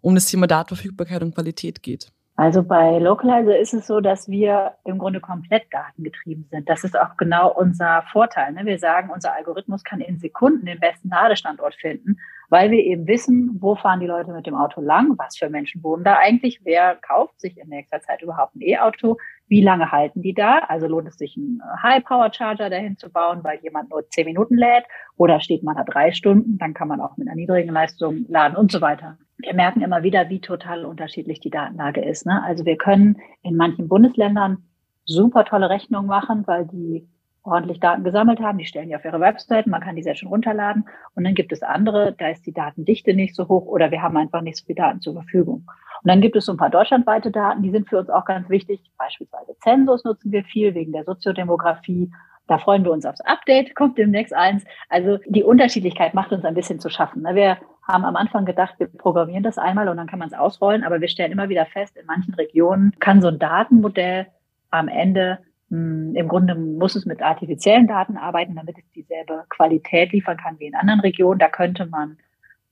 um 0.00 0.14
das 0.14 0.26
Thema 0.26 0.46
Datenverfügbarkeit 0.46 1.22
und 1.22 1.34
Qualität 1.34 1.82
geht? 1.82 2.12
Also 2.38 2.62
bei 2.62 2.98
Localizer 2.98 3.58
ist 3.58 3.72
es 3.72 3.86
so, 3.86 4.00
dass 4.00 4.28
wir 4.28 4.74
im 4.84 4.98
Grunde 4.98 5.20
komplett 5.20 5.64
datengetrieben 5.70 6.46
sind. 6.50 6.68
Das 6.68 6.84
ist 6.84 6.98
auch 6.98 7.16
genau 7.16 7.50
unser 7.50 8.02
Vorteil. 8.12 8.52
Ne? 8.52 8.66
Wir 8.66 8.78
sagen, 8.78 9.10
unser 9.10 9.34
Algorithmus 9.34 9.82
kann 9.84 10.00
in 10.00 10.18
Sekunden 10.18 10.66
den 10.66 10.78
besten 10.78 11.08
Ladestandort 11.08 11.74
finden, 11.76 12.18
weil 12.48 12.70
wir 12.70 12.84
eben 12.84 13.06
wissen, 13.06 13.56
wo 13.60 13.74
fahren 13.74 14.00
die 14.00 14.06
Leute 14.06 14.32
mit 14.32 14.46
dem 14.46 14.54
Auto 14.54 14.80
lang, 14.80 15.14
was 15.18 15.36
für 15.36 15.50
Menschen 15.50 15.82
wohnen 15.82 16.04
da 16.04 16.16
eigentlich, 16.18 16.60
wer 16.64 16.96
kauft 16.96 17.40
sich 17.40 17.58
in 17.58 17.68
nächster 17.68 18.00
Zeit 18.00 18.22
überhaupt 18.22 18.56
ein 18.56 18.62
E-Auto, 18.62 19.16
wie 19.48 19.62
lange 19.62 19.92
halten 19.92 20.22
die 20.22 20.34
da? 20.34 20.58
Also 20.68 20.86
lohnt 20.86 21.08
es 21.08 21.16
sich, 21.16 21.36
einen 21.36 21.60
High-Power-Charger 21.82 22.68
dahin 22.68 22.96
zu 22.96 23.10
bauen, 23.10 23.44
weil 23.44 23.60
jemand 23.62 23.90
nur 23.90 24.08
zehn 24.08 24.26
Minuten 24.26 24.56
lädt 24.56 24.84
oder 25.16 25.40
steht 25.40 25.62
man 25.62 25.76
da 25.76 25.84
drei 25.84 26.12
Stunden, 26.12 26.58
dann 26.58 26.74
kann 26.74 26.88
man 26.88 27.00
auch 27.00 27.16
mit 27.16 27.28
einer 27.28 27.36
niedrigen 27.36 27.72
Leistung 27.72 28.26
laden 28.28 28.56
und 28.56 28.72
so 28.72 28.80
weiter 28.80 29.18
wir 29.38 29.54
merken 29.54 29.82
immer 29.82 30.02
wieder, 30.02 30.28
wie 30.30 30.40
total 30.40 30.84
unterschiedlich 30.84 31.40
die 31.40 31.50
Datenlage 31.50 32.02
ist. 32.02 32.26
Ne? 32.26 32.42
Also 32.42 32.64
wir 32.64 32.76
können 32.76 33.18
in 33.42 33.56
manchen 33.56 33.88
Bundesländern 33.88 34.64
super 35.04 35.44
tolle 35.44 35.70
Rechnungen 35.70 36.08
machen, 36.08 36.46
weil 36.46 36.66
die 36.66 37.08
ordentlich 37.46 37.80
Daten 37.80 38.04
gesammelt 38.04 38.40
haben. 38.40 38.58
Die 38.58 38.66
stellen 38.66 38.88
die 38.88 38.96
auf 38.96 39.04
ihre 39.04 39.20
Website, 39.20 39.66
man 39.66 39.80
kann 39.80 39.96
die 39.96 40.02
sehr 40.02 40.14
schön 40.14 40.28
runterladen. 40.28 40.86
Und 41.14 41.24
dann 41.24 41.34
gibt 41.34 41.52
es 41.52 41.62
andere, 41.62 42.14
da 42.18 42.28
ist 42.28 42.46
die 42.46 42.52
Datendichte 42.52 43.14
nicht 43.14 43.34
so 43.34 43.48
hoch 43.48 43.66
oder 43.66 43.90
wir 43.90 44.02
haben 44.02 44.16
einfach 44.16 44.42
nicht 44.42 44.58
so 44.58 44.64
viel 44.64 44.74
Daten 44.74 45.00
zur 45.00 45.14
Verfügung. 45.14 45.64
Und 46.02 46.10
dann 46.10 46.20
gibt 46.20 46.36
es 46.36 46.46
so 46.46 46.52
ein 46.52 46.58
paar 46.58 46.70
deutschlandweite 46.70 47.30
Daten, 47.30 47.62
die 47.62 47.70
sind 47.70 47.88
für 47.88 47.98
uns 47.98 48.10
auch 48.10 48.24
ganz 48.24 48.48
wichtig. 48.48 48.80
Beispielsweise 48.98 49.56
Zensus 49.60 50.04
nutzen 50.04 50.32
wir 50.32 50.44
viel 50.44 50.74
wegen 50.74 50.92
der 50.92 51.04
Soziodemografie 51.04 52.10
da 52.46 52.58
freuen 52.58 52.84
wir 52.84 52.92
uns 52.92 53.04
aufs 53.04 53.20
Update, 53.22 53.74
kommt 53.74 53.98
demnächst 53.98 54.32
eins. 54.32 54.64
Also 54.88 55.18
die 55.26 55.42
Unterschiedlichkeit 55.42 56.14
macht 56.14 56.32
uns 56.32 56.44
ein 56.44 56.54
bisschen 56.54 56.78
zu 56.78 56.88
schaffen. 56.88 57.24
Wir 57.24 57.58
haben 57.82 58.04
am 58.04 58.16
Anfang 58.16 58.44
gedacht, 58.44 58.74
wir 58.78 58.86
programmieren 58.86 59.42
das 59.42 59.58
einmal 59.58 59.88
und 59.88 59.96
dann 59.96 60.06
kann 60.06 60.18
man 60.18 60.28
es 60.28 60.34
ausrollen, 60.34 60.84
aber 60.84 61.00
wir 61.00 61.08
stellen 61.08 61.32
immer 61.32 61.48
wieder 61.48 61.66
fest, 61.66 61.96
in 61.96 62.06
manchen 62.06 62.34
Regionen 62.34 62.92
kann 63.00 63.20
so 63.20 63.28
ein 63.28 63.38
Datenmodell 63.38 64.26
am 64.70 64.88
Ende 64.88 65.38
im 65.68 66.28
Grunde 66.28 66.54
muss 66.54 66.94
es 66.94 67.06
mit 67.06 67.22
artifiziellen 67.22 67.88
Daten 67.88 68.16
arbeiten, 68.16 68.54
damit 68.54 68.78
es 68.78 68.84
dieselbe 68.94 69.44
Qualität 69.48 70.12
liefern 70.12 70.36
kann 70.36 70.58
wie 70.60 70.66
in 70.66 70.74
anderen 70.74 71.00
Regionen. 71.00 71.40
Da 71.40 71.48
könnte 71.48 71.86
man 71.86 72.18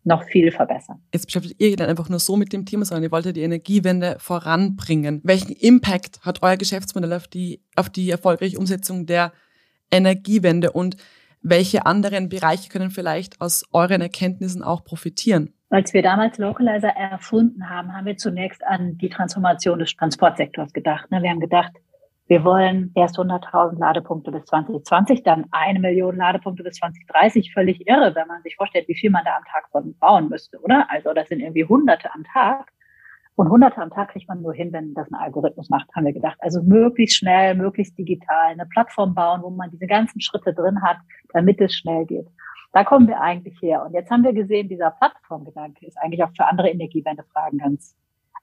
noch 0.04 0.22
viel 0.24 0.52
verbessern. 0.52 1.00
Jetzt 1.12 1.26
beschäftigt 1.26 1.60
ihr 1.60 1.76
dann 1.76 1.88
einfach 1.88 2.08
nur 2.08 2.18
so 2.18 2.36
mit 2.36 2.52
dem 2.52 2.66
Thema, 2.66 2.84
sondern 2.84 3.04
ihr 3.04 3.10
wolltet 3.10 3.36
die 3.36 3.42
Energiewende 3.42 4.16
voranbringen. 4.20 5.20
Welchen 5.24 5.52
Impact 5.52 6.20
hat 6.24 6.42
euer 6.42 6.56
Geschäftsmodell 6.56 7.14
auf 7.14 7.26
die, 7.26 7.62
auf 7.74 7.88
die 7.88 8.10
erfolgreiche 8.10 8.58
Umsetzung 8.58 9.06
der 9.06 9.32
Energiewende 9.90 10.72
und 10.72 10.96
welche 11.40 11.86
anderen 11.86 12.28
Bereiche 12.28 12.68
können 12.68 12.90
vielleicht 12.90 13.40
aus 13.40 13.64
euren 13.72 14.00
Erkenntnissen 14.00 14.62
auch 14.62 14.84
profitieren? 14.84 15.52
Als 15.70 15.92
wir 15.92 16.02
damals 16.02 16.38
Localizer 16.38 16.88
erfunden 16.88 17.68
haben, 17.68 17.92
haben 17.92 18.06
wir 18.06 18.16
zunächst 18.16 18.64
an 18.64 18.96
die 18.98 19.08
Transformation 19.08 19.78
des 19.78 19.94
Transportsektors 19.96 20.72
gedacht. 20.72 21.10
Ne? 21.10 21.22
Wir 21.22 21.30
haben 21.30 21.40
gedacht, 21.40 21.72
wir 22.26 22.42
wollen 22.42 22.90
erst 22.94 23.18
100.000 23.18 23.78
Ladepunkte 23.78 24.32
bis 24.32 24.46
2020, 24.46 25.22
dann 25.24 25.44
eine 25.50 25.78
Million 25.78 26.16
Ladepunkte 26.16 26.62
bis 26.62 26.76
2030. 26.76 27.52
Völlig 27.52 27.86
irre, 27.86 28.14
wenn 28.14 28.26
man 28.26 28.42
sich 28.42 28.56
vorstellt, 28.56 28.88
wie 28.88 28.94
viel 28.94 29.10
man 29.10 29.24
da 29.24 29.36
am 29.36 29.44
Tag 29.44 29.68
von 29.70 29.94
bauen 29.98 30.30
müsste, 30.30 30.58
oder? 30.60 30.86
Also 30.90 31.12
das 31.12 31.28
sind 31.28 31.40
irgendwie 31.40 31.66
Hunderte 31.66 32.08
am 32.14 32.24
Tag. 32.24 32.70
Und 33.36 33.50
Hunderte 33.50 33.82
am 33.82 33.90
Tag 33.90 34.10
kriegt 34.10 34.28
man 34.28 34.40
nur 34.40 34.54
hin, 34.54 34.72
wenn 34.72 34.94
das 34.94 35.10
ein 35.10 35.16
Algorithmus 35.16 35.68
macht, 35.68 35.88
haben 35.94 36.06
wir 36.06 36.12
gedacht. 36.12 36.38
Also 36.38 36.62
möglichst 36.62 37.16
schnell, 37.16 37.56
möglichst 37.56 37.98
digital, 37.98 38.52
eine 38.52 38.66
Plattform 38.66 39.14
bauen, 39.14 39.42
wo 39.42 39.50
man 39.50 39.70
diese 39.70 39.86
ganzen 39.86 40.20
Schritte 40.20 40.54
drin 40.54 40.80
hat, 40.82 40.98
damit 41.32 41.60
es 41.60 41.74
schnell 41.74 42.06
geht. 42.06 42.28
Da 42.72 42.84
kommen 42.84 43.06
wir 43.06 43.20
eigentlich 43.20 43.60
her. 43.60 43.84
Und 43.84 43.92
jetzt 43.92 44.10
haben 44.10 44.24
wir 44.24 44.32
gesehen, 44.32 44.68
dieser 44.68 44.92
Plattformgedanke 44.92 45.86
ist 45.86 45.98
eigentlich 45.98 46.22
auch 46.24 46.30
für 46.34 46.46
andere 46.46 46.70
Energiewendefragen 46.70 47.58
ganz 47.58 47.96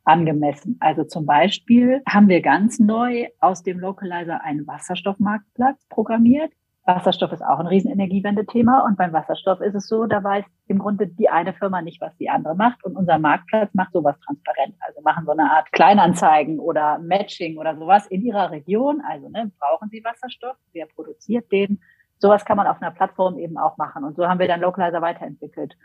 angemessen. 0.03 0.77
Also 0.79 1.03
zum 1.03 1.25
Beispiel 1.25 2.01
haben 2.07 2.27
wir 2.27 2.41
ganz 2.41 2.79
neu 2.79 3.27
aus 3.39 3.63
dem 3.63 3.79
Localizer 3.79 4.43
einen 4.43 4.65
Wasserstoffmarktplatz 4.67 5.85
programmiert, 5.89 6.51
Wasserstoff 6.85 7.31
ist 7.31 7.43
auch 7.43 7.59
ein 7.59 7.67
Riesenenergiewende-Thema 7.67 8.83
und 8.85 8.97
beim 8.97 9.13
Wasserstoff 9.13 9.61
ist 9.61 9.75
es 9.75 9.87
so, 9.87 10.07
da 10.07 10.23
weiß 10.23 10.43
im 10.67 10.79
Grunde 10.79 11.07
die 11.07 11.29
eine 11.29 11.53
Firma 11.53 11.81
nicht, 11.81 12.01
was 12.01 12.15
die 12.17 12.29
andere 12.29 12.55
macht 12.55 12.83
und 12.83 12.95
unser 12.95 13.19
Marktplatz 13.19 13.71
macht 13.73 13.93
sowas 13.93 14.19
transparent. 14.25 14.75
Also 14.79 15.01
machen 15.01 15.25
so 15.25 15.31
eine 15.31 15.51
Art 15.51 15.71
Kleinanzeigen 15.71 16.59
oder 16.59 16.97
Matching 16.97 17.57
oder 17.57 17.75
sowas 17.77 18.07
in 18.07 18.23
ihrer 18.23 18.49
Region. 18.49 19.01
Also 19.07 19.29
ne, 19.29 19.51
brauchen 19.59 19.89
sie 19.89 20.03
Wasserstoff, 20.03 20.55
wer 20.73 20.87
produziert 20.87 21.51
den? 21.51 21.79
Sowas 22.17 22.45
kann 22.45 22.57
man 22.57 22.67
auf 22.67 22.81
einer 22.81 22.91
Plattform 22.91 23.37
eben 23.37 23.57
auch 23.57 23.77
machen 23.77 24.03
und 24.03 24.15
so 24.15 24.27
haben 24.27 24.39
wir 24.39 24.47
dann 24.47 24.61
Localizer 24.61 25.01
weiterentwickelt. 25.01 25.75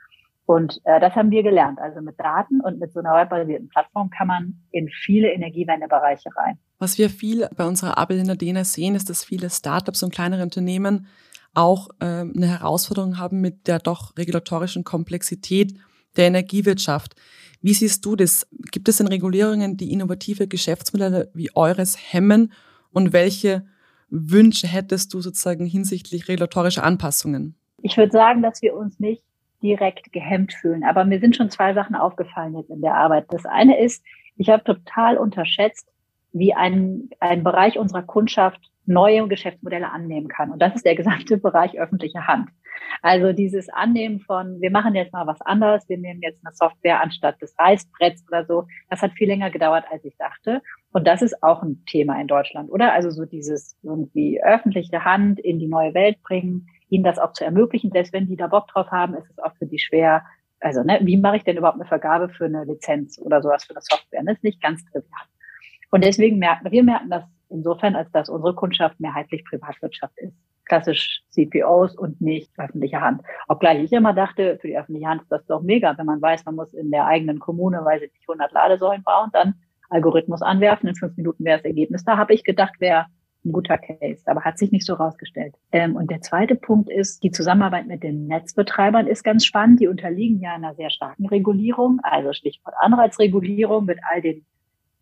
Und 0.47 0.81
äh, 0.85 1.01
das 1.01 1.15
haben 1.15 1.31
wir 1.31 1.43
gelernt. 1.43 1.81
Also 1.81 2.01
mit 2.01 2.19
Daten 2.19 2.61
und 2.61 2.79
mit 2.79 2.93
so 2.93 3.01
einer 3.01 3.15
webbasierten 3.15 3.69
Plattform 3.69 4.11
kann 4.11 4.29
man 4.29 4.55
in 4.71 4.89
viele 4.89 5.33
Energiewendebereiche 5.33 6.31
rein. 6.37 6.59
Was 6.79 6.99
wir 6.99 7.11
viel 7.11 7.49
bei 7.57 7.67
unserer 7.67 7.99
Arbeit 7.99 8.19
in 8.19 8.29
der 8.29 8.39
DNA 8.39 8.65
sehen, 8.65 8.95
ist, 8.95 9.11
dass 9.11 9.25
viele 9.25 9.51
Startups 9.51 10.05
und 10.05 10.15
kleinere 10.15 10.43
Unternehmen 10.43 11.09
auch 11.53 11.89
äh, 12.01 12.05
eine 12.05 12.47
Herausforderung 12.47 13.19
haben 13.19 13.41
mit 13.41 13.67
der 13.67 13.81
doch 13.81 14.17
regulatorischen 14.17 14.85
Komplexität 14.85 15.75
der 16.17 16.27
Energiewirtschaft. 16.27 17.17
Wie 17.61 17.75
siehst 17.75 18.05
du 18.05 18.15
das? 18.15 18.47
Gibt 18.71 18.89
es 18.89 18.99
denn 18.99 19.09
Regulierungen, 19.09 19.77
die 19.77 19.93
innovative 19.93 20.47
Geschäftsmodelle 20.47 21.31
wie 21.35 21.51
eures 21.57 21.97
hemmen? 22.13 22.53
Und 22.93 23.13
welche 23.13 23.67
Wünsche 24.11 24.69
hättest 24.69 25.13
du 25.13 25.21
sozusagen 25.21 25.67
hinsichtlich 25.67 26.29
regulatorischer 26.29 26.85
Anpassungen? 26.85 27.57
Ich 27.83 27.97
würde 27.97 28.13
sagen, 28.13 28.43
dass 28.43 28.63
wir 28.63 28.77
uns 28.77 29.01
nicht 29.01 29.23
direkt 29.63 30.13
gehemmt 30.13 30.53
fühlen. 30.53 30.85
Aber 30.85 31.05
mir 31.05 31.21
sind 31.21 31.37
schon 31.37 31.51
zwei 31.51 31.75
Sachen 31.75 31.95
aufgefallen 31.95 32.57
jetzt 32.57 32.71
in 32.71 32.81
der 32.81 32.95
Arbeit. 32.95 33.27
Das 33.31 33.47
eine 33.47 33.81
ist, 33.81 34.05
ich 34.37 34.51
habe 34.51 34.65
total 34.65 35.17
unterschätzt, 35.17 35.89
wie 36.33 36.55
ein, 36.55 37.09
ein 37.21 37.43
Bereich 37.43 37.79
unserer 37.79 38.03
Kundschaft 38.03 38.71
neue 38.87 39.27
Geschäftsmodelle 39.27 39.91
annehmen 39.91 40.29
kann. 40.29 40.51
Und 40.51 40.61
das 40.61 40.75
ist 40.75 40.85
der 40.85 40.95
gesamte 40.95 41.37
Bereich 41.39 41.79
öffentliche 41.79 42.27
Hand. 42.27 42.51
Also 43.03 43.33
dieses 43.33 43.69
Annehmen 43.69 44.21
von, 44.21 44.61
wir 44.61 44.71
machen 44.71 44.95
jetzt 44.95 45.13
mal 45.13 45.27
was 45.27 45.41
anderes, 45.41 45.89
wir 45.89 45.99
nehmen 45.99 46.21
jetzt 46.23 46.45
eine 46.45 46.55
Software 46.55 47.03
anstatt 47.03 47.41
des 47.43 47.59
Reißbretts 47.59 48.25
oder 48.29 48.45
so, 48.45 48.67
das 48.91 49.03
hat 49.03 49.13
viel 49.13 49.29
länger 49.29 49.51
gedauert, 49.51 49.85
als 49.91 50.05
ich 50.05 50.17
dachte. 50.17 50.63
Und 50.93 51.07
das 51.07 51.23
ist 51.23 51.43
auch 51.43 51.63
ein 51.63 51.85
Thema 51.87 52.21
in 52.21 52.27
Deutschland, 52.27 52.71
oder? 52.71 52.93
Also 52.93 53.11
so 53.11 53.25
dieses 53.25 53.77
irgendwie 53.83 54.43
öffentliche 54.43 55.05
Hand 55.05 55.41
in 55.41 55.59
die 55.59 55.67
neue 55.69 55.95
Welt 55.95 56.23
bringen, 56.23 56.69
ihnen 56.89 57.05
das 57.05 57.19
auch 57.19 57.33
zu 57.33 57.45
ermöglichen. 57.45 57.91
Selbst 57.91 58.13
wenn 58.13 58.27
die 58.27 58.37
da 58.37 58.47
Bock 58.47 58.69
drauf 58.69 58.91
haben, 58.91 59.15
ist 59.15 59.31
es 59.31 59.39
oft 59.39 59.57
für 59.59 59.67
die 59.67 59.79
schwer. 59.79 60.25
Also, 60.61 60.83
ne, 60.83 60.99
wie 61.03 61.17
mache 61.17 61.37
ich 61.37 61.45
denn 61.45 61.57
überhaupt 61.57 61.79
eine 61.79 61.89
Vergabe 61.89 62.29
für 62.29 62.47
eine 62.47 62.65
Lizenz 62.65 63.19
oder 63.19 63.43
sowas 63.43 63.65
für 63.65 63.75
eine 63.75 63.83
Software? 63.83 64.23
Das 64.25 64.37
ist 64.37 64.45
nicht 64.45 64.63
ganz 64.63 64.85
trivial. 64.85 65.27
Und 65.91 66.05
deswegen 66.05 66.39
merken 66.39 66.71
wir 66.71 66.83
merken 66.83 67.11
das 67.11 67.25
insofern, 67.49 67.95
als 67.95 68.11
dass 68.11 68.29
unsere 68.29 68.55
Kundschaft 68.55 68.99
mehrheitlich 69.01 69.45
Privatwirtschaft 69.45 70.17
ist. 70.19 70.35
Klassisch 70.65 71.23
CPOs 71.31 71.97
und 71.97 72.21
nicht 72.21 72.51
öffentliche 72.59 73.01
Hand. 73.01 73.23
Obgleich 73.47 73.85
ich 73.85 73.93
immer 73.93 74.13
dachte, 74.13 74.59
für 74.61 74.67
die 74.67 74.77
öffentliche 74.77 75.07
Hand 75.07 75.23
ist 75.23 75.31
das 75.31 75.47
doch 75.47 75.63
mega, 75.63 75.97
wenn 75.97 76.07
man 76.07 76.21
weiß, 76.21 76.45
man 76.45 76.57
muss 76.57 76.75
in 76.75 76.91
der 76.91 77.07
eigenen 77.07 77.39
Kommune, 77.39 77.85
weiß 77.85 78.03
ich 78.03 78.13
nicht, 78.13 78.29
100 78.29 78.51
Ladesäulen 78.53 79.05
bauen, 79.05 79.31
dann 79.33 79.55
Algorithmus 79.89 80.43
anwerfen, 80.43 80.89
in 80.89 80.97
fünf 80.97 81.17
Minuten 81.17 81.45
wäre 81.45 81.59
das 81.59 81.65
Ergebnis 81.67 82.05
da. 82.05 82.17
Habe 82.17 82.35
ich 82.35 82.43
gedacht, 82.43 82.75
wäre 82.81 83.07
ein 83.47 83.53
guter 83.53 83.79
Case, 83.79 84.23
aber 84.27 84.43
hat 84.43 84.59
sich 84.59 84.73
nicht 84.73 84.85
so 84.85 84.95
rausgestellt. 84.95 85.55
Ähm, 85.73 85.97
und 85.97 86.11
der 86.11 86.21
zweite 86.21 86.55
Punkt 86.55 86.91
ist, 86.91 87.23
die 87.23 87.31
Zusammenarbeit 87.31 87.87
mit 87.87 88.03
den 88.03 88.27
Netzbetreibern 88.27 89.07
ist 89.07 89.23
ganz 89.23 89.45
spannend. 89.45 89.81
Die 89.81 89.89
unterliegen 89.89 90.41
ja 90.41 90.55
einer 90.55 90.75
sehr 90.75 90.91
starken 90.91 91.27
Regulierung, 91.27 92.01
also 92.03 92.33
Stichwort 92.33 92.75
Anreizregulierung 92.81 93.87
mit 93.87 93.99
all 94.13 94.21
den 94.21 94.45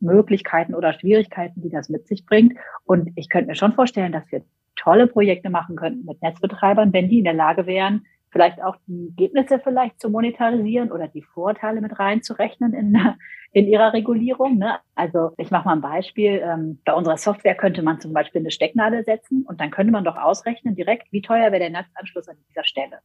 Möglichkeiten 0.01 0.74
oder 0.74 0.92
Schwierigkeiten, 0.92 1.62
die 1.62 1.70
das 1.70 1.88
mit 1.88 2.07
sich 2.07 2.26
bringt. 2.26 2.55
Und 2.84 3.11
ich 3.16 3.28
könnte 3.28 3.49
mir 3.49 3.57
schon 3.57 3.72
vorstellen, 3.72 4.12
dass 4.12 4.30
wir 4.30 4.42
tolle 4.76 5.07
Projekte 5.07 5.51
machen 5.51 5.76
könnten 5.76 6.05
mit 6.05 6.20
Netzbetreibern, 6.22 6.92
wenn 6.92 7.09
die 7.09 7.18
in 7.18 7.24
der 7.24 7.34
Lage 7.34 7.66
wären, 7.66 8.05
vielleicht 8.35 8.61
auch 8.61 8.74
die 8.89 9.07
Ergebnisse 9.11 9.61
vielleicht 9.61 10.01
zu 10.01 10.11
monetarisieren 10.11 10.91
oder 10.91 11.07
die 11.07 11.22
Vorteile 11.22 11.80
mit 11.80 12.01
reinzurechnen 12.01 12.74
in, 12.74 12.99
in 13.53 13.68
ihrer 13.68 13.93
Regulierung. 13.93 14.59
Ne? 14.59 14.78
Also 14.97 15.30
ich 15.39 15.53
mache 15.53 15.66
mal 15.66 15.76
ein 15.76 15.80
Beispiel. 15.80 16.43
Ähm, 16.45 16.80
bei 16.85 16.93
unserer 16.93 17.16
Software 17.16 17.55
könnte 17.55 17.82
man 17.82 18.01
zum 18.01 18.12
Beispiel 18.12 18.41
eine 18.41 18.51
Stecknadel 18.51 19.05
setzen 19.05 19.45
und 19.47 19.61
dann 19.61 19.70
könnte 19.70 19.93
man 19.93 20.03
doch 20.03 20.16
ausrechnen 20.16 20.74
direkt, 20.74 21.12
wie 21.12 21.22
teuer 21.22 21.53
wäre 21.53 21.61
der 21.61 21.70
Netzanschluss 21.70 22.28
an 22.28 22.37
dieser 22.49 22.64
Stelle. 22.64 22.99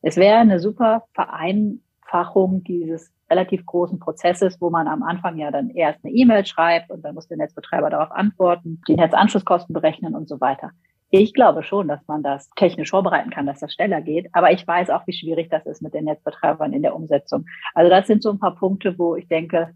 Es 0.00 0.16
wäre 0.16 0.38
eine 0.38 0.58
super 0.58 1.04
Vereinfachung 1.12 2.64
dieses 2.64 3.12
relativ 3.30 3.66
großen 3.66 3.98
Prozesses, 3.98 4.58
wo 4.58 4.70
man 4.70 4.88
am 4.88 5.02
Anfang 5.02 5.36
ja 5.36 5.50
dann 5.50 5.68
erst 5.68 6.02
eine 6.02 6.14
E-Mail 6.14 6.46
schreibt 6.46 6.90
und 6.90 7.02
dann 7.02 7.14
muss 7.14 7.28
der 7.28 7.36
Netzbetreiber 7.36 7.90
darauf 7.90 8.10
antworten, 8.10 8.80
die 8.88 8.96
Netzanschlusskosten 8.96 9.74
berechnen 9.74 10.14
und 10.14 10.30
so 10.30 10.40
weiter. 10.40 10.70
Ich 11.14 11.34
glaube 11.34 11.62
schon, 11.62 11.88
dass 11.88 12.00
man 12.08 12.22
das 12.22 12.48
technisch 12.56 12.88
vorbereiten 12.88 13.28
kann, 13.28 13.44
dass 13.44 13.60
das 13.60 13.74
schneller 13.74 14.00
geht. 14.00 14.30
Aber 14.32 14.50
ich 14.50 14.66
weiß 14.66 14.88
auch, 14.88 15.06
wie 15.06 15.12
schwierig 15.12 15.50
das 15.50 15.66
ist 15.66 15.82
mit 15.82 15.92
den 15.92 16.06
Netzbetreibern 16.06 16.72
in 16.72 16.80
der 16.80 16.96
Umsetzung. 16.96 17.44
Also 17.74 17.90
das 17.90 18.06
sind 18.06 18.22
so 18.22 18.30
ein 18.30 18.38
paar 18.38 18.56
Punkte, 18.56 18.98
wo 18.98 19.14
ich 19.14 19.28
denke, 19.28 19.74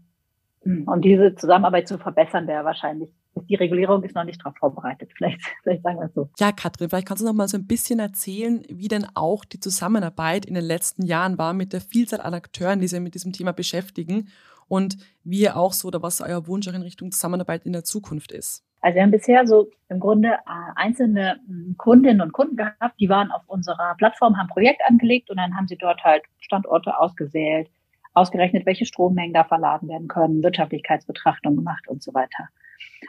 hm, 0.63 0.87
um 0.87 0.99
diese 0.99 1.35
Zusammenarbeit 1.35 1.87
zu 1.87 1.99
verbessern, 1.99 2.47
wäre 2.47 2.65
wahrscheinlich, 2.65 3.11
die 3.35 3.53
Regulierung 3.53 4.01
ist 4.01 4.15
noch 4.15 4.23
nicht 4.23 4.41
darauf 4.41 4.57
vorbereitet. 4.57 5.11
Vielleicht, 5.15 5.39
vielleicht 5.61 5.83
sagen 5.83 5.99
wir 5.99 6.07
es 6.07 6.13
so. 6.15 6.27
Ja, 6.39 6.51
Katrin, 6.51 6.89
vielleicht 6.89 7.07
kannst 7.07 7.21
du 7.21 7.27
noch 7.27 7.33
mal 7.33 7.47
so 7.47 7.57
ein 7.57 7.67
bisschen 7.67 7.99
erzählen, 7.99 8.63
wie 8.67 8.87
denn 8.87 9.05
auch 9.13 9.45
die 9.45 9.59
Zusammenarbeit 9.59 10.43
in 10.43 10.55
den 10.55 10.65
letzten 10.65 11.05
Jahren 11.05 11.37
war 11.37 11.53
mit 11.53 11.71
der 11.71 11.81
Vielzahl 11.81 12.21
an 12.21 12.33
Akteuren, 12.33 12.79
die 12.81 12.87
sich 12.87 12.99
mit 12.99 13.13
diesem 13.13 13.31
Thema 13.31 13.53
beschäftigen 13.53 14.29
und 14.67 14.97
wie 15.23 15.51
auch 15.51 15.73
so 15.73 15.87
oder 15.89 16.01
was 16.01 16.19
euer 16.19 16.47
Wunsch 16.47 16.67
auch 16.67 16.73
in 16.73 16.81
Richtung 16.81 17.11
Zusammenarbeit 17.11 17.63
in 17.67 17.73
der 17.73 17.83
Zukunft 17.83 18.31
ist. 18.31 18.66
Also 18.81 18.95
wir 18.95 19.03
haben 19.03 19.11
bisher 19.11 19.47
so 19.47 19.69
im 19.89 19.99
Grunde 19.99 20.29
äh, 20.29 20.71
einzelne 20.75 21.39
hm, 21.47 21.75
Kundinnen 21.77 22.21
und 22.21 22.33
Kunden 22.33 22.55
gehabt, 22.55 22.99
die 22.99 23.09
waren 23.09 23.31
auf 23.31 23.43
unserer 23.47 23.95
Plattform, 23.95 24.37
haben 24.37 24.47
ein 24.47 24.53
Projekt 24.53 24.81
angelegt 24.87 25.29
und 25.29 25.37
dann 25.37 25.55
haben 25.55 25.67
sie 25.67 25.77
dort 25.77 26.03
halt 26.03 26.23
Standorte 26.39 26.99
ausgewählt, 26.99 27.69
ausgerechnet, 28.13 28.65
welche 28.65 28.85
Strommengen 28.85 29.33
da 29.33 29.43
verladen 29.43 29.89
werden 29.89 30.07
können, 30.07 30.43
Wirtschaftlichkeitsbetrachtung 30.43 31.55
gemacht 31.55 31.87
und 31.87 32.01
so 32.01 32.13
weiter. 32.13 32.49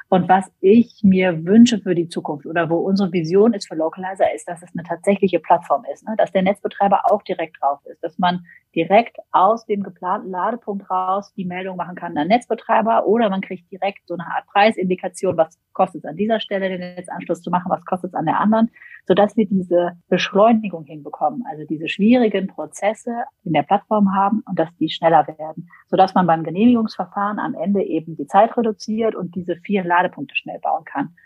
Und 0.08 0.28
was 0.28 0.50
ich 0.60 1.00
mir 1.02 1.44
wünsche 1.44 1.78
für 1.78 1.94
die 1.94 2.08
Zukunft 2.08 2.46
oder 2.46 2.70
wo 2.70 2.76
unsere 2.76 3.12
Vision 3.12 3.52
ist 3.52 3.68
für 3.68 3.74
Localizer, 3.74 4.32
ist, 4.34 4.48
dass 4.48 4.62
es 4.62 4.70
eine 4.74 4.82
tatsächliche 4.82 5.38
Plattform 5.38 5.84
ist, 5.92 6.06
ne? 6.06 6.14
dass 6.16 6.32
der 6.32 6.42
Netzbetreiber 6.42 7.10
auch 7.10 7.22
direkt 7.22 7.60
drauf 7.60 7.80
ist, 7.84 8.02
dass 8.02 8.18
man 8.18 8.44
direkt 8.78 9.16
aus 9.32 9.66
dem 9.66 9.82
geplanten 9.82 10.30
Ladepunkt 10.30 10.88
raus 10.88 11.32
die 11.34 11.44
Meldung 11.44 11.76
machen 11.76 11.96
kann 11.96 12.16
an 12.16 12.28
Netzbetreiber 12.28 13.08
oder 13.08 13.28
man 13.28 13.40
kriegt 13.40 13.68
direkt 13.72 14.06
so 14.06 14.14
eine 14.14 14.24
Art 14.24 14.46
Preisindikation, 14.46 15.36
was 15.36 15.58
kostet 15.72 16.04
es 16.04 16.08
an 16.08 16.14
dieser 16.14 16.38
Stelle, 16.38 16.68
den 16.68 16.78
Netzanschluss 16.78 17.42
zu 17.42 17.50
machen, 17.50 17.70
was 17.70 17.84
kostet 17.84 18.10
es 18.10 18.14
an 18.14 18.26
der 18.26 18.38
anderen, 18.38 18.70
sodass 19.04 19.36
wir 19.36 19.46
diese 19.46 19.98
Beschleunigung 20.08 20.84
hinbekommen, 20.84 21.42
also 21.50 21.64
diese 21.64 21.88
schwierigen 21.88 22.46
Prozesse 22.46 23.24
in 23.42 23.52
der 23.52 23.64
Plattform 23.64 24.14
haben 24.14 24.44
und 24.46 24.56
dass 24.56 24.68
die 24.76 24.90
schneller 24.90 25.26
werden, 25.26 25.68
sodass 25.88 26.14
man 26.14 26.28
beim 26.28 26.44
Genehmigungsverfahren 26.44 27.40
am 27.40 27.54
Ende 27.54 27.82
eben 27.82 28.14
die 28.14 28.28
Zeit 28.28 28.56
reduziert 28.56 29.16
und 29.16 29.34
diese 29.34 29.56
vier 29.56 29.82
Ladepunkte 29.82 30.36
schnell 30.36 30.60
bauen 30.60 30.84
kann. 30.84 31.16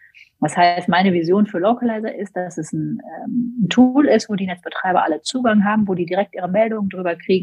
Das 0.40 0.56
heißt, 0.56 0.88
meine 0.88 1.12
Vision 1.12 1.46
für 1.46 1.58
Localizer 1.58 2.14
ist, 2.14 2.36
dass 2.36 2.58
es 2.58 2.72
ein, 2.72 3.00
ähm, 3.24 3.62
ein 3.62 3.68
Tool 3.68 4.08
ist, 4.08 4.28
wo 4.28 4.34
die 4.34 4.46
Netzbetreiber 4.46 5.04
alle 5.04 5.20
Zugang 5.22 5.64
haben, 5.64 5.86
wo 5.86 5.94
die 5.94 6.06
direkt 6.06 6.34
ihre 6.34 6.48
Meldungen 6.48 6.88
drüber 6.88 7.14
kriegen 7.14 7.41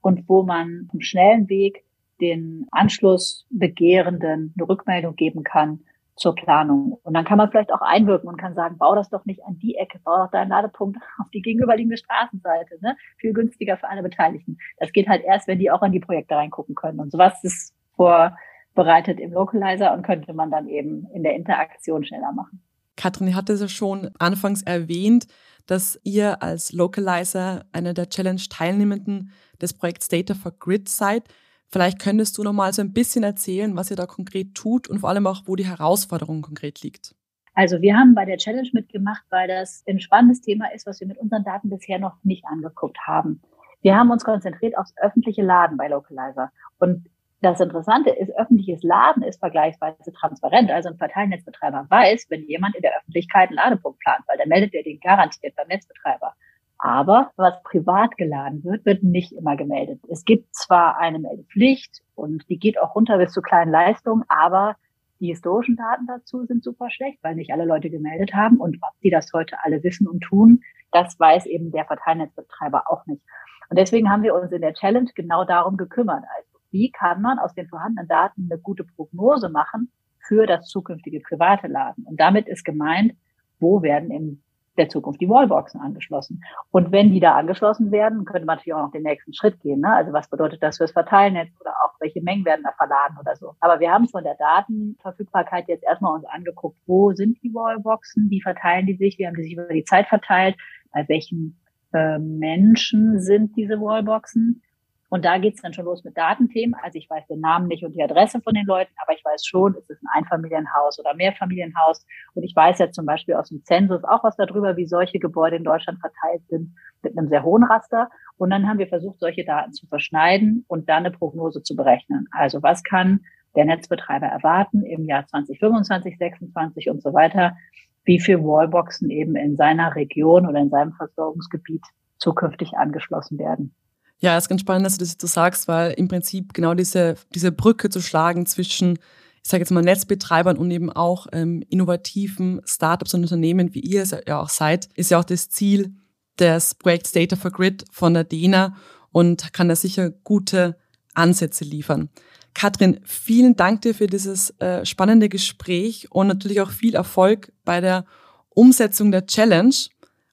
und 0.00 0.28
wo 0.28 0.42
man 0.42 0.88
im 0.92 1.00
schnellen 1.00 1.48
Weg 1.48 1.84
den 2.20 2.66
Anschlussbegehrenden 2.70 4.54
eine 4.56 4.68
Rückmeldung 4.68 5.16
geben 5.16 5.42
kann 5.42 5.80
zur 6.16 6.34
Planung. 6.34 6.98
Und 7.02 7.14
dann 7.14 7.24
kann 7.24 7.38
man 7.38 7.50
vielleicht 7.50 7.72
auch 7.72 7.80
einwirken 7.80 8.28
und 8.28 8.36
kann 8.36 8.54
sagen, 8.54 8.76
bau 8.76 8.94
das 8.94 9.08
doch 9.08 9.24
nicht 9.24 9.42
an 9.46 9.58
die 9.58 9.76
Ecke, 9.76 9.98
bau 10.04 10.18
doch 10.18 10.30
deinen 10.30 10.50
Ladepunkt 10.50 10.98
auf 11.18 11.30
die 11.30 11.40
gegenüberliegende 11.40 11.96
Straßenseite, 11.96 12.78
ne? 12.82 12.96
Viel 13.16 13.32
günstiger 13.32 13.78
für 13.78 13.88
alle 13.88 14.02
Beteiligten. 14.02 14.58
Das 14.78 14.92
geht 14.92 15.08
halt 15.08 15.24
erst, 15.24 15.48
wenn 15.48 15.58
die 15.58 15.70
auch 15.70 15.82
an 15.82 15.92
die 15.92 16.00
Projekte 16.00 16.34
reingucken 16.34 16.74
können. 16.74 17.00
Und 17.00 17.10
sowas 17.10 17.42
ist 17.42 17.74
vor 17.96 18.36
bereitet 18.74 19.18
im 19.18 19.32
Localizer 19.32 19.92
und 19.92 20.02
könnte 20.02 20.32
man 20.32 20.50
dann 20.50 20.68
eben 20.68 21.06
in 21.12 21.22
der 21.22 21.34
Interaktion 21.34 22.04
schneller 22.04 22.32
machen. 22.32 22.62
Katrin 22.96 23.34
hatte 23.34 23.54
es 23.54 23.60
ja 23.60 23.68
schon 23.68 24.10
anfangs 24.18 24.62
erwähnt, 24.62 25.26
dass 25.70 26.00
ihr 26.02 26.42
als 26.42 26.72
Localizer 26.72 27.64
einer 27.70 27.94
der 27.94 28.08
Challenge-Teilnehmenden 28.08 29.30
des 29.62 29.72
Projekts 29.72 30.08
Data 30.08 30.34
for 30.34 30.50
Grid 30.58 30.88
seid. 30.88 31.28
Vielleicht 31.68 32.00
könntest 32.00 32.36
du 32.36 32.42
noch 32.42 32.52
mal 32.52 32.72
so 32.72 32.82
ein 32.82 32.92
bisschen 32.92 33.22
erzählen, 33.22 33.76
was 33.76 33.88
ihr 33.90 33.96
da 33.96 34.06
konkret 34.06 34.56
tut 34.56 34.88
und 34.88 34.98
vor 34.98 35.10
allem 35.10 35.28
auch, 35.28 35.42
wo 35.46 35.54
die 35.54 35.66
Herausforderung 35.66 36.42
konkret 36.42 36.82
liegt. 36.82 37.14
Also 37.54 37.80
wir 37.80 37.96
haben 37.96 38.16
bei 38.16 38.24
der 38.24 38.38
Challenge 38.38 38.68
mitgemacht, 38.72 39.22
weil 39.30 39.46
das 39.46 39.84
ein 39.88 40.00
spannendes 40.00 40.40
Thema 40.40 40.72
ist, 40.74 40.86
was 40.86 40.98
wir 40.98 41.06
mit 41.06 41.18
unseren 41.18 41.44
Daten 41.44 41.70
bisher 41.70 42.00
noch 42.00 42.16
nicht 42.24 42.44
angeguckt 42.46 42.98
haben. 43.06 43.40
Wir 43.80 43.96
haben 43.96 44.10
uns 44.10 44.24
konzentriert 44.24 44.76
aufs 44.76 44.94
öffentliche 44.96 45.42
Laden 45.42 45.76
bei 45.76 45.86
Localizer. 45.86 46.50
Und 46.78 47.08
das 47.42 47.60
Interessante 47.60 48.10
ist, 48.10 48.30
öffentliches 48.36 48.82
Laden 48.82 49.22
ist 49.22 49.40
vergleichsweise 49.40 50.12
transparent. 50.12 50.70
Also 50.70 50.90
ein 50.90 50.98
Verteilnetzbetreiber 50.98 51.86
weiß, 51.88 52.26
wenn 52.28 52.42
jemand 52.46 52.76
in 52.76 52.82
der 52.82 52.96
Öffentlichkeit 52.98 53.48
einen 53.48 53.56
Ladepunkt 53.56 53.98
plant, 54.00 54.22
weil 54.26 54.38
dann 54.38 54.48
meldet 54.48 54.74
er 54.74 54.82
den 54.82 55.00
garantiert 55.00 55.56
beim 55.56 55.68
Netzbetreiber. 55.68 56.34
Aber 56.78 57.30
was 57.36 57.62
privat 57.62 58.16
geladen 58.16 58.64
wird, 58.64 58.84
wird 58.86 59.02
nicht 59.02 59.32
immer 59.32 59.56
gemeldet. 59.56 60.00
Es 60.08 60.24
gibt 60.24 60.54
zwar 60.54 60.98
eine 60.98 61.18
Meldepflicht 61.18 62.00
und 62.14 62.48
die 62.48 62.58
geht 62.58 62.80
auch 62.80 62.94
runter 62.94 63.18
bis 63.18 63.32
zu 63.32 63.42
kleinen 63.42 63.70
Leistungen, 63.70 64.24
aber 64.28 64.76
Die 65.20 65.28
historischen 65.28 65.76
Daten 65.76 66.06
dazu 66.06 66.46
sind 66.46 66.64
super 66.64 66.88
schlecht, 66.90 67.18
weil 67.22 67.34
nicht 67.34 67.52
alle 67.52 67.66
Leute 67.66 67.90
gemeldet 67.90 68.32
haben. 68.34 68.56
Und 68.56 68.78
ob 68.80 68.98
die 69.02 69.10
das 69.10 69.30
heute 69.34 69.56
alle 69.62 69.82
wissen 69.82 70.08
und 70.08 70.20
tun, 70.20 70.62
das 70.92 71.20
weiß 71.20 71.44
eben 71.46 71.70
der 71.70 71.84
Verteilnetzbetreiber 71.84 72.84
auch 72.90 73.04
nicht. 73.06 73.22
Und 73.68 73.78
deswegen 73.78 74.10
haben 74.10 74.22
wir 74.22 74.34
uns 74.34 74.50
in 74.50 74.62
der 74.62 74.72
Challenge 74.72 75.10
genau 75.14 75.44
darum 75.44 75.76
gekümmert. 75.76 76.24
Also 76.36 76.49
wie 76.70 76.90
kann 76.90 77.20
man 77.22 77.38
aus 77.38 77.54
den 77.54 77.68
vorhandenen 77.68 78.08
Daten 78.08 78.48
eine 78.50 78.60
gute 78.60 78.84
Prognose 78.84 79.48
machen 79.48 79.90
für 80.18 80.46
das 80.46 80.66
zukünftige 80.66 81.20
private 81.20 81.66
Laden? 81.66 82.04
Und 82.04 82.18
damit 82.20 82.48
ist 82.48 82.64
gemeint, 82.64 83.12
wo 83.58 83.82
werden 83.82 84.10
im 84.10 84.42
der 84.80 84.88
Zukunft 84.88 85.20
die 85.20 85.28
Wallboxen 85.28 85.80
angeschlossen. 85.80 86.42
Und 86.70 86.90
wenn 86.90 87.10
die 87.10 87.20
da 87.20 87.34
angeschlossen 87.34 87.92
werden, 87.92 88.24
könnte 88.24 88.46
man 88.46 88.56
natürlich 88.56 88.74
auch 88.74 88.84
noch 88.84 88.92
den 88.92 89.02
nächsten 89.02 89.34
Schritt 89.34 89.60
gehen. 89.60 89.80
Ne? 89.80 89.92
Also 89.92 90.12
was 90.12 90.28
bedeutet 90.28 90.62
das 90.62 90.78
fürs 90.78 90.92
Verteilnetz 90.92 91.50
oder 91.60 91.72
auch 91.84 91.92
welche 92.00 92.22
Mengen 92.22 92.44
werden 92.44 92.62
da 92.64 92.72
verladen 92.72 93.16
oder 93.20 93.36
so. 93.36 93.54
Aber 93.60 93.78
wir 93.80 93.90
haben 93.90 94.08
von 94.08 94.24
der 94.24 94.36
Datenverfügbarkeit 94.36 95.68
jetzt 95.68 95.84
erstmal 95.84 96.14
uns 96.14 96.24
angeguckt, 96.24 96.78
wo 96.86 97.12
sind 97.12 97.42
die 97.42 97.52
Wallboxen, 97.52 98.30
wie 98.30 98.40
verteilen 98.40 98.86
die 98.86 98.96
sich, 98.96 99.18
wie 99.18 99.26
haben 99.26 99.36
die 99.36 99.42
sich 99.42 99.52
über 99.52 99.68
die 99.68 99.84
Zeit 99.84 100.06
verteilt, 100.06 100.56
bei 100.92 101.06
welchen 101.08 101.60
äh, 101.92 102.18
Menschen 102.18 103.20
sind 103.20 103.56
diese 103.56 103.80
Wallboxen 103.80 104.62
und 105.10 105.24
da 105.24 105.38
geht's 105.38 105.60
dann 105.60 105.74
schon 105.74 105.84
los 105.84 106.04
mit 106.04 106.16
Datenthemen. 106.16 106.74
Also 106.82 106.96
ich 106.96 107.10
weiß 107.10 107.26
den 107.26 107.40
Namen 107.40 107.66
nicht 107.66 107.84
und 107.84 107.92
die 107.92 108.02
Adresse 108.02 108.40
von 108.40 108.54
den 108.54 108.64
Leuten, 108.64 108.92
aber 109.02 109.12
ich 109.12 109.24
weiß 109.24 109.44
schon, 109.44 109.74
ist 109.74 109.90
es 109.90 110.00
ein 110.00 110.22
Einfamilienhaus 110.22 111.00
oder 111.00 111.14
Mehrfamilienhaus. 111.14 112.06
Und 112.34 112.44
ich 112.44 112.54
weiß 112.54 112.78
ja 112.78 112.92
zum 112.92 113.06
Beispiel 113.06 113.34
aus 113.34 113.48
dem 113.48 113.64
Zensus 113.64 114.04
auch 114.04 114.22
was 114.22 114.36
darüber, 114.36 114.76
wie 114.76 114.86
solche 114.86 115.18
Gebäude 115.18 115.56
in 115.56 115.64
Deutschland 115.64 115.98
verteilt 115.98 116.46
sind, 116.48 116.76
mit 117.02 117.18
einem 117.18 117.28
sehr 117.28 117.42
hohen 117.42 117.64
Raster. 117.64 118.08
Und 118.36 118.50
dann 118.50 118.68
haben 118.68 118.78
wir 118.78 118.86
versucht, 118.86 119.18
solche 119.18 119.44
Daten 119.44 119.72
zu 119.72 119.88
verschneiden 119.88 120.64
und 120.68 120.88
dann 120.88 121.04
eine 121.04 121.10
Prognose 121.10 121.62
zu 121.64 121.74
berechnen. 121.74 122.28
Also 122.30 122.62
was 122.62 122.84
kann 122.84 123.20
der 123.56 123.64
Netzbetreiber 123.64 124.26
erwarten 124.26 124.84
im 124.84 125.06
Jahr 125.06 125.26
2025, 125.26 126.18
26 126.18 126.88
und 126.88 127.02
so 127.02 127.12
weiter, 127.12 127.56
wie 128.04 128.20
viel 128.20 128.38
Wallboxen 128.38 129.10
eben 129.10 129.34
in 129.34 129.56
seiner 129.56 129.96
Region 129.96 130.46
oder 130.46 130.60
in 130.60 130.70
seinem 130.70 130.92
Versorgungsgebiet 130.92 131.82
zukünftig 132.18 132.76
angeschlossen 132.76 133.38
werden. 133.40 133.74
Ja, 134.20 134.36
es 134.36 134.44
ist 134.44 134.48
ganz 134.48 134.60
spannend, 134.60 134.86
dass 134.86 134.98
du 134.98 135.04
das 135.04 135.16
du 135.16 135.26
sagst, 135.26 135.66
weil 135.66 135.92
im 135.92 136.08
Prinzip 136.08 136.52
genau 136.52 136.74
diese, 136.74 137.16
diese 137.34 137.52
Brücke 137.52 137.88
zu 137.88 138.02
schlagen 138.02 138.44
zwischen, 138.44 138.98
ich 139.42 139.50
sage 139.50 139.62
jetzt 139.62 139.70
mal, 139.70 139.82
Netzbetreibern 139.82 140.58
und 140.58 140.70
eben 140.70 140.92
auch 140.92 141.26
ähm, 141.32 141.62
innovativen 141.70 142.60
Startups 142.66 143.14
und 143.14 143.22
Unternehmen, 143.22 143.74
wie 143.74 143.80
ihr 143.80 144.02
es 144.02 144.14
ja 144.26 144.40
auch 144.40 144.50
seid, 144.50 144.88
ist 144.94 145.10
ja 145.10 145.18
auch 145.18 145.24
das 145.24 145.48
Ziel 145.48 145.94
des 146.38 146.74
Projekts 146.74 147.12
Data 147.12 147.36
for 147.36 147.50
Grid 147.50 147.84
von 147.90 148.12
der 148.12 148.24
DENA 148.24 148.76
und 149.10 149.52
kann 149.54 149.68
da 149.68 149.76
sicher 149.76 150.10
gute 150.10 150.76
Ansätze 151.14 151.64
liefern. 151.64 152.10
Katrin, 152.54 153.00
vielen 153.04 153.56
Dank 153.56 153.82
dir 153.82 153.94
für 153.94 154.06
dieses 154.06 154.50
äh, 154.60 154.84
spannende 154.84 155.28
Gespräch 155.28 156.08
und 156.10 156.26
natürlich 156.26 156.60
auch 156.60 156.70
viel 156.70 156.94
Erfolg 156.94 157.52
bei 157.64 157.80
der 157.80 158.04
Umsetzung 158.50 159.12
der 159.12 159.26
Challenge. 159.26 159.74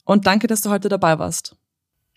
Und 0.04 0.26
danke, 0.26 0.48
dass 0.48 0.62
du 0.62 0.70
heute 0.70 0.90
dabei 0.90 1.20
warst. 1.20 1.56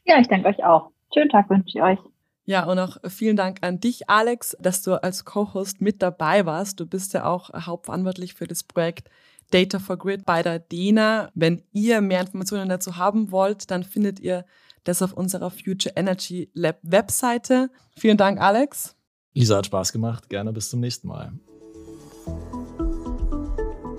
Ja, 0.04 0.18
ich 0.18 0.28
danke 0.28 0.48
euch 0.48 0.64
auch. 0.64 0.90
Schönen 1.12 1.30
Tag 1.30 1.50
wünsche 1.50 1.68
ich 1.68 1.82
euch. 1.82 1.98
Ja, 2.44 2.64
und 2.64 2.78
auch 2.78 2.96
vielen 3.08 3.36
Dank 3.36 3.58
an 3.60 3.78
dich, 3.80 4.08
Alex, 4.08 4.56
dass 4.60 4.82
du 4.82 5.00
als 5.02 5.24
Co-Host 5.24 5.80
mit 5.80 6.02
dabei 6.02 6.46
warst. 6.46 6.80
Du 6.80 6.86
bist 6.86 7.12
ja 7.14 7.24
auch 7.24 7.50
hauptverantwortlich 7.54 8.34
für 8.34 8.46
das 8.46 8.64
Projekt 8.64 9.08
Data 9.50 9.78
for 9.78 9.96
Grid 9.96 10.24
bei 10.24 10.42
der 10.42 10.58
DENA. 10.58 11.30
Wenn 11.34 11.62
ihr 11.72 12.00
mehr 12.00 12.20
Informationen 12.20 12.68
dazu 12.68 12.96
haben 12.96 13.30
wollt, 13.30 13.70
dann 13.70 13.84
findet 13.84 14.20
ihr 14.20 14.44
das 14.84 15.02
auf 15.02 15.12
unserer 15.12 15.50
Future 15.50 15.94
Energy 15.96 16.50
Lab 16.54 16.78
Webseite. 16.82 17.70
Vielen 17.96 18.16
Dank, 18.16 18.40
Alex. 18.40 18.96
Lisa 19.34 19.58
hat 19.58 19.66
Spaß 19.66 19.92
gemacht. 19.92 20.28
Gerne 20.28 20.52
bis 20.52 20.70
zum 20.70 20.80
nächsten 20.80 21.08
Mal. 21.08 21.32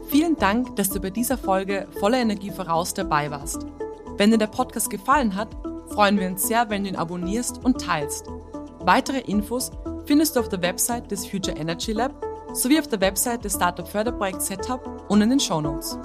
Vielen 0.07 0.36
Dank, 0.36 0.76
dass 0.76 0.89
du 0.89 0.99
bei 0.99 1.09
dieser 1.09 1.38
Folge 1.38 1.88
voller 1.99 2.18
Energie 2.18 2.51
voraus 2.51 2.93
dabei 2.93 3.32
warst. 3.32 3.66
Wenn 4.18 4.32
dir 4.32 4.38
der 4.38 4.47
Podcast 4.47 4.89
gefallen 4.89 5.36
hat, 5.36 5.55
freuen 5.94 6.20
wir 6.20 6.28
uns 6.28 6.48
sehr, 6.48 6.70
wenn 6.70 6.84
du 6.84 6.89
ihn 6.89 6.96
abonnierst 6.96 7.64
und 7.64 7.82
teilst. 7.82 8.28
Weitere 8.80 9.20
Infos 9.20 9.72
findest 10.06 10.36
du 10.36 10.39
auf 10.39 10.50
der 10.50 10.62
Website 10.62 11.12
des 11.12 11.28
Future 11.28 11.58
Energy 11.58 11.92
Lab 11.92 12.14
sowie 12.54 12.80
auf 12.80 12.88
der 12.88 13.02
Website 13.02 13.44
des 13.44 13.54
Startup 13.54 13.88
Förderprojekts 13.88 14.48
Setup 14.48 15.06
und 15.10 15.22
in 15.22 15.30
den 15.30 15.39
Show 15.39 15.62
Notes. 15.62 15.98